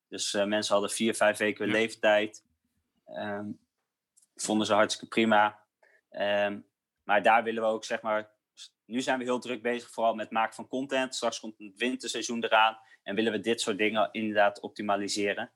Dus 0.09 0.35
uh, 0.35 0.45
mensen 0.45 0.73
hadden 0.73 0.91
vier, 0.91 1.15
vijf 1.15 1.39
weken 1.39 1.67
ja. 1.67 1.73
leeftijd. 1.73 2.45
Um, 3.09 3.59
vonden 4.37 4.67
ze 4.67 4.75
hartstikke 4.75 5.15
prima. 5.15 5.59
Um, 6.11 6.67
maar 7.05 7.23
daar 7.23 7.43
willen 7.43 7.63
we 7.63 7.69
ook, 7.69 7.85
zeg 7.85 8.03
maar... 8.03 8.31
Nu 8.85 9.01
zijn 9.01 9.18
we 9.18 9.25
heel 9.25 9.38
druk 9.38 9.62
bezig, 9.62 9.90
vooral 9.90 10.14
met 10.14 10.25
het 10.25 10.35
maken 10.35 10.55
van 10.55 10.68
content. 10.68 11.14
Straks 11.14 11.40
komt 11.40 11.59
het 11.59 11.77
winterseizoen 11.77 12.44
eraan. 12.44 12.79
En 13.03 13.14
willen 13.14 13.33
we 13.33 13.40
dit 13.40 13.61
soort 13.61 13.79
dingen 13.79 14.09
inderdaad 14.12 14.61
optimaliseren. 14.61 15.53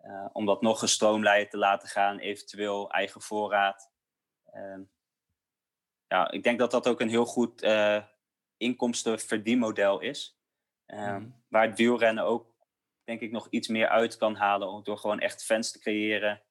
Uh, 0.00 0.26
om 0.32 0.46
dat 0.46 0.62
nog 0.62 0.78
gestroomlijnd 0.78 1.50
te 1.50 1.56
laten 1.56 1.88
gaan. 1.88 2.18
Eventueel 2.18 2.90
eigen 2.90 3.20
voorraad. 3.20 3.92
Um, 4.54 4.90
ja, 6.06 6.30
ik 6.30 6.42
denk 6.42 6.58
dat 6.58 6.70
dat 6.70 6.88
ook 6.88 7.00
een 7.00 7.08
heel 7.08 7.24
goed 7.24 7.66
inkomstenverdienmodel 8.56 10.00
is. 10.00 10.38
Um, 10.86 11.44
Waar 11.48 11.66
het 11.66 11.76
wielrennen 11.76 12.24
ook, 12.24 12.54
denk 13.04 13.20
ik, 13.20 13.30
nog 13.30 13.46
iets 13.50 13.68
meer 13.68 13.88
uit 13.88 14.16
kan 14.16 14.34
halen. 14.34 14.84
Door 14.84 14.98
gewoon 14.98 15.20
echt 15.20 15.44
fans 15.44 15.72
te 15.72 15.78
creëren. 15.78 16.42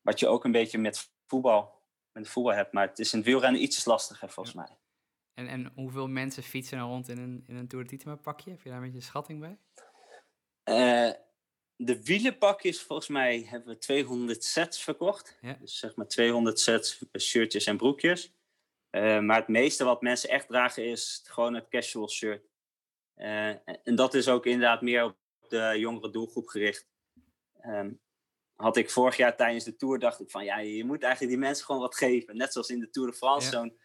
Wat 0.00 0.18
je 0.18 0.28
ook 0.28 0.44
een 0.44 0.52
beetje 0.52 0.78
met 0.78 1.12
voetbal, 1.26 1.82
met 2.12 2.28
voetbal 2.28 2.54
hebt. 2.54 2.72
Maar 2.72 2.88
het 2.88 2.98
is 2.98 3.12
in 3.12 3.18
het 3.18 3.28
wielrennen 3.28 3.62
iets 3.62 3.84
lastiger, 3.84 4.30
volgens 4.30 4.54
mij. 4.54 4.78
En, 5.34 5.48
en 5.48 5.72
hoeveel 5.74 6.08
mensen 6.08 6.42
fietsen 6.42 6.78
er 6.78 6.84
rond 6.84 7.08
in 7.08 7.18
een, 7.18 7.44
in 7.46 7.56
een 7.56 7.68
Tour 7.68 7.84
de 7.84 7.90
Titema 7.90 8.16
pakje? 8.16 8.50
Heb 8.50 8.62
je 8.62 8.68
daar 8.68 8.78
een 8.78 8.84
beetje 8.84 8.98
een 8.98 9.04
schatting 9.04 9.40
bij? 9.40 9.58
Uh, 10.64 11.12
de 11.76 12.02
wielenpakjes, 12.02 12.82
volgens 12.82 13.08
mij, 13.08 13.46
hebben 13.48 13.74
we 13.74 13.78
200 13.78 14.44
sets 14.44 14.82
verkocht. 14.82 15.38
Ja. 15.40 15.56
Dus 15.60 15.78
zeg 15.78 15.96
maar 15.96 16.08
200 16.08 16.60
sets 16.60 17.04
shirtjes 17.18 17.66
en 17.66 17.76
broekjes. 17.76 18.32
Uh, 18.90 19.20
maar 19.20 19.36
het 19.36 19.48
meeste 19.48 19.84
wat 19.84 20.02
mensen 20.02 20.28
echt 20.28 20.48
dragen 20.48 20.84
is 20.84 21.22
gewoon 21.24 21.54
het 21.54 21.68
casual 21.68 22.08
shirt. 22.08 22.46
Uh, 23.16 23.48
en 23.66 23.94
dat 23.94 24.14
is 24.14 24.28
ook 24.28 24.46
inderdaad 24.46 24.82
meer 24.82 25.04
op 25.04 25.16
de 25.48 25.74
jongere 25.78 26.10
doelgroep 26.10 26.46
gericht. 26.46 26.86
Um, 27.66 28.00
had 28.54 28.76
ik 28.76 28.90
vorig 28.90 29.16
jaar 29.16 29.36
tijdens 29.36 29.64
de 29.64 29.76
Tour, 29.76 29.98
dacht 29.98 30.20
ik 30.20 30.30
van 30.30 30.44
ja, 30.44 30.58
je 30.58 30.84
moet 30.84 31.02
eigenlijk 31.02 31.32
die 31.32 31.42
mensen 31.42 31.64
gewoon 31.64 31.80
wat 31.80 31.96
geven. 31.96 32.36
Net 32.36 32.52
zoals 32.52 32.68
in 32.68 32.80
de 32.80 32.90
Tour 32.90 33.10
de 33.10 33.16
France. 33.16 33.50
Zo'n, 33.50 33.78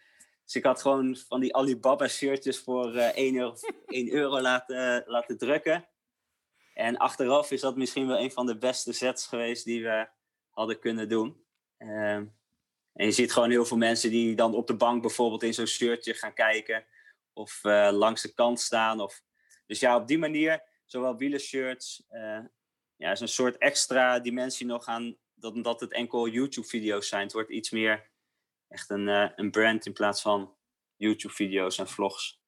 dus 0.50 0.58
ik 0.58 0.68
had 0.68 0.80
gewoon 0.80 1.16
van 1.16 1.40
die 1.40 1.56
Alibaba 1.56 2.08
shirtjes 2.08 2.58
voor 2.58 2.94
uh, 2.94 3.16
1 3.16 3.36
euro, 3.36 3.54
1 3.86 4.12
euro 4.12 4.40
laten, 4.40 5.04
laten 5.06 5.38
drukken. 5.38 5.88
En 6.74 6.96
achteraf 6.96 7.50
is 7.50 7.60
dat 7.60 7.76
misschien 7.76 8.06
wel 8.06 8.18
een 8.18 8.32
van 8.32 8.46
de 8.46 8.58
beste 8.58 8.92
sets 8.92 9.26
geweest 9.26 9.64
die 9.64 9.82
we 9.82 10.08
hadden 10.50 10.78
kunnen 10.78 11.08
doen. 11.08 11.44
Ehm, 11.76 12.24
en 12.92 13.06
je 13.06 13.12
ziet 13.12 13.32
gewoon 13.32 13.50
heel 13.50 13.64
veel 13.64 13.76
mensen 13.76 14.10
die 14.10 14.34
dan 14.34 14.54
op 14.54 14.66
de 14.66 14.74
bank 14.74 15.02
bijvoorbeeld 15.02 15.42
in 15.42 15.54
zo'n 15.54 15.66
shirtje 15.66 16.14
gaan 16.14 16.34
kijken. 16.34 16.84
Of 17.32 17.60
uh, 17.64 17.88
langs 17.92 18.22
de 18.22 18.32
kant 18.34 18.60
staan. 18.60 19.00
Of... 19.00 19.22
Dus 19.66 19.80
ja, 19.80 19.96
op 19.96 20.08
die 20.08 20.18
manier, 20.18 20.62
zowel 20.84 21.16
wielershirts, 21.16 22.04
uh, 22.10 22.38
ja, 22.96 23.10
is 23.10 23.20
een 23.20 23.28
soort 23.28 23.58
extra 23.58 24.18
dimensie 24.18 24.66
nog 24.66 24.86
aan 24.86 25.16
dat, 25.34 25.64
dat 25.64 25.80
het 25.80 25.92
enkel 25.92 26.28
YouTube-video's 26.28 27.08
zijn. 27.08 27.22
Het 27.22 27.32
wordt 27.32 27.50
iets 27.50 27.70
meer 27.70 28.09
echt 28.70 28.90
een, 28.90 29.08
uh, 29.08 29.30
een 29.36 29.50
brand 29.50 29.86
in 29.86 29.92
plaats 29.92 30.22
van 30.22 30.54
YouTube-video's 30.96 31.78
en 31.78 31.88
vlogs. 31.88 32.42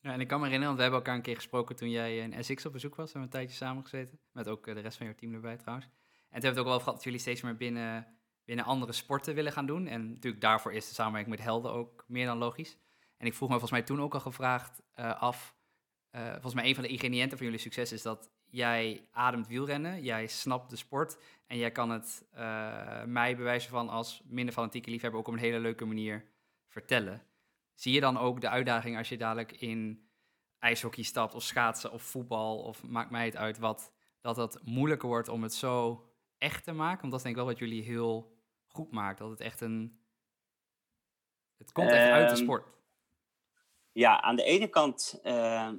Ja, 0.00 0.12
en 0.12 0.20
ik 0.20 0.28
kan 0.28 0.40
me 0.40 0.44
herinneren, 0.44 0.76
want 0.76 0.76
we 0.76 0.82
hebben 0.82 1.00
elkaar 1.00 1.14
een 1.14 1.22
keer 1.22 1.34
gesproken 1.34 1.76
toen 1.76 1.90
jij 1.90 2.18
in 2.18 2.44
SX 2.44 2.66
op 2.66 2.72
bezoek 2.72 2.94
was. 2.94 3.12
We 3.12 3.18
hebben 3.18 3.22
een 3.22 3.38
tijdje 3.38 3.64
samengezeten. 3.64 4.20
Met 4.32 4.48
ook 4.48 4.64
de 4.64 4.80
rest 4.80 4.96
van 4.96 5.06
jouw 5.06 5.14
team 5.14 5.34
erbij 5.34 5.56
trouwens. 5.56 5.86
En 5.86 5.92
toen 5.94 6.30
hebben 6.30 6.40
we 6.40 6.48
het 6.48 6.58
ook 6.58 6.64
wel 6.66 6.78
gehad 6.78 6.94
dat 6.94 7.04
jullie 7.04 7.20
steeds 7.20 7.42
meer 7.42 7.56
binnen, 7.56 8.18
binnen 8.44 8.64
andere 8.64 8.92
sporten 8.92 9.34
willen 9.34 9.52
gaan 9.52 9.66
doen. 9.66 9.86
En 9.86 10.08
natuurlijk 10.08 10.42
daarvoor 10.42 10.72
is 10.72 10.88
de 10.88 10.94
samenwerking 10.94 11.36
met 11.36 11.44
Helden 11.44 11.72
ook 11.72 12.04
meer 12.06 12.26
dan 12.26 12.38
logisch. 12.38 12.78
En 13.16 13.26
ik 13.26 13.34
vroeg 13.34 13.48
me 13.48 13.58
volgens 13.58 13.78
mij 13.78 13.82
toen 13.82 14.00
ook 14.00 14.14
al 14.14 14.20
gevraagd 14.20 14.82
af. 14.94 15.56
Volgens 16.10 16.54
mij 16.54 16.64
een 16.64 16.74
van 16.74 16.82
de 16.82 16.88
ingrediënten 16.88 17.36
van 17.36 17.46
jullie 17.46 17.60
succes 17.60 17.92
is 17.92 18.02
dat 18.02 18.30
jij 18.50 19.08
ademt 19.12 19.46
wielrennen, 19.46 20.02
jij 20.02 20.26
snapt 20.26 20.70
de 20.70 20.76
sport 20.76 21.18
en 21.46 21.56
jij 21.56 21.70
kan 21.70 21.90
het 21.90 22.26
uh, 22.34 23.04
mij 23.04 23.36
bewijzen 23.36 23.70
van 23.70 23.88
als 23.88 24.22
minder 24.24 24.54
fanatieke 24.54 24.90
liefhebber 24.90 25.20
ook 25.20 25.28
op 25.28 25.32
een 25.32 25.38
hele 25.38 25.58
leuke 25.58 25.84
manier 25.84 26.24
vertellen. 26.66 27.22
Zie 27.74 27.92
je 27.92 28.00
dan 28.00 28.18
ook 28.18 28.40
de 28.40 28.48
uitdaging 28.48 28.96
als 28.96 29.08
je 29.08 29.16
dadelijk 29.16 29.52
in 29.52 30.08
ijshockey 30.58 31.02
stapt 31.02 31.34
of 31.34 31.42
schaatsen 31.42 31.92
of 31.92 32.02
voetbal 32.02 32.58
of 32.58 32.82
maakt 32.82 33.10
mij 33.10 33.24
het 33.24 33.36
uit 33.36 33.58
wat, 33.58 33.92
dat 34.20 34.36
het 34.36 34.60
moeilijker 34.64 35.08
wordt 35.08 35.28
om 35.28 35.42
het 35.42 35.54
zo 35.54 36.04
echt 36.38 36.64
te 36.64 36.72
maken? 36.72 37.00
Want 37.00 37.10
dat 37.10 37.20
is 37.20 37.22
denk 37.22 37.36
ik 37.36 37.42
wel 37.42 37.52
wat 37.52 37.58
jullie 37.58 37.82
heel 37.82 38.36
goed 38.66 38.92
maakt, 38.92 39.18
dat 39.18 39.30
het 39.30 39.40
echt 39.40 39.60
een... 39.60 40.00
Het 41.56 41.72
komt 41.72 41.90
echt 41.90 42.06
um, 42.06 42.12
uit 42.12 42.30
de 42.30 42.36
sport. 42.36 42.66
Ja, 43.92 44.20
aan 44.20 44.36
de 44.36 44.42
ene 44.42 44.68
kant 44.68 45.20
uh, 45.24 45.70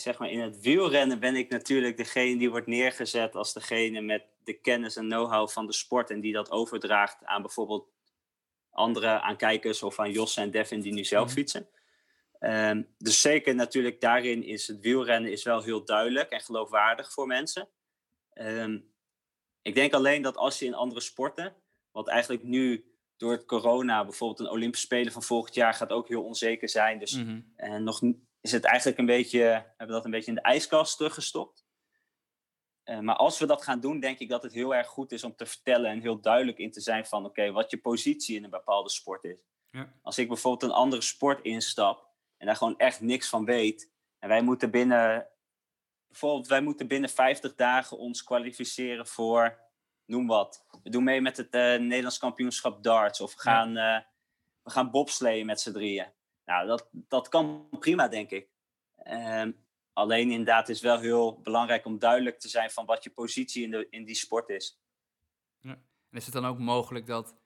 zeg 0.00 0.18
maar, 0.18 0.30
in 0.30 0.40
het 0.40 0.60
wielrennen 0.60 1.20
ben 1.20 1.36
ik 1.36 1.48
natuurlijk 1.48 1.96
degene 1.96 2.38
die 2.38 2.50
wordt 2.50 2.66
neergezet 2.66 3.34
als 3.34 3.52
degene 3.52 4.00
met 4.00 4.24
de 4.44 4.60
kennis 4.60 4.96
en 4.96 5.08
know-how 5.08 5.48
van 5.48 5.66
de 5.66 5.72
sport 5.72 6.10
en 6.10 6.20
die 6.20 6.32
dat 6.32 6.50
overdraagt 6.50 7.24
aan 7.24 7.42
bijvoorbeeld 7.42 7.88
andere 8.70 9.20
aan 9.20 9.36
kijkers 9.36 9.82
of 9.82 9.98
aan 9.98 10.10
Jos 10.10 10.36
en 10.36 10.50
Devin 10.50 10.80
die 10.80 10.92
nu 10.92 11.04
zelf 11.04 11.32
fietsen. 11.32 11.68
Um, 12.40 12.94
dus 12.98 13.20
zeker 13.20 13.54
natuurlijk 13.54 14.00
daarin 14.00 14.42
is 14.42 14.66
het 14.66 14.80
wielrennen 14.80 15.32
is 15.32 15.42
wel 15.42 15.62
heel 15.62 15.84
duidelijk 15.84 16.30
en 16.30 16.40
geloofwaardig 16.40 17.12
voor 17.12 17.26
mensen. 17.26 17.68
Um, 18.34 18.94
ik 19.62 19.74
denk 19.74 19.94
alleen 19.94 20.22
dat 20.22 20.36
als 20.36 20.58
je 20.58 20.64
in 20.64 20.74
andere 20.74 21.00
sporten, 21.00 21.56
wat 21.90 22.08
eigenlijk 22.08 22.42
nu 22.42 22.84
door 23.16 23.32
het 23.32 23.44
corona, 23.44 24.04
bijvoorbeeld 24.04 24.40
een 24.40 24.54
Olympische 24.54 24.86
Spelen 24.86 25.12
van 25.12 25.22
volgend 25.22 25.54
jaar 25.54 25.74
gaat 25.74 25.92
ook 25.92 26.08
heel 26.08 26.24
onzeker 26.24 26.68
zijn. 26.68 26.98
Dus 26.98 27.16
mm 27.16 27.24
-hmm. 27.24 27.52
en 27.56 27.84
nog 27.84 28.00
is 28.46 28.52
het 28.52 28.64
eigenlijk 28.64 28.98
een 28.98 29.06
beetje, 29.06 29.38
hebben 29.38 29.86
we 29.86 29.92
dat 29.92 30.04
een 30.04 30.10
beetje 30.10 30.30
in 30.30 30.34
de 30.34 30.40
ijskast 30.40 30.96
teruggestopt. 30.96 31.66
Uh, 32.84 32.98
maar 32.98 33.16
als 33.16 33.38
we 33.38 33.46
dat 33.46 33.62
gaan 33.62 33.80
doen, 33.80 34.00
denk 34.00 34.18
ik 34.18 34.28
dat 34.28 34.42
het 34.42 34.52
heel 34.52 34.74
erg 34.74 34.86
goed 34.86 35.12
is 35.12 35.24
om 35.24 35.36
te 35.36 35.46
vertellen 35.46 35.90
en 35.90 36.00
heel 36.00 36.20
duidelijk 36.20 36.58
in 36.58 36.70
te 36.70 36.80
zijn 36.80 37.06
van 37.06 37.18
oké, 37.18 37.28
okay, 37.28 37.52
wat 37.52 37.70
je 37.70 37.80
positie 37.80 38.36
in 38.36 38.44
een 38.44 38.50
bepaalde 38.50 38.90
sport 38.90 39.24
is. 39.24 39.44
Ja. 39.70 39.92
Als 40.02 40.18
ik 40.18 40.28
bijvoorbeeld 40.28 40.70
een 40.70 40.78
andere 40.78 41.02
sport 41.02 41.44
instap 41.44 42.08
en 42.36 42.46
daar 42.46 42.56
gewoon 42.56 42.78
echt 42.78 43.00
niks 43.00 43.28
van 43.28 43.44
weet, 43.44 43.90
en 44.18 44.28
wij 44.28 44.42
moeten 44.42 44.70
binnen, 44.70 45.28
bijvoorbeeld, 46.08 46.46
wij 46.46 46.60
moeten 46.60 46.86
binnen 46.88 47.10
50 47.10 47.54
dagen 47.54 47.98
ons 47.98 48.22
kwalificeren 48.22 49.06
voor, 49.06 49.58
noem 50.04 50.26
wat. 50.26 50.66
We 50.82 50.90
doen 50.90 51.04
mee 51.04 51.20
met 51.20 51.36
het 51.36 51.54
uh, 51.54 51.60
Nederlands 51.60 52.18
kampioenschap 52.18 52.82
darts 52.82 53.20
of 53.20 53.34
we 53.34 53.40
gaan, 53.40 53.72
ja. 53.72 53.96
uh, 53.96 54.04
we 54.62 54.70
gaan 54.70 54.90
bobsleeën 54.90 55.46
met 55.46 55.60
z'n 55.60 55.72
drieën. 55.72 56.14
Nou, 56.46 56.66
dat, 56.66 56.88
dat 56.92 57.28
kan 57.28 57.68
prima, 57.78 58.08
denk 58.08 58.30
ik. 58.30 58.48
Um, 59.06 59.66
alleen 59.92 60.30
inderdaad 60.30 60.68
is 60.68 60.80
wel 60.80 60.98
heel 60.98 61.40
belangrijk 61.40 61.84
om 61.84 61.98
duidelijk 61.98 62.38
te 62.38 62.48
zijn 62.48 62.70
van 62.70 62.86
wat 62.86 63.04
je 63.04 63.10
positie 63.10 63.64
in, 63.64 63.70
de, 63.70 63.86
in 63.90 64.04
die 64.04 64.14
sport 64.14 64.48
is. 64.48 64.80
Ja. 65.58 65.72
En 66.10 66.18
is 66.18 66.24
het 66.24 66.34
dan 66.34 66.46
ook 66.46 66.58
mogelijk 66.58 67.06
dat, 67.06 67.36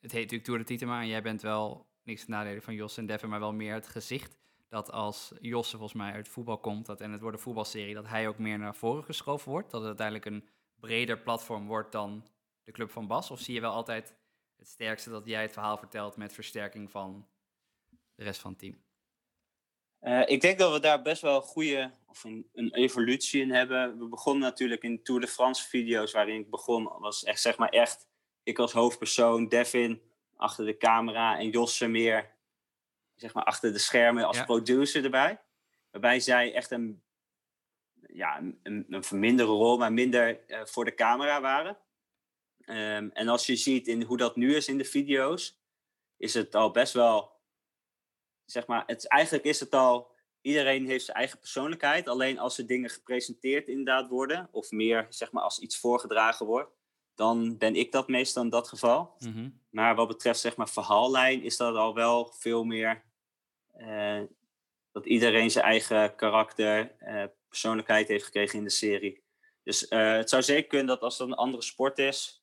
het 0.00 0.12
heet 0.12 0.20
natuurlijk 0.20 0.44
Tour 0.44 0.58
de 0.58 0.64
Titema 0.64 1.00
en 1.00 1.08
jij 1.08 1.22
bent 1.22 1.42
wel, 1.42 1.86
niks 2.02 2.24
te 2.24 2.30
nadelen 2.30 2.62
van 2.62 2.74
Jos 2.74 2.96
en 2.96 3.06
Devin, 3.06 3.28
maar 3.28 3.40
wel 3.40 3.52
meer 3.52 3.74
het 3.74 3.88
gezicht, 3.88 4.38
dat 4.68 4.90
als 4.90 5.32
Josse 5.40 5.76
volgens 5.76 5.98
mij 5.98 6.12
uit 6.12 6.28
voetbal 6.28 6.58
komt 6.58 6.86
dat, 6.86 7.00
en 7.00 7.12
het 7.12 7.20
wordt 7.20 7.36
een 7.36 7.42
voetbalserie, 7.42 7.94
dat 7.94 8.08
hij 8.08 8.28
ook 8.28 8.38
meer 8.38 8.58
naar 8.58 8.74
voren 8.74 9.04
geschoven 9.04 9.50
wordt, 9.50 9.70
dat 9.70 9.80
het 9.80 9.88
uiteindelijk 9.88 10.26
een 10.26 10.48
breder 10.80 11.18
platform 11.18 11.66
wordt 11.66 11.92
dan 11.92 12.28
de 12.64 12.72
club 12.72 12.90
van 12.90 13.06
Bas? 13.06 13.30
Of 13.30 13.40
zie 13.40 13.54
je 13.54 13.60
wel 13.60 13.72
altijd 13.72 14.14
het 14.56 14.68
sterkste 14.68 15.10
dat 15.10 15.26
jij 15.26 15.42
het 15.42 15.52
verhaal 15.52 15.78
vertelt 15.78 16.16
met 16.16 16.32
versterking 16.32 16.90
van 16.90 17.28
de 18.18 18.24
rest 18.24 18.40
van 18.40 18.50
het 18.50 18.60
team? 18.60 18.82
Uh, 20.00 20.28
ik 20.28 20.40
denk 20.40 20.58
dat 20.58 20.72
we 20.72 20.80
daar 20.80 21.02
best 21.02 21.22
wel 21.22 21.36
een 21.36 21.42
goede 21.42 21.90
of 22.06 22.24
een, 22.24 22.48
een, 22.52 22.74
evolutie 22.74 23.42
in 23.42 23.50
hebben. 23.50 23.98
We 23.98 24.08
begonnen 24.08 24.42
natuurlijk 24.42 24.82
in 24.82 25.02
Tour 25.02 25.20
de 25.20 25.26
France 25.26 25.68
video's 25.68 26.12
waarin 26.12 26.40
ik 26.40 26.50
begon, 26.50 26.84
was 26.98 27.24
echt 27.24 27.40
zeg 27.40 27.56
maar 27.56 27.68
echt 27.68 28.08
ik 28.42 28.58
als 28.58 28.72
hoofdpersoon, 28.72 29.48
Devin 29.48 30.02
achter 30.36 30.64
de 30.64 30.76
camera 30.76 31.38
en 31.38 31.50
Josse 31.50 31.86
meer 31.86 32.36
zeg 33.14 33.34
maar 33.34 33.44
achter 33.44 33.72
de 33.72 33.78
schermen 33.78 34.24
als 34.24 34.36
ja. 34.36 34.44
producer 34.44 35.04
erbij. 35.04 35.40
Waarbij 35.90 36.20
zij 36.20 36.54
echt 36.54 36.70
een, 36.70 37.02
ja, 38.12 38.38
een, 38.62 38.86
een 38.88 39.04
verminderde 39.04 39.52
rol, 39.52 39.78
maar 39.78 39.92
minder 39.92 40.40
uh, 40.46 40.64
voor 40.64 40.84
de 40.84 40.94
camera 40.94 41.40
waren. 41.40 41.78
Um, 42.66 43.10
en 43.10 43.28
als 43.28 43.46
je 43.46 43.56
ziet 43.56 43.88
in 43.88 44.02
hoe 44.02 44.16
dat 44.16 44.36
nu 44.36 44.54
is 44.54 44.68
in 44.68 44.78
de 44.78 44.84
video's, 44.84 45.60
is 46.16 46.34
het 46.34 46.54
al 46.54 46.70
best 46.70 46.92
wel 46.92 47.37
zeg 48.50 48.66
maar, 48.66 48.82
het, 48.86 49.06
eigenlijk 49.06 49.44
is 49.44 49.60
het 49.60 49.74
al, 49.74 50.10
iedereen 50.40 50.86
heeft 50.86 51.04
zijn 51.04 51.16
eigen 51.16 51.38
persoonlijkheid. 51.38 52.08
Alleen 52.08 52.38
als 52.38 52.58
er 52.58 52.66
dingen 52.66 52.90
gepresenteerd 52.90 53.68
inderdaad 53.68 54.08
worden, 54.08 54.48
of 54.50 54.70
meer 54.70 55.06
zeg 55.08 55.32
maar 55.32 55.42
als 55.42 55.58
iets 55.58 55.78
voorgedragen 55.78 56.46
wordt, 56.46 56.70
dan 57.14 57.58
ben 57.58 57.74
ik 57.74 57.92
dat 57.92 58.08
meestal 58.08 58.42
in 58.42 58.48
dat 58.48 58.68
geval. 58.68 59.14
Mm 59.18 59.32
-hmm. 59.32 59.60
Maar 59.70 59.94
wat 59.94 60.08
betreft 60.08 60.40
zeg 60.40 60.56
maar 60.56 60.68
verhaallijn 60.68 61.42
is 61.42 61.56
dat 61.56 61.76
al 61.76 61.94
wel 61.94 62.32
veel 62.32 62.64
meer 62.64 63.02
uh, 63.80 64.22
dat 64.92 65.06
iedereen 65.06 65.50
zijn 65.50 65.64
eigen 65.64 66.14
karakter, 66.14 66.94
uh, 67.00 67.24
persoonlijkheid 67.48 68.08
heeft 68.08 68.24
gekregen 68.24 68.58
in 68.58 68.64
de 68.64 68.70
serie. 68.70 69.22
Dus 69.62 69.90
uh, 69.90 70.12
het 70.12 70.30
zou 70.30 70.42
zeker 70.42 70.68
kunnen 70.68 70.86
dat 70.86 71.00
als 71.00 71.18
het 71.18 71.28
een 71.28 71.34
andere 71.34 71.62
sport 71.62 71.98
is, 71.98 72.42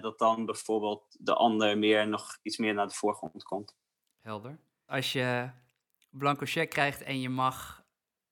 dat 0.00 0.18
dan 0.18 0.46
bijvoorbeeld 0.46 1.16
de 1.18 1.34
ander 1.34 1.78
meer 1.78 2.08
nog 2.08 2.38
iets 2.42 2.56
meer 2.56 2.74
naar 2.74 2.88
de 2.88 2.94
voorgrond 2.94 3.42
komt. 3.42 3.76
Helder 4.20 4.58
als 4.86 5.12
je 5.12 5.50
blanco 6.10 6.44
check 6.46 6.70
krijgt 6.70 7.02
en 7.02 7.20
je 7.20 7.28
mag 7.28 7.84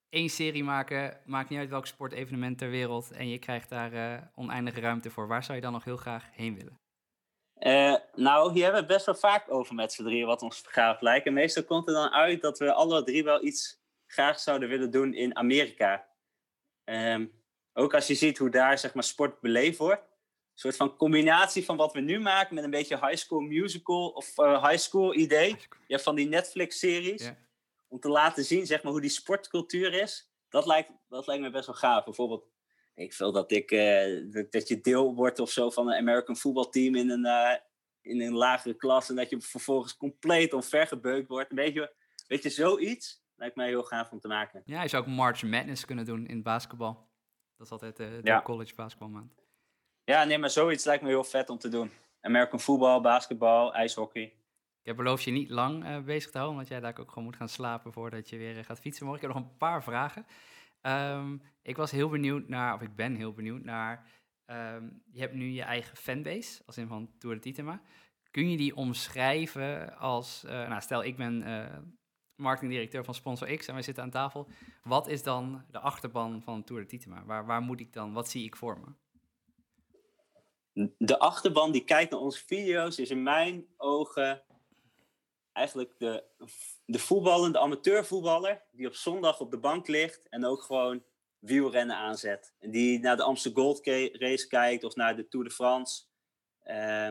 één 0.09 0.29
serie 0.29 0.65
maken, 0.65 1.21
maakt 1.25 1.49
niet 1.49 1.59
uit 1.59 1.71
welk 1.71 1.87
sportevenement 1.87 2.59
ter 2.59 2.71
wereld, 2.71 3.11
en 3.11 3.29
je 3.29 3.39
krijgt 3.39 3.69
daar 3.69 3.93
uh, 3.93 4.23
oneindige 4.35 4.81
ruimte 4.81 5.11
voor, 5.11 5.27
waar 5.29 5.45
zou 5.45 5.57
je 5.57 5.63
dan 5.63 5.73
nog 5.73 5.85
heel 5.85 5.97
graag 5.97 6.29
heen 6.33 6.55
willen? 6.55 6.81
Uh, 7.59 7.97
nou, 8.15 8.53
hier 8.53 8.63
hebben 8.63 8.81
we 8.81 8.87
het 8.87 9.05
best 9.05 9.07
wel 9.07 9.31
vaak 9.31 9.51
over 9.51 9.75
met 9.75 9.93
z'n 9.93 10.03
drieën, 10.03 10.27
wat 10.27 10.43
ons 10.43 10.63
gaaf 10.67 11.01
lijkt. 11.01 11.27
En 11.27 11.33
meestal 11.33 11.65
komt 11.65 11.89
er 11.89 11.95
dan 11.95 12.11
uit 12.11 12.41
dat 12.41 12.59
we 12.59 12.73
alle 12.73 13.03
drie 13.03 13.25
wel 13.25 13.45
iets 13.45 13.83
graag 14.07 14.41
zouden 14.41 14.69
willen 14.69 14.91
doen 14.91 15.15
in 15.15 15.37
Amerika. 15.37 16.09
Um, 16.85 17.43
ook 17.73 17.95
als 17.95 18.07
je 18.07 18.15
ziet 18.15 18.39
hoe 18.39 18.51
daar 18.51 18.79
zeg 18.79 18.95
maar, 18.95 19.05
sport 19.05 19.41
beleefd 19.41 19.79
wordt 19.79 20.12
soort 20.55 20.77
van 20.77 20.97
combinatie 20.97 21.65
van 21.65 21.77
wat 21.77 21.93
we 21.93 22.01
nu 22.01 22.21
maken 22.21 22.55
met 22.55 22.65
een 22.65 22.71
beetje 22.71 23.07
high 23.07 23.15
school 23.15 23.41
musical 23.41 24.09
of 24.09 24.39
uh, 24.39 24.69
high 24.69 24.81
school 24.81 25.15
idee. 25.15 25.47
High 25.47 25.61
school. 25.61 25.81
Ja, 25.87 25.99
van 25.99 26.15
die 26.15 26.29
Netflix-series. 26.29 27.23
Yeah. 27.23 27.35
Om 27.89 28.01
te 28.01 28.09
laten 28.09 28.45
zien 28.45 28.67
zeg 28.67 28.83
maar, 28.83 28.93
hoe 28.93 29.01
die 29.01 29.11
sportcultuur 29.11 29.93
is. 29.93 30.31
Dat 30.49 30.67
lijkt, 30.67 30.91
dat 31.09 31.27
lijkt 31.27 31.43
me 31.43 31.51
best 31.51 31.67
wel 31.67 31.75
gaaf. 31.75 32.05
Bijvoorbeeld, 32.05 32.47
ik 32.95 33.15
wil 33.15 33.33
dat, 33.33 33.53
ik, 33.53 33.71
uh, 33.71 34.45
dat 34.51 34.69
je 34.69 34.81
deel 34.81 35.15
wordt 35.15 35.39
of 35.39 35.51
zo 35.51 35.71
van 35.71 35.89
een 35.89 35.99
American 35.99 36.37
voetbalteam 36.37 36.95
in 36.95 37.11
een, 37.11 37.27
uh, 37.27 37.57
in 38.01 38.21
een 38.21 38.35
lagere 38.35 38.75
klas. 38.75 39.09
En 39.09 39.17
dat 39.17 39.31
je 39.31 39.41
vervolgens 39.41 39.97
compleet 39.97 40.53
onvergebeukt 40.53 41.29
wordt. 41.29 41.51
Een 41.51 41.57
beetje, 41.57 41.95
weet 42.27 42.43
je, 42.43 42.51
zoiets 42.51 43.25
lijkt 43.37 43.57
mij 43.57 43.69
heel 43.69 43.83
gaaf 43.83 44.11
om 44.11 44.21
te 44.21 44.29
maken. 44.29 44.63
Ja, 44.65 44.83
je 44.83 44.89
zou 44.89 45.03
ook 45.03 45.09
March 45.09 45.43
Madness 45.43 45.85
kunnen 45.85 46.05
doen 46.05 46.27
in 46.27 46.43
basketbal. 46.43 47.11
Dat 47.57 47.67
is 47.67 47.73
altijd 47.73 47.97
de 47.97 48.21
ja. 48.23 48.43
college 48.43 48.75
basketbalmaand. 48.75 49.42
Ja, 50.05 50.25
nee, 50.25 50.39
maar 50.39 50.51
zoiets 50.51 50.85
lijkt 50.85 51.03
me 51.03 51.09
heel 51.09 51.25
vet 51.25 51.51
om 51.51 51.59
te 51.59 51.69
doen. 51.69 51.91
American 52.21 52.61
voetbal, 52.61 53.01
basketbal, 53.01 53.75
ijshockey. 53.75 54.23
Ik 54.23 54.89
heb 54.89 54.97
beloofd 54.97 55.23
je 55.23 55.31
niet 55.31 55.51
lang 55.51 55.85
uh, 55.85 55.99
bezig 55.99 56.31
te 56.31 56.39
houden, 56.39 56.59
omdat 56.59 56.73
jij 56.73 56.81
daar 56.81 56.99
ook 57.01 57.09
gewoon 57.09 57.25
moet 57.25 57.37
gaan 57.37 57.49
slapen 57.49 57.93
voordat 57.93 58.29
je 58.29 58.37
weer 58.37 58.59
uh, 58.59 58.65
gaat 58.65 58.81
fietsen 58.81 59.07
morgen. 59.07 59.23
Ik 59.23 59.29
heb 59.29 59.43
nog 59.43 59.51
een 59.51 59.57
paar 59.57 59.83
vragen. 59.83 60.27
Um, 60.83 61.43
ik 61.63 61.77
was 61.77 61.91
heel 61.91 62.09
benieuwd 62.09 62.49
naar, 62.49 62.75
of 62.75 62.81
ik 62.81 62.97
ben 62.97 63.15
heel 63.15 63.33
benieuwd 63.33 63.65
naar 63.65 64.07
ehm, 64.45 64.89
je 65.13 65.21
hebt 65.21 65.35
nu 65.35 65.51
je 65.51 65.63
eigen 65.63 65.97
fanbase, 65.97 66.63
als 66.67 66.79
in 66.79 66.87
van 66.87 67.11
Tour 67.19 67.35
de 67.35 67.41
Titema. 67.41 67.83
Kun 68.31 68.51
je 68.51 68.57
die 68.57 68.77
omschrijven 68.77 69.99
als, 69.99 70.45
eh, 70.45 70.69
nou 70.69 70.81
stel 70.81 71.05
ik 71.05 71.17
ben 71.17 71.45
marketingdirecteur 72.37 73.05
van 73.05 73.15
Sponsor 73.15 73.57
X 73.57 73.67
en 73.67 73.75
wij 73.75 73.83
zitten 73.83 74.03
aan 74.03 74.11
tafel. 74.11 74.49
Wat 74.83 75.09
is 75.09 75.23
dan 75.23 75.65
de 75.71 75.79
achterban 75.79 76.43
van 76.43 76.65
Tour 76.65 76.83
de 76.83 76.89
Titema? 76.89 77.25
Waar, 77.25 77.47
waar 77.47 77.63
moet 77.63 77.81
ik 77.81 77.93
dan, 77.93 78.13
wat 78.13 78.29
zie 78.29 78.45
ik 78.45 78.57
voor 78.57 78.81
me? 78.81 78.87
De 80.99 81.19
achterban 81.19 81.73
die 81.73 81.85
kijkt 81.85 82.11
naar 82.11 82.21
onze 82.21 82.45
video's 82.47 82.99
is 82.99 83.11
in 83.11 83.23
mijn 83.23 83.67
ogen 83.77 84.43
eigenlijk 85.53 85.95
de, 85.99 86.25
de 86.85 86.99
voetballer, 86.99 87.53
de 87.53 87.59
amateurvoetballer, 87.59 88.63
die 88.71 88.87
op 88.87 88.95
zondag 88.95 89.41
op 89.41 89.51
de 89.51 89.59
bank 89.59 89.89
ligt 89.89 90.29
en 90.29 90.45
ook 90.45 90.63
gewoon 90.63 91.03
wielrennen 91.39 91.97
aanzet. 91.97 92.55
En 92.59 92.71
die 92.71 93.01
naar 93.01 93.17
de 93.17 93.23
Amsterdam 93.23 93.65
Gold 93.65 93.87
Race 94.13 94.47
kijkt 94.49 94.85
of 94.85 94.95
naar 94.95 95.17
de 95.17 95.29
Tour 95.29 95.47
de 95.47 95.55
France. 95.55 96.03
Uh, 96.65 97.09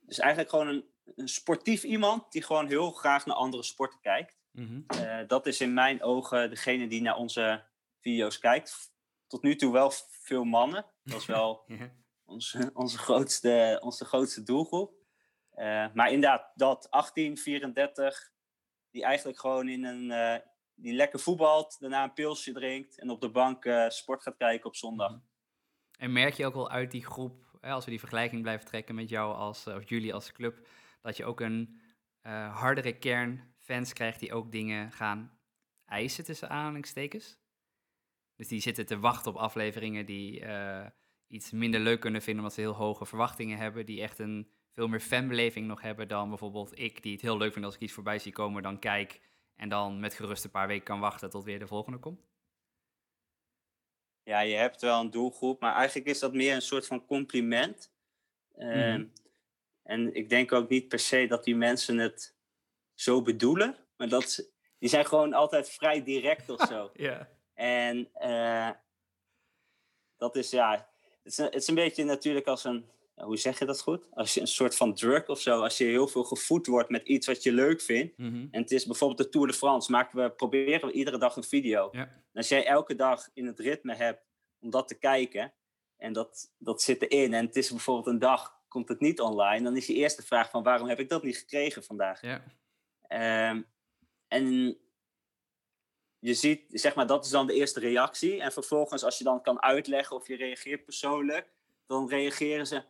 dus 0.00 0.18
eigenlijk 0.18 0.50
gewoon 0.50 0.68
een, 0.68 0.84
een, 1.16 1.28
sportief 1.28 1.82
iemand 1.82 2.32
die 2.32 2.42
gewoon 2.42 2.66
heel 2.66 2.90
graag 2.90 3.26
naar 3.26 3.36
andere 3.36 3.62
sporten 3.62 4.00
kijkt. 4.00 4.38
Mm 4.50 4.86
dat 5.26 5.46
is 5.46 5.60
in 5.60 5.74
mijn 5.74 6.02
ogen 6.02 6.50
degene 6.50 6.88
die 6.88 7.02
naar 7.02 7.16
onze 7.16 7.64
video's 8.00 8.38
kijkt. 8.38 8.92
Tot 9.26 9.42
nu 9.42 9.56
toe 9.56 9.72
wel 9.72 9.92
veel 10.08 10.44
mannen. 10.44 10.86
Dat 11.04 11.20
is 11.20 11.26
wel 11.26 11.64
onze, 12.30 12.70
onze, 12.74 12.98
grootste, 12.98 13.78
onze 13.82 14.04
grootste 14.04 14.42
doelgroep. 14.42 14.94
Uh, 15.54 15.86
maar 15.94 16.12
inderdaad, 16.12 16.52
dat 16.54 16.90
18, 16.90 17.36
34, 17.36 18.32
die 18.90 19.04
eigenlijk 19.04 19.38
gewoon 19.40 19.68
in 19.68 19.84
een, 19.84 20.10
uh, 20.10 20.46
die 20.74 20.92
lekker 20.92 21.20
voetbalt, 21.20 21.76
daarna 21.80 22.04
een 22.04 22.12
pilsje 22.12 22.52
drinkt 22.52 22.98
en 22.98 23.10
op 23.10 23.20
de 23.20 23.30
bank 23.30 23.64
uh, 23.64 23.88
sport 23.88 24.22
gaat 24.22 24.36
kijken 24.36 24.66
op 24.66 24.76
zondag. 24.76 25.10
Mhm. 25.10 25.20
En 25.98 26.12
merk 26.12 26.34
je 26.34 26.46
ook 26.46 26.54
wel 26.54 26.70
uit 26.70 26.90
die 26.90 27.04
groep, 27.04 27.58
hè, 27.60 27.70
als 27.70 27.84
we 27.84 27.90
die 27.90 28.00
vergelijking 28.00 28.42
blijven 28.42 28.66
trekken 28.66 28.94
met 28.94 29.08
jou 29.08 29.34
als, 29.34 29.66
of 29.66 29.88
jullie 29.88 30.14
als 30.14 30.32
club, 30.32 30.66
dat 31.02 31.16
je 31.16 31.24
ook 31.24 31.40
een 31.40 31.80
hardere 32.52 32.98
kern 32.98 33.54
fans 33.58 33.92
krijgt 33.92 34.20
die 34.20 34.32
ook 34.32 34.52
dingen 34.52 34.92
gaan 34.92 35.38
eisen 35.84 36.24
tussen 36.24 36.48
aanhalingstekens? 36.48 37.38
Dus 38.36 38.48
die 38.48 38.60
zitten 38.60 38.86
te 38.86 38.98
wachten 38.98 39.32
op 39.32 39.38
afleveringen 39.38 40.06
die 40.06 40.44
iets 41.30 41.50
minder 41.50 41.80
leuk 41.80 42.00
kunnen 42.00 42.22
vinden 42.22 42.42
omdat 42.42 42.56
ze 42.56 42.60
heel 42.60 42.74
hoge 42.74 43.06
verwachtingen 43.06 43.58
hebben, 43.58 43.86
die 43.86 44.02
echt 44.02 44.18
een 44.18 44.50
veel 44.74 44.88
meer 44.88 45.00
fanbeleving 45.00 45.66
nog 45.66 45.80
hebben 45.80 46.08
dan 46.08 46.28
bijvoorbeeld 46.28 46.78
ik, 46.78 47.02
die 47.02 47.12
het 47.12 47.20
heel 47.20 47.36
leuk 47.36 47.52
vind 47.52 47.64
als 47.64 47.74
ik 47.74 47.80
iets 47.80 47.92
voorbij 47.92 48.18
zie 48.18 48.32
komen, 48.32 48.62
dan 48.62 48.78
kijk 48.78 49.20
en 49.56 49.68
dan 49.68 50.00
met 50.00 50.14
gerust 50.14 50.44
een 50.44 50.50
paar 50.50 50.66
weken 50.66 50.84
kan 50.84 51.00
wachten 51.00 51.30
tot 51.30 51.44
weer 51.44 51.58
de 51.58 51.66
volgende 51.66 51.98
komt? 51.98 52.28
Ja, 54.22 54.40
je 54.40 54.54
hebt 54.54 54.80
wel 54.80 55.00
een 55.00 55.10
doelgroep, 55.10 55.60
maar 55.60 55.74
eigenlijk 55.74 56.08
is 56.08 56.18
dat 56.18 56.34
meer 56.34 56.54
een 56.54 56.62
soort 56.62 56.86
van 56.86 57.06
compliment. 57.06 57.92
Uh, 58.56 58.98
En 59.82 60.14
ik 60.14 60.28
denk 60.28 60.52
ook 60.52 60.68
niet 60.68 60.88
per 60.88 60.98
se 60.98 61.26
dat 61.26 61.44
die 61.44 61.56
mensen 61.56 61.98
het 61.98 62.36
zo 62.94 63.22
bedoelen, 63.22 63.76
maar 63.96 64.08
dat 64.08 64.52
die 64.78 64.88
zijn 64.88 65.06
gewoon 65.06 65.32
altijd 65.32 65.70
vrij 65.70 66.02
direct 66.02 66.48
of 66.48 66.60
zo. 66.70 66.90
Ja. 66.92 67.28
En 67.54 68.10
uh, 68.14 68.70
dat 70.16 70.36
is 70.36 70.50
ja, 70.50 70.89
het 71.30 71.38
is, 71.38 71.44
het 71.44 71.54
is 71.54 71.68
een 71.68 71.74
beetje 71.74 72.04
natuurlijk 72.04 72.46
als 72.46 72.64
een 72.64 72.84
hoe 73.14 73.36
zeg 73.36 73.58
je 73.58 73.64
dat 73.64 73.80
goed? 73.80 74.06
Als 74.10 74.34
je 74.34 74.40
een 74.40 74.46
soort 74.46 74.76
van 74.76 74.94
drug 74.94 75.28
of 75.28 75.40
zo, 75.40 75.62
als 75.62 75.78
je 75.78 75.84
heel 75.84 76.08
veel 76.08 76.24
gevoed 76.24 76.66
wordt 76.66 76.90
met 76.90 77.06
iets 77.06 77.26
wat 77.26 77.42
je 77.42 77.52
leuk 77.52 77.80
vindt. 77.80 78.18
Mhm. 78.18 78.46
En 78.50 78.60
het 78.60 78.70
is 78.70 78.86
bijvoorbeeld 78.86 79.18
de 79.18 79.28
Tour 79.28 79.46
de 79.46 79.52
France, 79.52 79.90
maken 79.90 80.22
we, 80.22 80.30
proberen 80.30 80.88
we 80.88 80.94
iedere 80.94 81.18
dag 81.18 81.36
een 81.36 81.44
video. 81.44 81.88
Ja. 81.92 82.22
als 82.34 82.48
jij 82.48 82.66
elke 82.66 82.94
dag 82.94 83.28
in 83.34 83.46
het 83.46 83.58
ritme 83.58 83.94
hebt 83.94 84.22
om 84.58 84.70
dat 84.70 84.88
te 84.88 84.98
kijken, 84.98 85.52
en 85.96 86.12
dat, 86.12 86.52
dat 86.58 86.82
zit 86.82 87.02
erin, 87.02 87.34
en 87.34 87.46
het 87.46 87.56
is 87.56 87.70
bijvoorbeeld 87.70 88.06
een 88.06 88.18
dag, 88.18 88.58
komt 88.68 88.88
het 88.88 89.00
niet 89.00 89.20
online, 89.20 89.64
dan 89.64 89.76
is 89.76 89.86
je 89.86 89.94
eerste 89.94 90.22
vraag 90.22 90.50
van 90.50 90.62
waarom 90.62 90.88
heb 90.88 91.00
ik 91.00 91.08
dat 91.08 91.22
niet 91.22 91.36
gekregen 91.36 91.84
vandaag? 91.84 92.20
Ja. 92.22 92.42
Um, 93.50 93.66
en 94.28 94.76
je 96.20 96.34
ziet, 96.34 96.62
zeg 96.68 96.94
maar, 96.94 97.06
dat 97.06 97.24
is 97.24 97.30
dan 97.30 97.46
de 97.46 97.54
eerste 97.54 97.80
reactie. 97.80 98.40
En 98.40 98.52
vervolgens, 98.52 99.04
als 99.04 99.18
je 99.18 99.24
dan 99.24 99.42
kan 99.42 99.62
uitleggen 99.62 100.16
of 100.16 100.26
je 100.28 100.36
reageert 100.36 100.84
persoonlijk, 100.84 101.50
dan 101.86 102.08
reageren 102.08 102.66
ze 102.66 102.82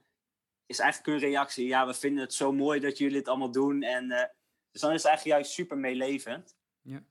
is 0.70 0.78
eigenlijk 0.78 1.22
een 1.22 1.28
reactie. 1.28 1.66
Ja, 1.66 1.87
we 1.87 1.95
vinden 1.95 2.22
het 2.22 2.35
zo 2.35 2.53
mooi 2.53 2.81
dat 2.81 2.99
jullie 2.99 3.16
het 3.16 3.28
allemaal 3.28 3.51
doen. 3.51 3.83
En, 3.83 4.05
uh, 4.05 4.22
dus 4.70 4.81
dan 4.81 4.93
is 4.93 5.03
het 5.03 5.07
eigenlijk 5.07 5.24
juist 5.24 5.53
super 5.53 5.78
meelevend. 5.78 6.57
Ja. 6.83 7.03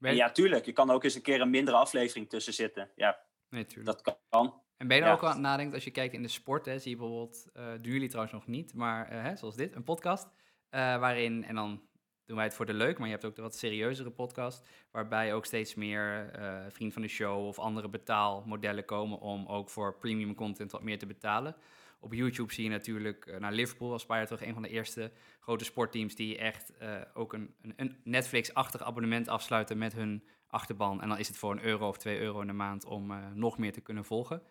Uh, 0.00 0.14
ja, 0.16 0.30
tuurlijk. 0.30 0.64
Je 0.64 0.72
kan 0.72 0.90
ook 0.90 1.04
eens 1.04 1.14
een 1.14 1.22
keer 1.22 1.40
een 1.40 1.50
mindere 1.50 1.76
aflevering 1.76 2.28
tussen 2.28 2.52
zitten. 2.52 2.90
Ja, 2.96 3.18
nee, 3.48 3.66
tuurlijk. 3.66 4.04
dat 4.04 4.18
kan. 4.28 4.62
En 4.76 4.88
ben 4.88 4.96
je 4.96 5.02
er 5.02 5.12
ook 5.12 5.22
aan 5.22 5.30
het 5.30 5.38
nadenken, 5.38 5.74
als 5.74 5.84
je 5.84 5.90
kijkt 5.90 6.14
in 6.14 6.22
de 6.22 6.28
sport, 6.28 6.66
hè, 6.66 6.78
zie 6.78 6.90
je 6.90 6.96
bijvoorbeeld, 6.96 7.46
uh, 7.54 7.68
doen 7.68 7.92
jullie 7.92 8.08
trouwens 8.08 8.34
nog 8.34 8.46
niet, 8.46 8.74
maar 8.74 9.10
hè, 9.10 9.36
zoals 9.36 9.56
dit, 9.56 9.74
een 9.74 9.84
podcast, 9.84 10.28
waarin, 10.70 11.44
en 11.44 11.54
dan 11.54 11.82
doen 12.26 12.36
wij 12.36 12.44
het 12.44 12.54
voor 12.54 12.66
de 12.66 12.74
leuk, 12.74 12.98
maar 12.98 13.06
je 13.06 13.12
hebt 13.12 13.26
ook 13.26 13.36
de 13.36 13.42
wat 13.42 13.56
serieuzere 13.56 14.10
podcast, 14.10 14.66
waarbij 14.90 15.34
ook 15.34 15.46
steeds 15.46 15.74
meer 15.74 16.30
vriend 16.68 16.92
van 16.92 17.02
de 17.02 17.08
show 17.08 17.46
of 17.46 17.58
andere 17.58 17.88
betaalmodellen 17.88 18.84
komen 18.84 19.18
om 19.18 19.46
ook 19.46 19.70
voor 19.70 19.98
premium 19.98 20.34
content 20.34 20.72
wat 20.72 20.82
meer 20.82 20.98
te 20.98 21.06
betalen. 21.06 21.56
Op 22.04 22.12
YouTube 22.12 22.52
zie 22.52 22.64
je 22.64 22.70
natuurlijk, 22.70 23.26
uh, 23.26 23.36
naar 23.36 23.52
Liverpool 23.52 23.92
als 23.92 24.06
paar 24.06 24.16
jaar 24.16 24.26
terug, 24.26 24.42
een 24.42 24.52
van 24.52 24.62
de 24.62 24.68
eerste 24.68 25.12
grote 25.40 25.64
sportteams 25.64 26.14
die 26.14 26.38
echt 26.38 26.72
uh, 26.82 27.00
ook 27.14 27.32
een, 27.32 27.54
een, 27.62 27.72
een 27.76 27.96
Netflix-achtig 28.04 28.82
abonnement 28.82 29.28
afsluiten 29.28 29.78
met 29.78 29.92
hun 29.92 30.24
achterban. 30.48 31.02
En 31.02 31.08
dan 31.08 31.18
is 31.18 31.28
het 31.28 31.36
voor 31.36 31.50
een 31.52 31.64
euro 31.64 31.88
of 31.88 31.96
twee 31.96 32.18
euro 32.18 32.40
in 32.40 32.46
de 32.46 32.52
maand 32.52 32.84
om 32.84 33.10
uh, 33.10 33.18
nog 33.34 33.58
meer 33.58 33.72
te 33.72 33.80
kunnen 33.80 34.04
volgen. 34.04 34.42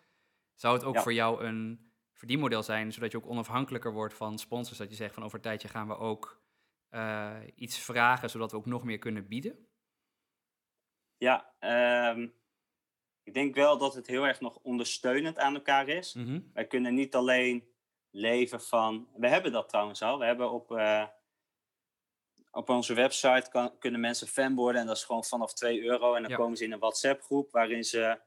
Zou 0.54 0.74
het 0.74 0.84
ook 0.84 0.94
ja. 0.94 1.02
voor 1.02 1.12
jou 1.12 1.44
een 1.44 1.92
verdienmodel 2.12 2.62
zijn, 2.62 2.92
zodat 2.92 3.12
je 3.12 3.18
ook 3.18 3.30
onafhankelijker 3.30 3.92
wordt 3.92 4.14
van 4.14 4.38
sponsors? 4.38 4.78
Dat 4.78 4.90
je 4.90 4.96
zegt 4.96 5.14
van 5.14 5.22
over 5.22 5.36
een 5.36 5.42
tijdje 5.42 5.68
gaan 5.68 5.88
we 5.88 5.96
ook 5.96 6.42
iets 7.54 7.78
vragen, 7.78 8.30
zodat 8.30 8.50
we 8.50 8.56
ook 8.56 8.66
nog 8.66 8.84
meer 8.84 8.98
kunnen 8.98 9.28
bieden? 9.28 9.68
Ja, 11.16 11.54
um 12.10 12.34
ik 13.24 13.34
denk 13.34 13.54
wel 13.54 13.78
dat 13.78 13.94
het 13.94 14.06
heel 14.06 14.26
erg 14.26 14.40
nog 14.40 14.58
ondersteunend 14.62 15.38
aan 15.38 15.54
elkaar 15.54 15.88
is. 15.88 16.14
Mhm. 16.14 16.40
Wij 16.52 16.66
kunnen 16.66 16.94
niet 16.94 17.14
alleen 17.14 17.68
leven 18.10 18.60
van. 18.60 19.08
We 19.16 19.28
hebben 19.28 19.52
dat 19.52 19.68
trouwens 19.68 20.02
al. 20.02 20.18
We 20.18 20.24
hebben 20.24 20.50
op, 20.50 20.70
uh, 20.70 21.06
op 22.50 22.68
onze 22.68 22.94
website 22.94 23.50
kan, 23.50 23.78
kunnen 23.78 24.00
mensen 24.00 24.26
fan 24.26 24.54
worden. 24.54 24.80
En 24.80 24.86
dat 24.86 24.96
is 24.96 25.04
gewoon 25.04 25.24
vanaf 25.24 25.54
2 25.54 25.82
euro. 25.82 26.14
En 26.14 26.22
dan 26.22 26.36
komen 26.36 26.56
ze 26.56 26.64
in 26.64 26.72
een 26.72 26.78
WhatsApp-groep 26.78 27.50
waarin 27.50 27.84
ze, 27.84 28.20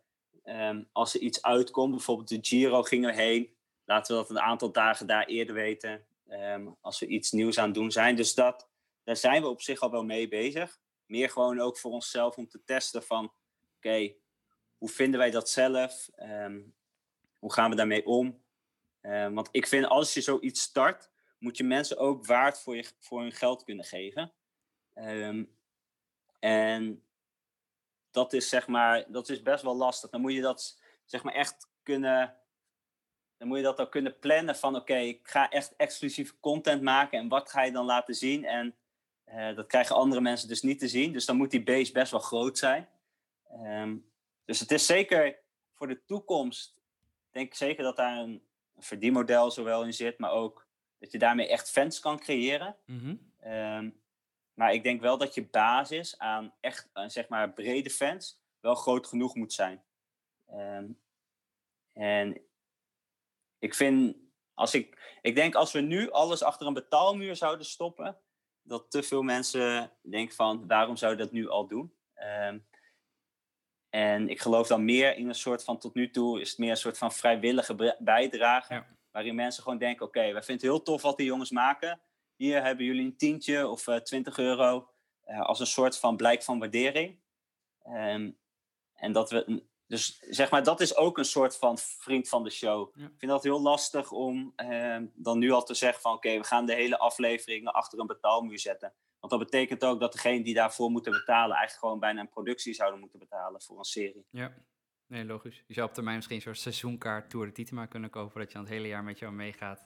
um, 0.44 0.90
als 0.92 1.16
er 1.16 1.22
iets 1.22 1.42
uitkomt, 1.42 1.92
bijvoorbeeld 1.92 2.30
de 2.30 2.38
Giro 2.42 2.84
gingen 2.84 3.10
we 3.16 3.22
heen. 3.22 3.56
Laten 3.86 4.16
we 4.16 4.22
dat 4.22 4.30
een 4.30 4.40
aantal 4.40 4.72
dagen 4.72 5.08
daar 5.08 5.26
eerder 5.26 5.56
weten. 5.56 6.07
Um, 6.30 6.78
als 6.82 7.00
we 7.00 7.08
iets 7.08 7.32
nieuws 7.32 7.58
aan 7.58 7.66
het 7.66 7.74
doen 7.74 7.92
zijn. 7.92 8.16
Dus 8.16 8.34
dat, 8.34 8.70
daar 9.04 9.18
zijn 9.18 9.42
we 9.42 9.48
op 9.48 9.62
zich 9.62 9.80
al 9.80 9.92
wel 9.92 10.04
mee 10.04 10.28
bezig. 10.28 10.80
Meer 11.06 11.30
gewoon 11.30 11.60
ook 11.60 11.78
voor 11.78 11.92
onszelf 11.92 12.38
om 12.38 12.48
te 12.48 12.64
testen 12.64 13.04
van. 13.04 13.34
Oké, 13.76 14.16
hoe 14.78 14.90
vinden 14.90 15.20
wij 15.20 15.32
dat 15.32 15.50
zelf? 15.50 16.10
Um, 16.16 16.76
hoe 17.40 17.54
gaan 17.54 17.70
we 17.70 17.76
daarmee 17.76 18.06
om? 18.06 18.44
Um, 19.02 19.34
want 19.34 19.50
ik 19.52 19.68
vind 19.68 19.86
als 19.86 20.14
je 20.14 20.22
zoiets 20.22 20.62
start, 20.62 21.12
moet 21.40 21.58
je 21.58 21.64
mensen 21.64 21.98
ook 21.98 22.26
waard 22.26 22.60
voor, 22.60 22.76
je, 22.76 22.92
voor 23.00 23.22
hun 23.22 23.32
geld 23.32 23.64
kunnen 23.64 23.86
geven. 23.86 24.34
En 26.40 27.04
dat 28.12 28.34
is 28.34 28.50
zeg 28.50 28.68
maar, 28.68 29.12
dat 29.12 29.30
is 29.30 29.42
best 29.42 29.64
wel 29.64 29.76
lastig. 29.76 30.10
Dan 30.10 30.22
moet 30.22 30.34
je 30.34 30.42
dat 30.42 30.82
zeg 31.06 31.24
maar 31.24 31.34
echt 31.34 31.70
kunnen, 31.84 32.38
dan 33.38 33.48
moet 33.48 33.58
je 33.58 33.64
dat 33.64 33.80
ook 33.80 33.92
kunnen 33.92 34.20
plannen 34.20 34.56
van 34.56 34.76
oké, 34.76 34.82
okay, 34.92 35.08
ik 35.08 35.28
ga 35.28 35.50
echt 35.50 35.76
exclusieve 35.76 36.40
content 36.40 36.82
maken 36.82 37.20
en 37.20 37.28
wat 37.28 37.50
ga 37.50 37.64
je 37.64 37.72
dan 37.72 37.86
laten 37.86 38.16
zien? 38.16 38.46
En 38.46 38.76
uh, 39.28 39.56
dat 39.56 39.68
krijgen 39.68 39.96
andere 39.96 40.22
mensen 40.22 40.48
dus 40.48 40.62
niet 40.62 40.80
te 40.80 40.88
zien. 40.88 41.14
Dus 41.14 41.26
dan 41.26 41.38
moet 41.38 41.52
die 41.52 41.64
base 41.64 41.92
best 41.92 42.12
wel 42.12 42.20
groot 42.20 42.58
zijn. 42.58 42.90
Um, 43.52 44.10
dus 44.46 44.60
het 44.60 44.72
is 44.72 44.86
zeker 44.86 45.40
voor 45.74 45.88
de 45.88 46.06
toekomst, 46.06 46.76
denk 47.32 47.48
ik 47.48 47.56
zeker 47.56 47.84
dat 47.84 47.96
daar 47.96 48.18
een 48.18 48.44
verdienmodel 48.78 49.52
zowel 49.52 49.84
in 49.84 49.94
zit, 49.94 50.18
maar 50.20 50.32
ook 50.32 50.68
dat 51.00 51.12
je 51.12 51.18
daarmee 51.18 51.48
echt 51.48 51.70
fans 51.70 52.00
kan 52.00 52.20
creëren. 52.20 52.76
Mm 52.86 53.26
um, 53.46 54.02
maar 54.54 54.74
ik 54.74 54.84
denk 54.84 55.02
wel 55.02 55.18
dat 55.18 55.34
je 55.34 55.46
basis 55.46 56.18
aan 56.18 56.54
echt, 56.60 56.90
aan 56.94 57.12
zeg 57.12 57.28
maar, 57.28 57.54
brede 57.54 57.90
fans 57.90 58.40
wel 58.60 58.76
groot 58.76 59.08
genoeg 59.08 59.36
moet 59.36 59.54
zijn. 59.54 59.84
Um, 60.54 61.00
en 61.94 62.42
ik 63.60 63.76
vind, 63.76 64.16
als 64.54 64.74
ik, 64.74 65.18
ik 65.22 65.36
denk 65.36 65.56
als 65.56 65.72
we 65.72 65.80
nu 65.80 66.12
alles 66.12 66.44
achter 66.44 66.68
een 66.68 66.74
betaalmuur 66.74 67.36
zouden 67.36 67.66
stoppen, 67.66 68.18
dat 68.62 68.92
te 68.92 69.04
veel 69.04 69.22
mensen 69.22 69.92
denken 70.02 70.36
van, 70.36 70.68
waarom 70.68 70.96
zou 70.96 71.12
je 71.12 71.18
dat 71.18 71.32
nu 71.32 71.50
al 71.50 71.68
doen? 71.68 71.94
Um, 72.50 72.66
en 73.90 74.30
ik 74.30 74.42
geloof 74.42 74.68
dan 74.68 74.86
meer 74.86 75.16
in 75.16 75.28
een 75.28 75.36
soort 75.36 75.64
van, 75.64 75.78
tot 75.78 75.94
nu 75.94 76.10
toe 76.12 76.42
is 76.42 76.50
het 76.50 76.58
meer 76.58 76.70
een 76.70 76.78
soort 76.78 76.98
van 76.98 77.14
vrijwillige 77.14 77.96
bijdrage. 78.00 78.86
Waarin 79.12 79.36
mensen 79.36 79.64
gewoon 79.64 79.78
denken, 79.78 80.06
oké, 80.06 80.20
wij 80.20 80.44
vinden 80.44 80.54
het 80.54 80.62
heel 80.62 80.84
tof 80.84 81.02
wat 81.02 81.18
die 81.18 81.26
jongens 81.26 81.52
maken. 81.52 82.00
Hier 82.36 82.64
hebben 82.64 82.86
jullie 82.86 83.06
een 83.06 83.18
tientje 83.18 83.68
of 83.68 83.88
uh, 83.88 83.96
eh, 83.96 84.02
20 84.02 84.38
euro 84.38 84.90
uh, 85.26 85.42
als 85.42 85.60
een 85.60 85.68
soort 85.68 86.00
van 86.00 86.18
blijk 86.18 86.44
van 86.44 86.60
waardering. 86.60 87.20
Um, 87.86 88.38
en 88.94 89.12
dat 89.12 89.30
we 89.30 89.64
dus 89.88 90.18
zeg 90.30 90.52
maar, 90.52 90.64
dat 90.64 90.82
is 90.82 90.96
ook 90.96 91.18
een 91.18 91.26
soort 91.26 91.58
van 91.58 91.78
vriend 91.78 92.30
van 92.30 92.44
de 92.44 92.50
show. 92.50 92.96
Ja. 92.96 93.06
Ik 93.06 93.18
vind 93.18 93.32
dat 93.32 93.44
heel 93.44 93.62
lastig 93.62 94.12
om 94.12 94.54
ehm, 94.56 95.06
dan 95.14 95.40
nu 95.40 95.52
al 95.52 95.64
te 95.64 95.74
zeggen 95.74 96.02
van... 96.02 96.14
oké, 96.14 96.38
we 96.38 96.44
gaan 96.44 96.66
de 96.66 96.74
hele 96.74 96.98
afleveringen 96.98 97.74
achter 97.74 98.00
een 98.00 98.08
betaalmuur 98.08 98.60
zetten. 98.60 98.94
Want 99.20 99.32
dat 99.32 99.42
betekent 99.52 99.86
ook 99.86 100.00
dat 100.00 100.12
degene 100.12 100.44
die 100.44 100.54
daarvoor 100.54 100.90
moeten 100.90 101.12
betalen... 101.12 101.56
eigenlijk 101.56 101.80
gewoon 101.80 102.00
bijna 102.00 102.22
een 102.22 102.30
productie 102.30 102.74
zouden 102.74 103.00
moeten 103.00 103.20
betalen 103.20 103.62
voor 103.62 103.78
een 103.78 103.84
serie. 103.84 104.26
Ja, 104.30 104.54
nee, 105.08 105.26
logisch. 105.26 105.64
Je 105.68 105.74
zou 105.74 105.88
op 105.88 105.94
termijn 105.94 106.16
misschien 106.16 106.36
een 106.36 106.42
soort 106.42 106.58
seizoenkaart 106.58 107.30
Tour 107.30 107.46
de 107.46 107.52
Titema 107.52 107.86
kunnen 107.86 108.10
kopen... 108.10 108.40
dat 108.40 108.48
je 108.48 108.54
dan 108.54 108.64
het 108.64 108.74
hele 108.74 108.88
jaar 108.88 109.04
met 109.04 109.20
jou 109.20 109.34
meegaat 109.34 109.86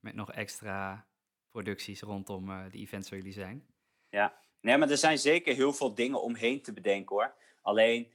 met 0.00 0.14
nog 0.14 0.32
extra 0.32 1.08
producties 1.50 2.00
rondom 2.00 2.50
eh, 2.50 2.70
de 2.70 2.78
events 2.78 3.10
waar 3.10 3.18
jullie 3.18 3.34
zijn. 3.34 3.66
Ja, 4.08 4.40
nee, 4.60 4.78
maar 4.78 4.90
er 4.90 4.96
zijn 4.96 5.18
zeker 5.18 5.54
heel 5.54 5.72
veel 5.72 5.94
dingen 5.94 6.22
omheen 6.22 6.62
te 6.62 6.72
bedenken 6.72 7.16
hoor. 7.16 7.34
Alleen 7.62 8.12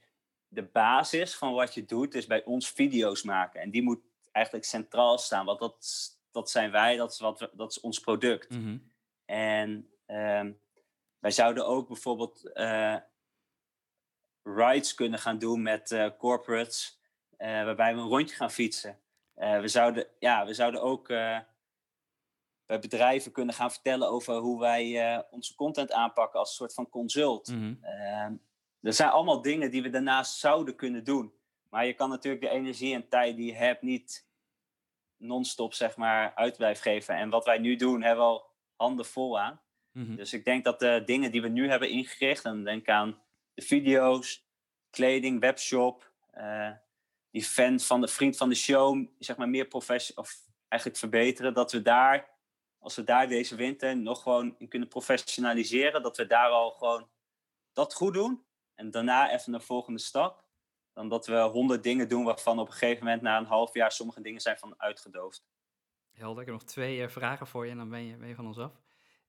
de 0.48 0.62
basis 0.62 1.34
van 1.36 1.52
wat 1.52 1.74
je 1.74 1.84
doet 1.84 2.14
is 2.14 2.26
bij 2.26 2.44
ons 2.44 2.70
video's 2.70 3.22
maken. 3.22 3.60
En 3.60 3.70
die 3.70 3.82
moet 3.82 4.00
eigenlijk 4.32 4.66
centraal 4.66 5.18
staan, 5.18 5.44
want 5.46 5.58
dat, 5.60 6.08
dat 6.30 6.50
zijn 6.50 6.70
wij, 6.70 6.96
dat 6.96 7.12
is, 7.12 7.18
wat 7.18 7.38
we- 7.40 7.50
dat 7.52 7.70
is 7.70 7.80
ons 7.80 8.00
product. 8.00 8.50
Mhm. 8.50 8.78
En 9.24 9.90
ehm, 10.06 10.52
wij 11.18 11.30
zouden 11.30 11.66
ook 11.66 11.88
bijvoorbeeld 11.88 12.52
eh, 12.52 12.96
rides 14.42 14.94
kunnen 14.94 15.18
gaan 15.18 15.38
doen 15.38 15.62
met 15.62 15.90
eh, 15.90 16.10
corporates, 16.18 17.00
eh, 17.36 17.48
waarbij 17.64 17.94
we 17.94 18.00
een 18.00 18.08
rondje 18.08 18.36
gaan 18.36 18.50
fietsen. 18.50 19.00
We, 19.34 19.68
zouden, 19.68 20.06
ja, 20.18 20.46
we 20.46 20.54
zouden 20.54 20.82
ook 20.82 21.06
bij 22.66 22.78
bedrijven 22.80 23.32
kunnen 23.32 23.54
gaan 23.54 23.70
vertellen 23.72 24.08
over 24.08 24.34
hoe 24.34 24.60
wij 24.60 25.24
onze 25.30 25.54
content 25.54 25.92
aanpakken 25.92 26.38
als 26.38 26.48
een 26.48 26.54
soort 26.54 26.74
van 26.74 26.88
consult. 26.88 27.48
Mhm. 27.48 27.74
Ehm, 27.84 28.34
er 28.86 28.92
zijn 28.92 29.10
allemaal 29.10 29.42
dingen 29.42 29.70
die 29.70 29.82
we 29.82 29.90
daarnaast 29.90 30.38
zouden 30.38 30.76
kunnen 30.76 31.04
doen. 31.04 31.32
Maar 31.70 31.86
je 31.86 31.92
kan 31.92 32.08
natuurlijk 32.08 32.42
de 32.42 32.48
energie 32.48 32.94
en 32.94 33.08
tijd 33.08 33.36
die 33.36 33.46
je 33.46 33.54
hebt 33.54 33.82
niet 33.82 34.28
non-stop 35.16 35.74
zeg 35.74 35.96
maar, 35.96 36.34
uit 36.34 36.56
blijven 36.56 36.82
geven. 36.82 37.14
En 37.14 37.30
wat 37.30 37.44
wij 37.44 37.58
nu 37.58 37.76
doen, 37.76 38.02
hebben 38.02 38.24
we 38.24 38.30
al 38.30 38.50
handen 38.76 39.06
vol 39.06 39.40
aan. 39.40 39.60
Mhm. 39.92 40.16
Dus 40.16 40.32
ik 40.32 40.44
denk 40.44 40.64
dat 40.64 40.78
de 40.78 41.02
dingen 41.04 41.30
die 41.30 41.42
we 41.42 41.48
nu 41.48 41.68
hebben 41.68 41.90
ingericht, 41.90 42.44
en 42.44 42.64
denk 42.64 42.88
aan 42.88 43.18
de 43.54 43.62
video's, 43.62 44.46
kleding, 44.90 45.40
webshop, 45.40 46.12
eh, 46.30 46.70
die 47.30 47.42
fan 47.42 47.80
van 47.80 48.00
de 48.00 48.08
vriend 48.08 48.36
van 48.36 48.48
de 48.48 48.54
show, 48.54 49.06
zeg 49.18 49.36
maar 49.36 49.48
meer 49.48 49.66
professioneel, 49.66 50.22
of 50.22 50.36
eigenlijk 50.68 51.00
verbeteren, 51.00 51.54
dat 51.54 51.72
we 51.72 51.82
daar, 51.82 52.28
als 52.78 52.96
we 52.96 53.04
daar 53.04 53.28
deze 53.28 53.56
winter 53.56 53.96
nog 53.96 54.22
gewoon 54.22 54.54
in 54.58 54.68
kunnen 54.68 54.88
professionaliseren, 54.88 56.02
dat 56.02 56.16
we 56.16 56.26
daar 56.26 56.48
al 56.48 56.70
gewoon 56.70 57.08
dat 57.72 57.94
goed 57.94 58.14
doen. 58.14 58.44
En 58.76 58.90
daarna 58.90 59.32
even 59.32 59.54
een 59.54 59.60
volgende 59.60 59.98
stap. 59.98 60.44
Dan 60.92 61.08
dat 61.08 61.26
we 61.26 61.40
honderd 61.40 61.82
dingen 61.82 62.08
doen 62.08 62.24
waarvan 62.24 62.58
op 62.58 62.66
een 62.66 62.72
gegeven 62.72 63.04
moment 63.04 63.22
na 63.22 63.38
een 63.38 63.44
half 63.44 63.74
jaar 63.74 63.92
sommige 63.92 64.20
dingen 64.20 64.40
zijn 64.40 64.58
van 64.58 64.74
uitgedoofd. 64.76 65.46
Helder, 66.12 66.40
ik 66.40 66.48
heb 66.48 66.58
nog 66.58 66.64
twee 66.64 67.02
eh, 67.02 67.08
vragen 67.08 67.46
voor 67.46 67.64
je 67.64 67.70
en 67.70 67.76
dan 67.76 67.88
ben 67.88 68.06
je, 68.06 68.16
ben 68.16 68.28
je 68.28 68.34
van 68.34 68.46
ons 68.46 68.58
af. 68.58 68.72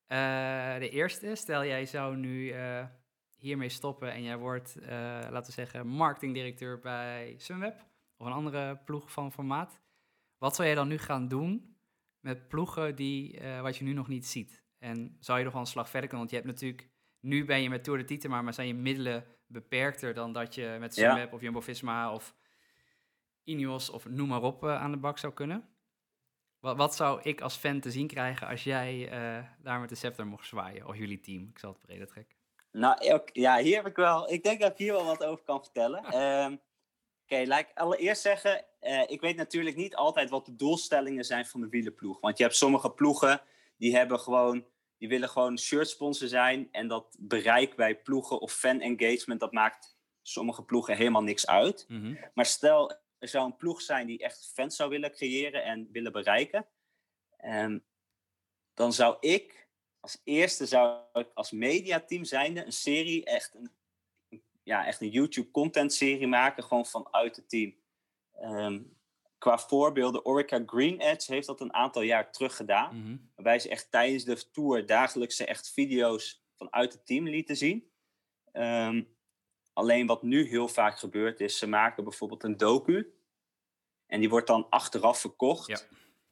Eh, 0.06 0.80
de 0.80 0.90
eerste, 0.90 1.36
stel 1.36 1.66
jij 1.66 1.86
zou 1.86 2.16
nu 2.16 2.52
eh, 2.52 2.86
hiermee 3.36 3.70
stoppen 3.70 4.12
en 4.12 4.24
jij 4.24 4.38
wordt, 4.38 4.76
laten 5.30 5.46
we 5.46 5.52
zeggen, 5.52 5.88
marketingdirecteur 5.88 6.80
bij 6.80 7.36
Sunweb 7.38 7.86
of 8.18 8.26
een 8.26 8.32
andere 8.32 8.78
ploeg 8.78 9.12
van 9.12 9.32
formaat. 9.32 9.82
Wat 10.38 10.56
zou 10.56 10.68
jij 10.68 10.78
dan 10.78 10.88
nu 10.88 10.98
gaan 10.98 11.28
doen 11.28 11.78
met 12.20 12.48
ploegen 12.48 12.96
die, 12.96 13.40
wat 13.62 13.78
je 13.78 13.84
nu 13.84 13.94
nog 13.94 14.08
niet 14.08 14.28
ziet? 14.28 14.64
En 14.80 15.18
zou 15.20 15.38
je 15.38 15.44
nog 15.44 15.54
wel 15.54 15.62
een 15.62 15.68
slag 15.68 15.90
verder 15.90 16.10
kunnen? 16.10 16.28
Want 16.28 16.30
je 16.30 16.36
hebt 16.36 16.60
natuurlijk, 16.60 16.90
nu 17.20 17.46
ben 17.46 17.62
je 17.62 17.70
met 17.70 17.84
Tour 17.84 18.00
de 18.00 18.06
Titema, 18.06 18.42
maar 18.42 18.54
zijn 18.54 18.68
je 18.68 18.74
middelen 18.74 19.37
beperkter 19.48 20.14
dan 20.14 20.34
dat 20.34 20.56
je 20.56 20.78
met 20.80 20.96
Ja. 20.96 21.10
Sunweb 21.10 21.34
of 21.34 21.42
Jumbo-Visma 21.42 22.14
of 22.14 22.36
Ineos 23.44 23.90
of 23.90 24.06
noem 24.10 24.28
maar 24.28 24.42
op 24.44 24.64
eh, 24.64 24.82
aan 24.82 24.92
de 24.92 24.98
bak 24.98 25.18
zou 25.18 25.34
kunnen? 25.34 25.70
Wat, 26.60 26.78
wat 26.78 26.96
zou 26.96 27.22
ik 27.24 27.42
als 27.42 27.56
fan 27.56 27.80
te 27.80 27.92
zien 27.92 28.08
krijgen 28.08 28.48
als 28.48 28.64
jij 28.64 29.10
eh, 29.10 29.44
daar 29.60 29.80
met 29.80 29.90
de 29.90 29.96
scepter 29.96 30.28
mocht 30.28 30.48
zwaaien? 30.48 30.88
Of 30.88 30.98
jullie 30.98 31.20
team, 31.20 31.48
ik 31.50 31.60
zal 31.60 31.70
het 31.72 31.82
breder 31.82 32.08
trekken. 32.08 32.36
Nou, 32.72 33.22
ja, 33.34 33.58
hier 33.58 33.76
heb 33.76 33.88
ik 33.88 33.96
wel. 33.96 34.32
Ik 34.32 34.44
denk 34.44 34.60
dat 34.62 34.72
ik 34.72 34.78
hier 34.78 34.94
wel 34.94 35.06
wat 35.06 35.24
over 35.24 35.44
kan 35.46 35.64
vertellen. 35.64 36.04
Ehm, 36.14 36.56
Oké, 37.24 37.44
laat 37.46 37.60
ik 37.60 37.72
allereerst 37.74 38.22
zeggen. 38.22 38.66
eh, 38.80 39.04
ik 39.08 39.22
weet 39.22 39.36
natuurlijk 39.36 39.76
niet 39.76 39.96
altijd 39.96 40.30
wat 40.30 40.46
de 40.46 40.56
doelstellingen 40.56 41.24
zijn 41.24 41.46
van 41.46 41.62
de 41.62 41.70
wielerploeg. 41.70 42.20
Want 42.20 42.38
je 42.38 42.44
hebt 42.44 42.56
sommige 42.56 42.92
ploegen 42.92 43.42
die 43.78 43.96
hebben 43.96 44.20
gewoon. 44.20 44.66
Die 44.98 45.10
willen 45.10 45.30
gewoon 45.30 45.60
shirt 45.60 45.90
sponsor 45.90 46.28
zijn. 46.28 46.68
En 46.72 46.88
dat 46.88 47.16
bereik 47.20 47.76
bij 47.76 48.02
ploegen 48.02 48.42
of 48.42 48.54
fan 48.54 48.82
engagement, 48.82 49.40
dat 49.40 49.52
maakt 49.52 49.98
sommige 50.22 50.64
ploegen 50.64 50.98
helemaal 50.98 51.24
niks 51.24 51.48
uit. 51.48 51.86
Mhm. 51.88 52.16
Maar 52.34 52.46
stel, 52.46 52.92
er 53.18 53.28
zou 53.28 53.46
een 53.46 53.58
ploeg 53.58 53.82
zijn 53.82 54.08
die 54.08 54.20
echt 54.20 54.52
fans 54.54 54.76
zou 54.76 54.90
willen 54.90 55.12
creëren 55.12 55.64
en 55.64 55.92
willen 55.92 56.12
bereiken. 56.12 56.68
En 57.38 57.86
dan 58.74 58.94
zou 58.94 59.18
ik 59.20 59.68
als 60.00 60.22
eerste 60.24 60.66
zou 60.66 61.02
ik 61.14 61.32
als 61.34 61.52
mediateam 61.52 62.24
zijnde 62.24 62.66
een 62.66 62.72
serie, 62.72 63.26
echt 63.26 63.56
een, 63.56 63.72
ja, 64.64 64.86
echt 64.86 65.02
een 65.02 65.10
YouTube 65.10 65.52
content 65.52 65.94
serie 65.94 66.28
maken, 66.28 66.64
gewoon 66.64 66.86
vanuit 66.86 67.36
het 67.36 67.50
team. 67.50 67.76
Ehm, 68.32 68.84
qua 69.38 69.58
voorbeelden, 69.58 70.26
Orica 70.26 70.64
Green 70.66 71.00
Edge 71.00 71.34
heeft 71.34 71.48
dat 71.48 71.62
een 71.62 71.74
aantal 71.74 72.02
jaar 72.02 72.32
terug 72.32 72.56
gedaan. 72.56 73.02
Mhm. 73.02 73.18
Waarbij 73.36 73.60
ze 73.60 73.70
echt 73.70 73.92
tijdens 73.92 74.24
de 74.24 74.52
tour 74.52 74.86
dagelijkse 74.86 75.46
echt 75.46 75.72
video's 75.72 76.44
vanuit 76.56 76.94
het 76.94 77.06
team 77.06 77.28
lieten 77.28 77.56
zien. 77.58 77.90
Ehm, 78.52 79.04
alleen 79.74 80.08
wat 80.08 80.24
nu 80.24 80.48
heel 80.48 80.68
vaak 80.68 81.00
gebeurt 81.00 81.40
is, 81.40 81.58
ze 81.58 81.68
maken 81.68 82.04
bijvoorbeeld 82.04 82.44
een 82.44 82.58
docu. 82.58 83.12
En 84.08 84.20
die 84.20 84.30
wordt 84.30 84.48
dan 84.48 84.70
achteraf 84.70 85.20
verkocht. 85.20 85.68
Ja. 85.68 85.80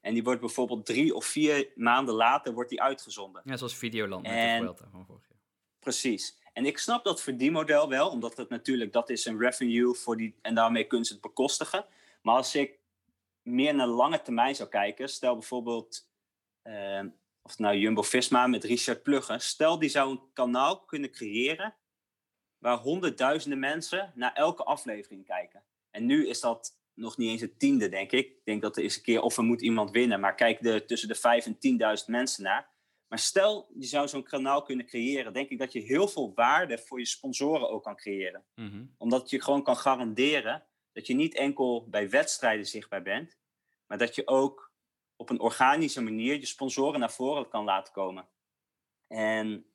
En 0.01 0.13
die 0.13 0.23
wordt 0.23 0.39
bijvoorbeeld 0.39 0.85
drie 0.85 1.15
of 1.15 1.25
vier 1.25 1.71
maanden 1.75 2.15
later 2.15 2.53
wordt 2.53 2.69
die 2.69 2.81
uitgezonden. 2.81 3.41
Ja, 3.45 3.57
zoals 3.57 3.75
Videoland 3.75 4.21
met 4.21 4.31
En- 4.31 4.59
de 4.59 4.65
Vuelta 4.65 4.87
van 4.91 5.05
vorig 5.05 5.27
jaar. 5.29 5.37
Precies. 5.79 6.37
En 6.53 6.65
ik 6.65 6.77
snap 6.77 7.03
dat 7.03 7.21
verdienmodel 7.21 7.89
wel, 7.89 8.09
omdat 8.09 8.37
het 8.37 8.49
natuurlijk, 8.49 8.93
dat 8.93 9.09
is 9.09 9.25
een 9.25 9.39
revenue 9.39 9.93
voor 9.93 10.17
die, 10.17 10.35
en 10.41 10.55
daarmee 10.55 10.83
kunnen 10.87 11.05
ze 11.05 11.13
het 11.13 11.21
bekostigen. 11.21 11.85
Maar 12.21 12.35
als 12.35 12.55
ik 12.55 12.79
meer 13.45 13.75
naar 13.75 13.87
lange 13.87 14.21
termijn 14.21 14.55
zou 14.55 14.69
kijken, 14.69 15.09
stel 15.09 15.33
bijvoorbeeld, 15.33 16.09
eh, 16.61 17.03
of 17.41 17.57
nou 17.57 17.77
Jumbo-Visma 17.77 18.47
met 18.47 18.63
Richard 18.63 19.03
Pluggen, 19.03 19.41
stel 19.41 19.79
die 19.79 19.89
zou 19.89 20.11
een 20.11 20.21
kanaal 20.33 20.79
kunnen 20.79 21.11
creëren 21.11 21.75
waar 22.57 22.77
honderdduizenden 22.77 23.59
mensen 23.59 24.11
naar 24.15 24.33
elke 24.33 24.63
aflevering 24.63 25.25
kijken. 25.25 25.63
En 25.89 26.05
nu 26.05 26.27
is 26.27 26.39
dat 26.39 26.79
nog 26.93 27.17
niet 27.17 27.29
eens 27.29 27.41
het 27.41 27.59
tiende, 27.59 27.89
denk 27.89 28.11
ik. 28.11 28.27
Ik 28.27 28.45
denk 28.45 28.61
dat 28.61 28.77
er 28.77 28.83
eens 28.83 28.95
een 28.95 29.01
keer, 29.01 29.21
of 29.21 29.37
er 29.37 29.43
moet 29.43 29.61
iemand 29.61 29.91
winnen, 29.91 30.19
maar 30.19 30.35
kijk 30.35 30.65
er 30.65 30.85
tussen 30.85 31.07
de 31.07 31.15
vijf 31.15 31.45
en 31.45 31.59
tienduizend 31.59 32.09
mensen 32.09 32.43
naar. 32.43 32.73
Maar 33.07 33.19
stel, 33.19 33.71
je 33.77 33.85
zou 33.85 34.07
zo'n 34.07 34.23
kanaal 34.23 34.61
kunnen 34.61 34.85
creëren, 34.85 35.33
denk 35.33 35.49
ik 35.49 35.59
dat 35.59 35.71
je 35.73 35.79
heel 35.79 36.07
veel 36.07 36.33
waarde 36.35 36.77
voor 36.77 36.99
je 36.99 37.05
sponsoren 37.05 37.69
ook 37.69 37.83
kan 37.83 37.95
creëren. 37.95 38.45
Mhm. 38.55 38.85
Omdat 38.97 39.29
je 39.29 39.41
gewoon 39.41 39.63
kan 39.63 39.77
garanderen 39.77 40.63
dat 40.95 41.07
je 41.07 41.13
niet 41.13 41.35
enkel 41.35 41.87
bij 41.89 42.09
wedstrijden 42.09 42.65
zichtbaar 42.65 43.01
bent, 43.01 43.37
maar 43.87 43.97
dat 43.97 44.15
je 44.15 44.27
ook 44.27 44.71
op 45.15 45.29
een 45.29 45.39
organische 45.39 46.01
manier 46.01 46.39
je 46.39 46.45
sponsoren 46.45 46.99
naar 46.99 47.11
voren 47.11 47.49
kan 47.49 47.63
laten 47.63 47.93
komen. 47.93 48.27
En 49.07 49.65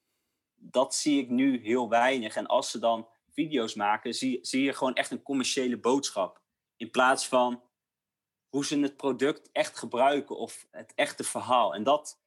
dat 0.55 0.95
zie 0.95 1.21
ik 1.23 1.29
nu 1.29 1.63
heel 1.63 1.89
weinig. 1.89 2.37
En 2.37 2.47
als 2.47 2.71
ze 2.71 2.79
dan 2.79 3.09
video's 3.31 3.75
maken, 3.75 4.15
zie, 4.15 4.39
zie 4.43 4.63
je 4.63 4.73
gewoon 4.73 4.95
echt 4.95 5.11
een 5.11 5.23
commerciële 5.23 5.79
boodschap. 5.79 6.43
In 6.77 6.91
plaats 6.91 7.29
van 7.29 7.63
hoe 8.49 8.65
ze 8.65 8.79
het 8.79 8.97
product 8.97 9.51
echt 9.53 9.79
gebruiken 9.79 10.37
of 10.37 10.67
het 10.71 10.93
echte 10.95 11.25
verhaal. 11.25 11.75
En 11.75 11.83
dat, 11.83 12.21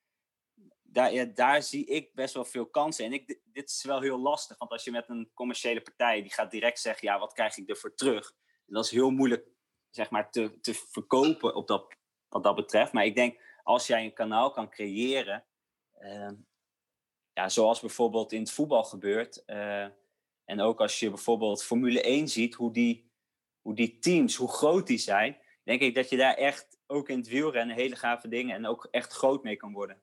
daar, 0.82 1.34
daar 1.34 1.64
zie 1.64 1.86
ik 1.86 2.14
best 2.14 2.34
wel 2.34 2.46
veel 2.46 2.66
kansen. 2.66 3.06
En 3.06 3.14
ik, 3.14 3.40
dit 3.44 3.70
is 3.70 3.84
wel 3.84 4.02
heel 4.02 4.20
lastig, 4.20 4.58
want 4.58 4.72
als 4.72 4.84
je 4.84 4.92
met 4.92 5.10
een 5.10 5.32
commerciële 5.34 5.82
partij, 5.82 6.22
die 6.22 6.34
gaat 6.34 6.52
direct 6.52 6.80
zeggen, 6.80 7.08
ja, 7.08 7.20
wat 7.20 7.34
krijg 7.34 7.58
ik 7.58 7.70
ervoor 7.70 7.96
terug? 7.96 8.34
Dat 8.66 8.86
is 8.86 8.92
heel 8.92 9.10
moeilijk, 9.10 9.48
zeg 9.90 10.10
maar, 10.10 10.32
te, 10.32 10.60
te 10.60 10.74
verkopen 10.74 11.56
op 11.56 11.68
dat, 11.68 11.96
wat 12.28 12.44
dat 12.44 12.56
betreft. 12.56 12.94
Maar 12.94 13.06
ik 13.06 13.16
denk, 13.16 13.42
als 13.64 13.88
jij 13.88 14.04
een 14.04 14.14
kanaal 14.14 14.52
kan 14.52 14.70
creëren, 14.70 15.46
ehm, 15.94 16.36
ja, 17.34 17.50
zoals 17.50 17.80
bijvoorbeeld 17.80 18.32
in 18.32 18.40
het 18.40 18.52
voetbal 18.52 18.84
gebeurt, 18.84 19.46
eh, 19.46 19.88
en 20.46 20.62
ook 20.62 20.82
als 20.82 21.00
je 21.00 21.10
bijvoorbeeld 21.10 21.64
Formule 21.64 22.10
1 22.10 22.28
ziet, 22.28 22.56
hoe 22.56 22.74
die, 22.74 23.12
hoe 23.62 23.76
die 23.76 24.00
teams, 24.00 24.36
hoe 24.36 24.50
groot 24.50 24.88
die 24.88 24.98
zijn, 24.98 25.38
denk 25.64 25.82
ik 25.82 25.96
dat 25.96 26.10
je 26.10 26.18
daar 26.18 26.34
echt 26.36 26.80
ook 26.88 27.10
in 27.10 27.18
het 27.18 27.28
wielrennen 27.28 27.76
hele 27.76 27.96
gave 27.96 28.28
dingen 28.28 28.56
en 28.56 28.66
ook 28.66 28.88
echt 28.92 29.14
groot 29.14 29.44
mee 29.44 29.56
kan 29.56 29.74
worden. 29.74 30.02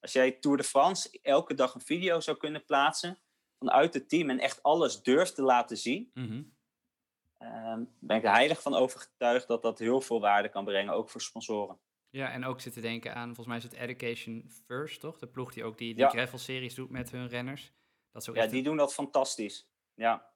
Als 0.00 0.12
jij 0.12 0.32
Tour 0.32 0.56
de 0.56 0.64
France 0.64 1.18
elke 1.22 1.54
dag 1.54 1.74
een 1.74 1.80
video 1.80 2.20
zou 2.20 2.36
kunnen 2.36 2.64
plaatsen 2.64 3.18
vanuit 3.58 3.94
het 3.94 4.08
team 4.08 4.30
en 4.30 4.38
echt 4.38 4.62
alles 4.62 5.02
durft 5.02 5.34
te 5.34 5.42
laten 5.42 5.76
zien, 5.76 6.10
Mhm. 6.14 6.42
Ben 7.98 8.16
ik 8.16 8.24
er 8.24 8.30
heilig 8.32 8.62
van 8.62 8.74
overtuigd 8.74 9.48
dat 9.48 9.62
dat 9.62 9.78
heel 9.78 10.00
veel 10.00 10.20
waarde 10.20 10.48
kan 10.48 10.64
brengen, 10.64 10.92
ook 10.94 11.10
voor 11.10 11.20
sponsoren. 11.20 11.78
Ja, 12.10 12.30
en 12.30 12.44
ook 12.44 12.60
zitten 12.60 12.82
denken 12.82 13.14
aan, 13.14 13.26
volgens 13.34 13.46
mij 13.46 13.56
is 13.56 13.62
het 13.62 13.72
Education 13.72 14.50
First, 14.64 15.00
toch? 15.00 15.18
De 15.18 15.26
ploeg 15.26 15.52
die 15.52 15.64
ook 15.64 15.78
die, 15.78 15.94
die 15.94 16.02
Ja. 16.04 16.08
gravel-series 16.08 16.74
doet 16.74 16.90
met 16.90 17.10
hun 17.10 17.28
renners. 17.28 17.72
Dat 18.12 18.24
Ja, 18.24 18.46
die 18.46 18.58
een- 18.58 18.64
doen 18.64 18.76
dat 18.76 18.94
fantastisch. 18.94 19.68
Ja, 19.94 20.30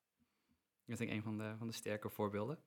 Dat 0.87 1.01
is 1.01 1.09
een 1.11 1.23
van 1.23 1.39
de, 1.39 1.55
van 1.59 1.67
de 1.67 1.73
sterke 1.73 2.11
voorbeelden. 2.11 2.59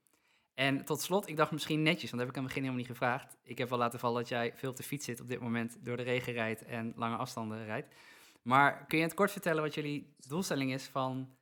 En 0.54 0.86
tot 0.86 1.02
slot, 1.02 1.28
ik 1.28 1.38
dacht 1.38 1.52
misschien 1.52 1.82
netjes, 1.84 2.12
want 2.12 2.12
dat 2.12 2.20
heb 2.22 2.30
ik 2.30 2.36
aan 2.38 2.44
het 2.44 2.54
begin 2.54 2.64
helemaal 2.70 2.86
niet 2.88 2.98
gevraagd. 2.98 3.38
Ik 3.44 3.58
heb 3.58 3.70
wel 3.70 3.78
laten 3.78 4.00
vallen 4.00 4.20
dat 4.22 4.30
jij 4.30 4.54
veel 4.56 4.70
op 4.70 4.76
de 4.76 4.84
fiets 4.84 5.06
zit 5.06 5.22
op 5.22 5.28
dit 5.28 5.40
moment, 5.40 5.86
door 5.86 5.98
de 5.98 6.04
regen 6.04 6.34
rijdt 6.34 6.64
en 6.66 6.94
lange 6.96 7.16
afstanden 7.16 7.66
rijdt. 7.66 7.96
Maar 8.42 8.86
kun 8.86 8.98
je 8.98 9.04
het 9.04 9.14
kort 9.14 9.32
vertellen 9.32 9.64
wat 9.64 9.74
jullie 9.74 10.16
doelstelling 10.28 10.74
is 10.74 10.86
van 10.88 11.38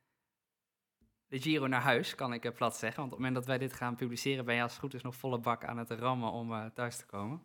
de 1.28 1.40
Giro 1.40 1.66
naar 1.66 1.80
huis, 1.80 2.14
kan 2.14 2.32
ik 2.32 2.54
plat 2.54 2.76
zeggen? 2.76 3.00
Want 3.00 3.12
op 3.12 3.18
het 3.18 3.26
moment 3.26 3.34
dat 3.34 3.46
wij 3.46 3.58
dit 3.58 3.72
gaan 3.72 3.96
publiceren, 3.96 4.44
ben 4.44 4.54
je 4.54 4.62
als 4.62 4.72
het 4.72 4.80
goed 4.80 4.94
is 4.94 5.02
nog 5.02 5.14
volle 5.14 5.38
bak 5.38 5.64
aan 5.64 5.78
het 5.78 5.90
rammen 5.90 6.32
om 6.32 6.52
uh, 6.52 6.66
thuis 6.74 6.96
te 6.96 7.06
komen. 7.06 7.42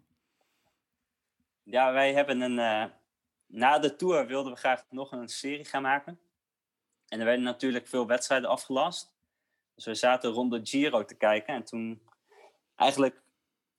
Ja, 1.64 1.94
wij 1.94 2.14
hebben 2.14 2.42
een. 2.42 2.58
Uh, 2.58 2.86
na 3.46 3.80
de 3.80 3.96
tour 3.96 4.28
wilden 4.28 4.54
we 4.54 4.60
graag 4.60 4.86
nog 4.90 5.12
een 5.12 5.28
serie 5.28 5.66
gaan 5.66 5.82
maken. 5.82 6.20
En 7.08 7.20
er 7.20 7.26
werden 7.26 7.44
natuurlijk 7.44 7.88
veel 7.88 8.08
wedstrijden 8.08 8.50
afgelast. 8.50 9.14
Dus 9.76 9.86
we 9.86 9.96
zaten 9.96 10.32
rond 10.32 10.52
de 10.52 10.60
Giro 10.64 11.06
te 11.06 11.16
kijken. 11.16 11.54
En 11.54 11.64
toen, 11.64 12.02
eigenlijk 12.76 13.22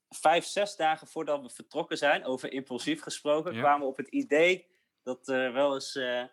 vijf, 0.08 0.44
zes 0.44 0.76
dagen 0.76 1.06
voordat 1.06 1.42
we 1.42 1.50
vertrokken 1.50 1.98
zijn, 1.98 2.24
over 2.24 2.52
impulsief 2.52 3.02
gesproken, 3.02 3.52
kwamen 3.52 3.80
we 3.80 3.86
op 3.86 3.96
het 3.96 4.08
idee 4.08 4.66
dat 5.02 5.28
er 5.28 5.52
wel 5.52 5.74
eens. 5.74 5.96
Uh, 5.96 6.24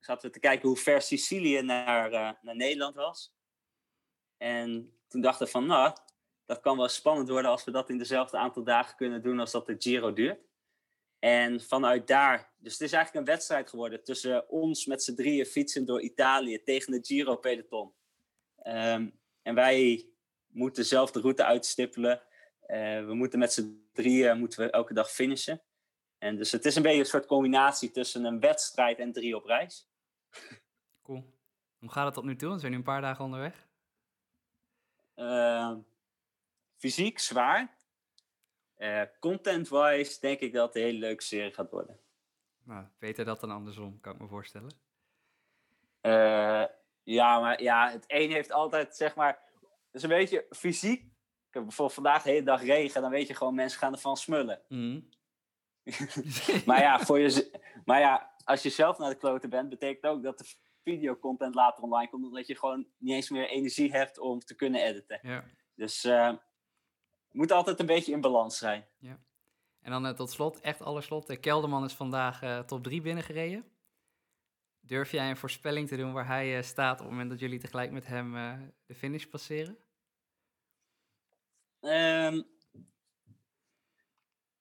zaten 0.00 0.26
we 0.26 0.34
te 0.34 0.40
kijken 0.40 0.68
hoe 0.68 0.76
ver 0.76 1.02
Sicilië 1.02 1.62
naar, 1.62 2.12
uh, 2.12 2.30
naar 2.42 2.56
Nederland 2.56 2.94
was. 2.94 3.34
En 4.36 4.98
toen 5.08 5.20
dachten 5.20 5.46
we 5.46 5.52
van, 5.52 5.66
nou, 5.66 5.96
dat 6.46 6.60
kan 6.60 6.76
wel 6.76 6.88
spannend 6.88 7.28
worden 7.28 7.50
als 7.50 7.64
we 7.64 7.70
dat 7.70 7.90
in 7.90 7.98
dezelfde 7.98 8.36
aantal 8.36 8.64
dagen 8.64 8.96
kunnen 8.96 9.22
doen 9.22 9.40
als 9.40 9.50
dat 9.50 9.66
de 9.66 9.76
Giro 9.78 10.12
duurt. 10.12 10.46
En 11.18 11.60
vanuit 11.60 12.06
daar, 12.06 12.52
dus 12.58 12.72
het 12.72 12.80
is 12.80 12.92
eigenlijk 12.92 13.26
een 13.26 13.32
wedstrijd 13.32 13.70
geworden 13.70 14.04
tussen 14.04 14.48
ons 14.48 14.86
met 14.86 15.02
z'n 15.02 15.14
drieën 15.14 15.46
fietsen 15.46 15.86
door 15.86 16.00
Italië 16.00 16.62
tegen 16.62 16.92
de 16.92 16.98
Giro 17.02 17.36
peloton. 17.36 17.92
Um, 18.64 19.18
en 19.42 19.54
wij 19.54 20.08
moeten 20.46 20.84
zelf 20.84 21.10
de 21.10 21.20
route 21.20 21.44
uitstippelen. 21.44 22.22
Uh, 22.66 23.06
we 23.06 23.14
moeten 23.14 23.38
met 23.38 23.52
z'n 23.52 23.88
drieën 23.92 24.38
moeten 24.38 24.60
we 24.60 24.70
elke 24.70 24.94
dag 24.94 25.10
finishen. 25.10 25.62
En 26.18 26.36
dus 26.36 26.52
het 26.52 26.64
is 26.64 26.76
een 26.76 26.82
beetje 26.82 26.98
een 26.98 27.06
soort 27.06 27.26
combinatie 27.26 27.90
tussen 27.90 28.24
een 28.24 28.40
wedstrijd 28.40 28.98
en 28.98 29.12
drie 29.12 29.36
op 29.36 29.44
reis. 29.44 29.87
Cool. 31.02 31.36
Hoe 31.78 31.90
gaat 31.90 32.04
het 32.04 32.14
tot 32.14 32.24
nu 32.24 32.36
toe? 32.36 32.52
We 32.52 32.58
zijn 32.58 32.72
nu 32.72 32.78
een 32.78 32.84
paar 32.84 33.00
dagen 33.00 33.24
onderweg. 33.24 33.66
Uh, 35.16 35.76
fysiek 36.76 37.18
zwaar. 37.18 37.76
Uh, 38.78 39.02
Content-wise 39.20 40.20
denk 40.20 40.40
ik 40.40 40.52
dat 40.52 40.66
het 40.66 40.76
een 40.76 40.82
hele 40.82 40.98
leuke 40.98 41.22
serie 41.22 41.52
gaat 41.52 41.70
worden. 41.70 42.00
Nou, 42.64 42.86
beter 42.98 43.24
dat 43.24 43.40
dan 43.40 43.50
andersom, 43.50 44.00
kan 44.00 44.14
ik 44.14 44.20
me 44.20 44.28
voorstellen. 44.28 44.70
Uh, 46.02 46.64
ja, 47.02 47.40
maar 47.40 47.62
ja, 47.62 47.90
het 47.90 48.04
een 48.06 48.30
heeft 48.30 48.52
altijd, 48.52 48.96
zeg 48.96 49.14
maar... 49.14 49.46
Is 49.92 50.02
een 50.02 50.08
beetje 50.08 50.46
fysiek. 50.50 51.02
Ik 51.02 51.54
heb 51.54 51.62
bijvoorbeeld 51.62 51.94
vandaag 51.94 52.22
de 52.22 52.30
hele 52.30 52.44
dag 52.44 52.62
regen. 52.62 53.02
Dan 53.02 53.10
weet 53.10 53.26
je 53.26 53.34
gewoon, 53.34 53.54
mensen 53.54 53.78
gaan 53.78 53.92
ervan 53.92 54.16
smullen. 54.16 54.62
Mm. 54.68 55.08
maar, 56.66 56.80
ja, 56.80 57.00
voor 57.00 57.18
je, 57.18 57.60
maar 57.84 58.00
ja, 58.00 58.34
als 58.48 58.62
je 58.62 58.70
zelf 58.70 58.98
naar 58.98 59.10
de 59.10 59.16
kloten 59.16 59.50
bent... 59.50 59.68
betekent 59.68 60.12
ook 60.12 60.22
dat 60.22 60.38
de 60.38 60.54
videocontent 60.82 61.54
later 61.54 61.82
online 61.82 62.10
komt. 62.10 62.24
Omdat 62.24 62.46
je 62.46 62.56
gewoon 62.56 62.86
niet 62.98 63.14
eens 63.14 63.30
meer 63.30 63.48
energie 63.48 63.90
hebt 63.90 64.18
om 64.18 64.38
te 64.38 64.54
kunnen 64.54 64.82
editen. 64.82 65.18
Ja. 65.22 65.44
Dus... 65.74 66.04
Uh, 66.04 66.32
moet 67.30 67.52
altijd 67.52 67.80
een 67.80 67.86
beetje 67.86 68.12
in 68.12 68.20
balans 68.20 68.58
zijn. 68.58 68.88
Ja. 68.98 69.20
En 69.80 69.90
dan 69.90 70.06
uh, 70.06 70.12
tot 70.12 70.30
slot, 70.30 70.60
echt 70.60 70.82
alle 70.82 71.00
slot. 71.00 71.30
Uh, 71.30 71.40
Kelderman 71.40 71.84
is 71.84 71.92
vandaag 71.92 72.42
uh, 72.42 72.58
top 72.58 72.82
3 72.82 73.00
binnengereden. 73.00 73.64
Durf 74.80 75.10
jij 75.10 75.30
een 75.30 75.36
voorspelling 75.36 75.88
te 75.88 75.96
doen 75.96 76.12
waar 76.12 76.26
hij 76.26 76.62
staat 76.62 76.92
op 76.92 76.98
het 76.98 77.10
moment 77.10 77.30
dat 77.30 77.40
jullie 77.40 77.58
tegelijk 77.58 77.90
met 77.90 78.06
hem 78.06 78.32
de 78.86 78.94
finish 78.94 79.24
passeren? 79.24 79.78
Um, 81.80 82.46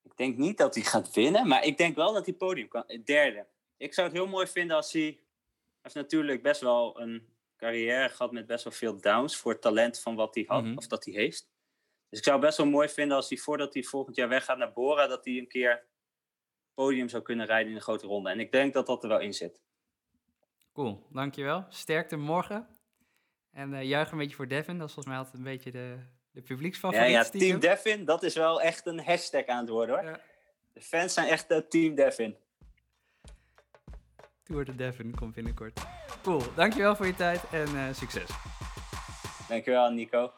ik 0.03 0.17
denk 0.17 0.37
niet 0.37 0.57
dat 0.57 0.75
hij 0.75 0.83
gaat 0.83 1.13
winnen, 1.13 1.47
maar 1.47 1.63
ik 1.63 1.77
denk 1.77 1.95
wel 1.95 2.13
dat 2.13 2.25
hij 2.25 2.35
podium 2.35 2.67
kan. 2.67 2.83
Derde. 3.03 3.47
Ik 3.77 3.93
zou 3.93 4.07
het 4.07 4.15
heel 4.15 4.27
mooi 4.27 4.47
vinden 4.47 4.75
als 4.75 4.93
hij. 4.93 5.01
Hij 5.01 5.95
heeft 5.95 5.95
natuurlijk 5.95 6.41
best 6.41 6.61
wel 6.61 7.01
een 7.01 7.27
carrière 7.57 8.09
gehad 8.09 8.31
met 8.31 8.45
best 8.45 8.63
wel 8.63 8.73
veel 8.73 9.01
downs 9.01 9.37
voor 9.37 9.51
het 9.51 9.61
talent 9.61 9.99
van 9.99 10.15
wat 10.15 10.35
hij 10.35 10.43
had, 10.47 10.61
mm 10.61 10.67
-hmm. 10.67 10.77
of 10.77 10.87
dat 10.87 11.05
hij 11.05 11.13
heeft. 11.13 11.49
Dus 12.09 12.19
ik 12.19 12.25
zou 12.25 12.37
het 12.37 12.45
best 12.45 12.57
wel 12.57 12.67
mooi 12.67 12.89
vinden 12.89 13.17
als 13.17 13.29
hij 13.29 13.37
voordat 13.37 13.73
hij 13.73 13.83
volgend 13.83 14.15
jaar 14.15 14.29
weggaat 14.29 14.57
naar 14.57 14.73
Bora, 14.73 15.07
dat 15.07 15.25
hij 15.25 15.37
een 15.37 15.47
keer 15.47 15.85
podium 16.73 17.09
zou 17.09 17.23
kunnen 17.23 17.45
rijden 17.45 17.69
in 17.69 17.75
een 17.75 17.81
grote 17.81 18.07
ronde. 18.07 18.29
En 18.29 18.39
ik 18.39 18.51
denk 18.51 18.73
dat 18.73 18.85
dat 18.85 19.03
er 19.03 19.09
wel 19.09 19.19
in 19.19 19.33
zit. 19.33 19.61
Cool, 20.73 21.07
dankjewel. 21.09 21.65
Sterkte 21.69 22.15
morgen. 22.15 22.67
En 23.51 23.73
uh, 23.73 23.83
juich 23.83 24.11
een 24.11 24.17
beetje 24.17 24.35
voor 24.35 24.47
Devin. 24.47 24.77
Dat 24.77 24.87
is 24.87 24.93
volgens 24.93 25.15
mij 25.15 25.23
altijd 25.23 25.35
een 25.37 25.51
beetje 25.51 25.71
de, 25.71 25.97
de 26.31 26.41
publieksfavoriet. 26.41 27.11
Ja, 27.11 27.19
ja 27.19 27.23
Team 27.23 27.59
Devin, 27.59 28.05
dat 28.05 28.23
is 28.23 28.35
wel 28.35 28.61
echt 28.61 28.85
een 28.85 28.99
hashtag 28.99 29.45
aan 29.45 29.59
het 29.59 29.69
worden 29.69 29.95
hoor. 29.95 30.05
Ja. 30.05 30.19
De 30.73 30.81
fans 30.81 31.13
zijn 31.13 31.27
echt 31.27 31.51
uh, 31.51 31.57
Team 31.57 31.95
Devin. 31.95 32.37
Tour 34.47 34.65
de 34.65 34.75
Devin 34.75 35.15
komt 35.15 35.33
binnenkort. 35.33 35.79
Cool, 36.23 36.41
dankjewel 36.55 36.95
voor 36.95 37.05
je 37.05 37.15
tijd 37.15 37.41
en 37.51 37.67
uh, 37.75 37.83
succes. 37.93 38.29
Dankjewel 39.47 39.89
Nico. 39.89 40.31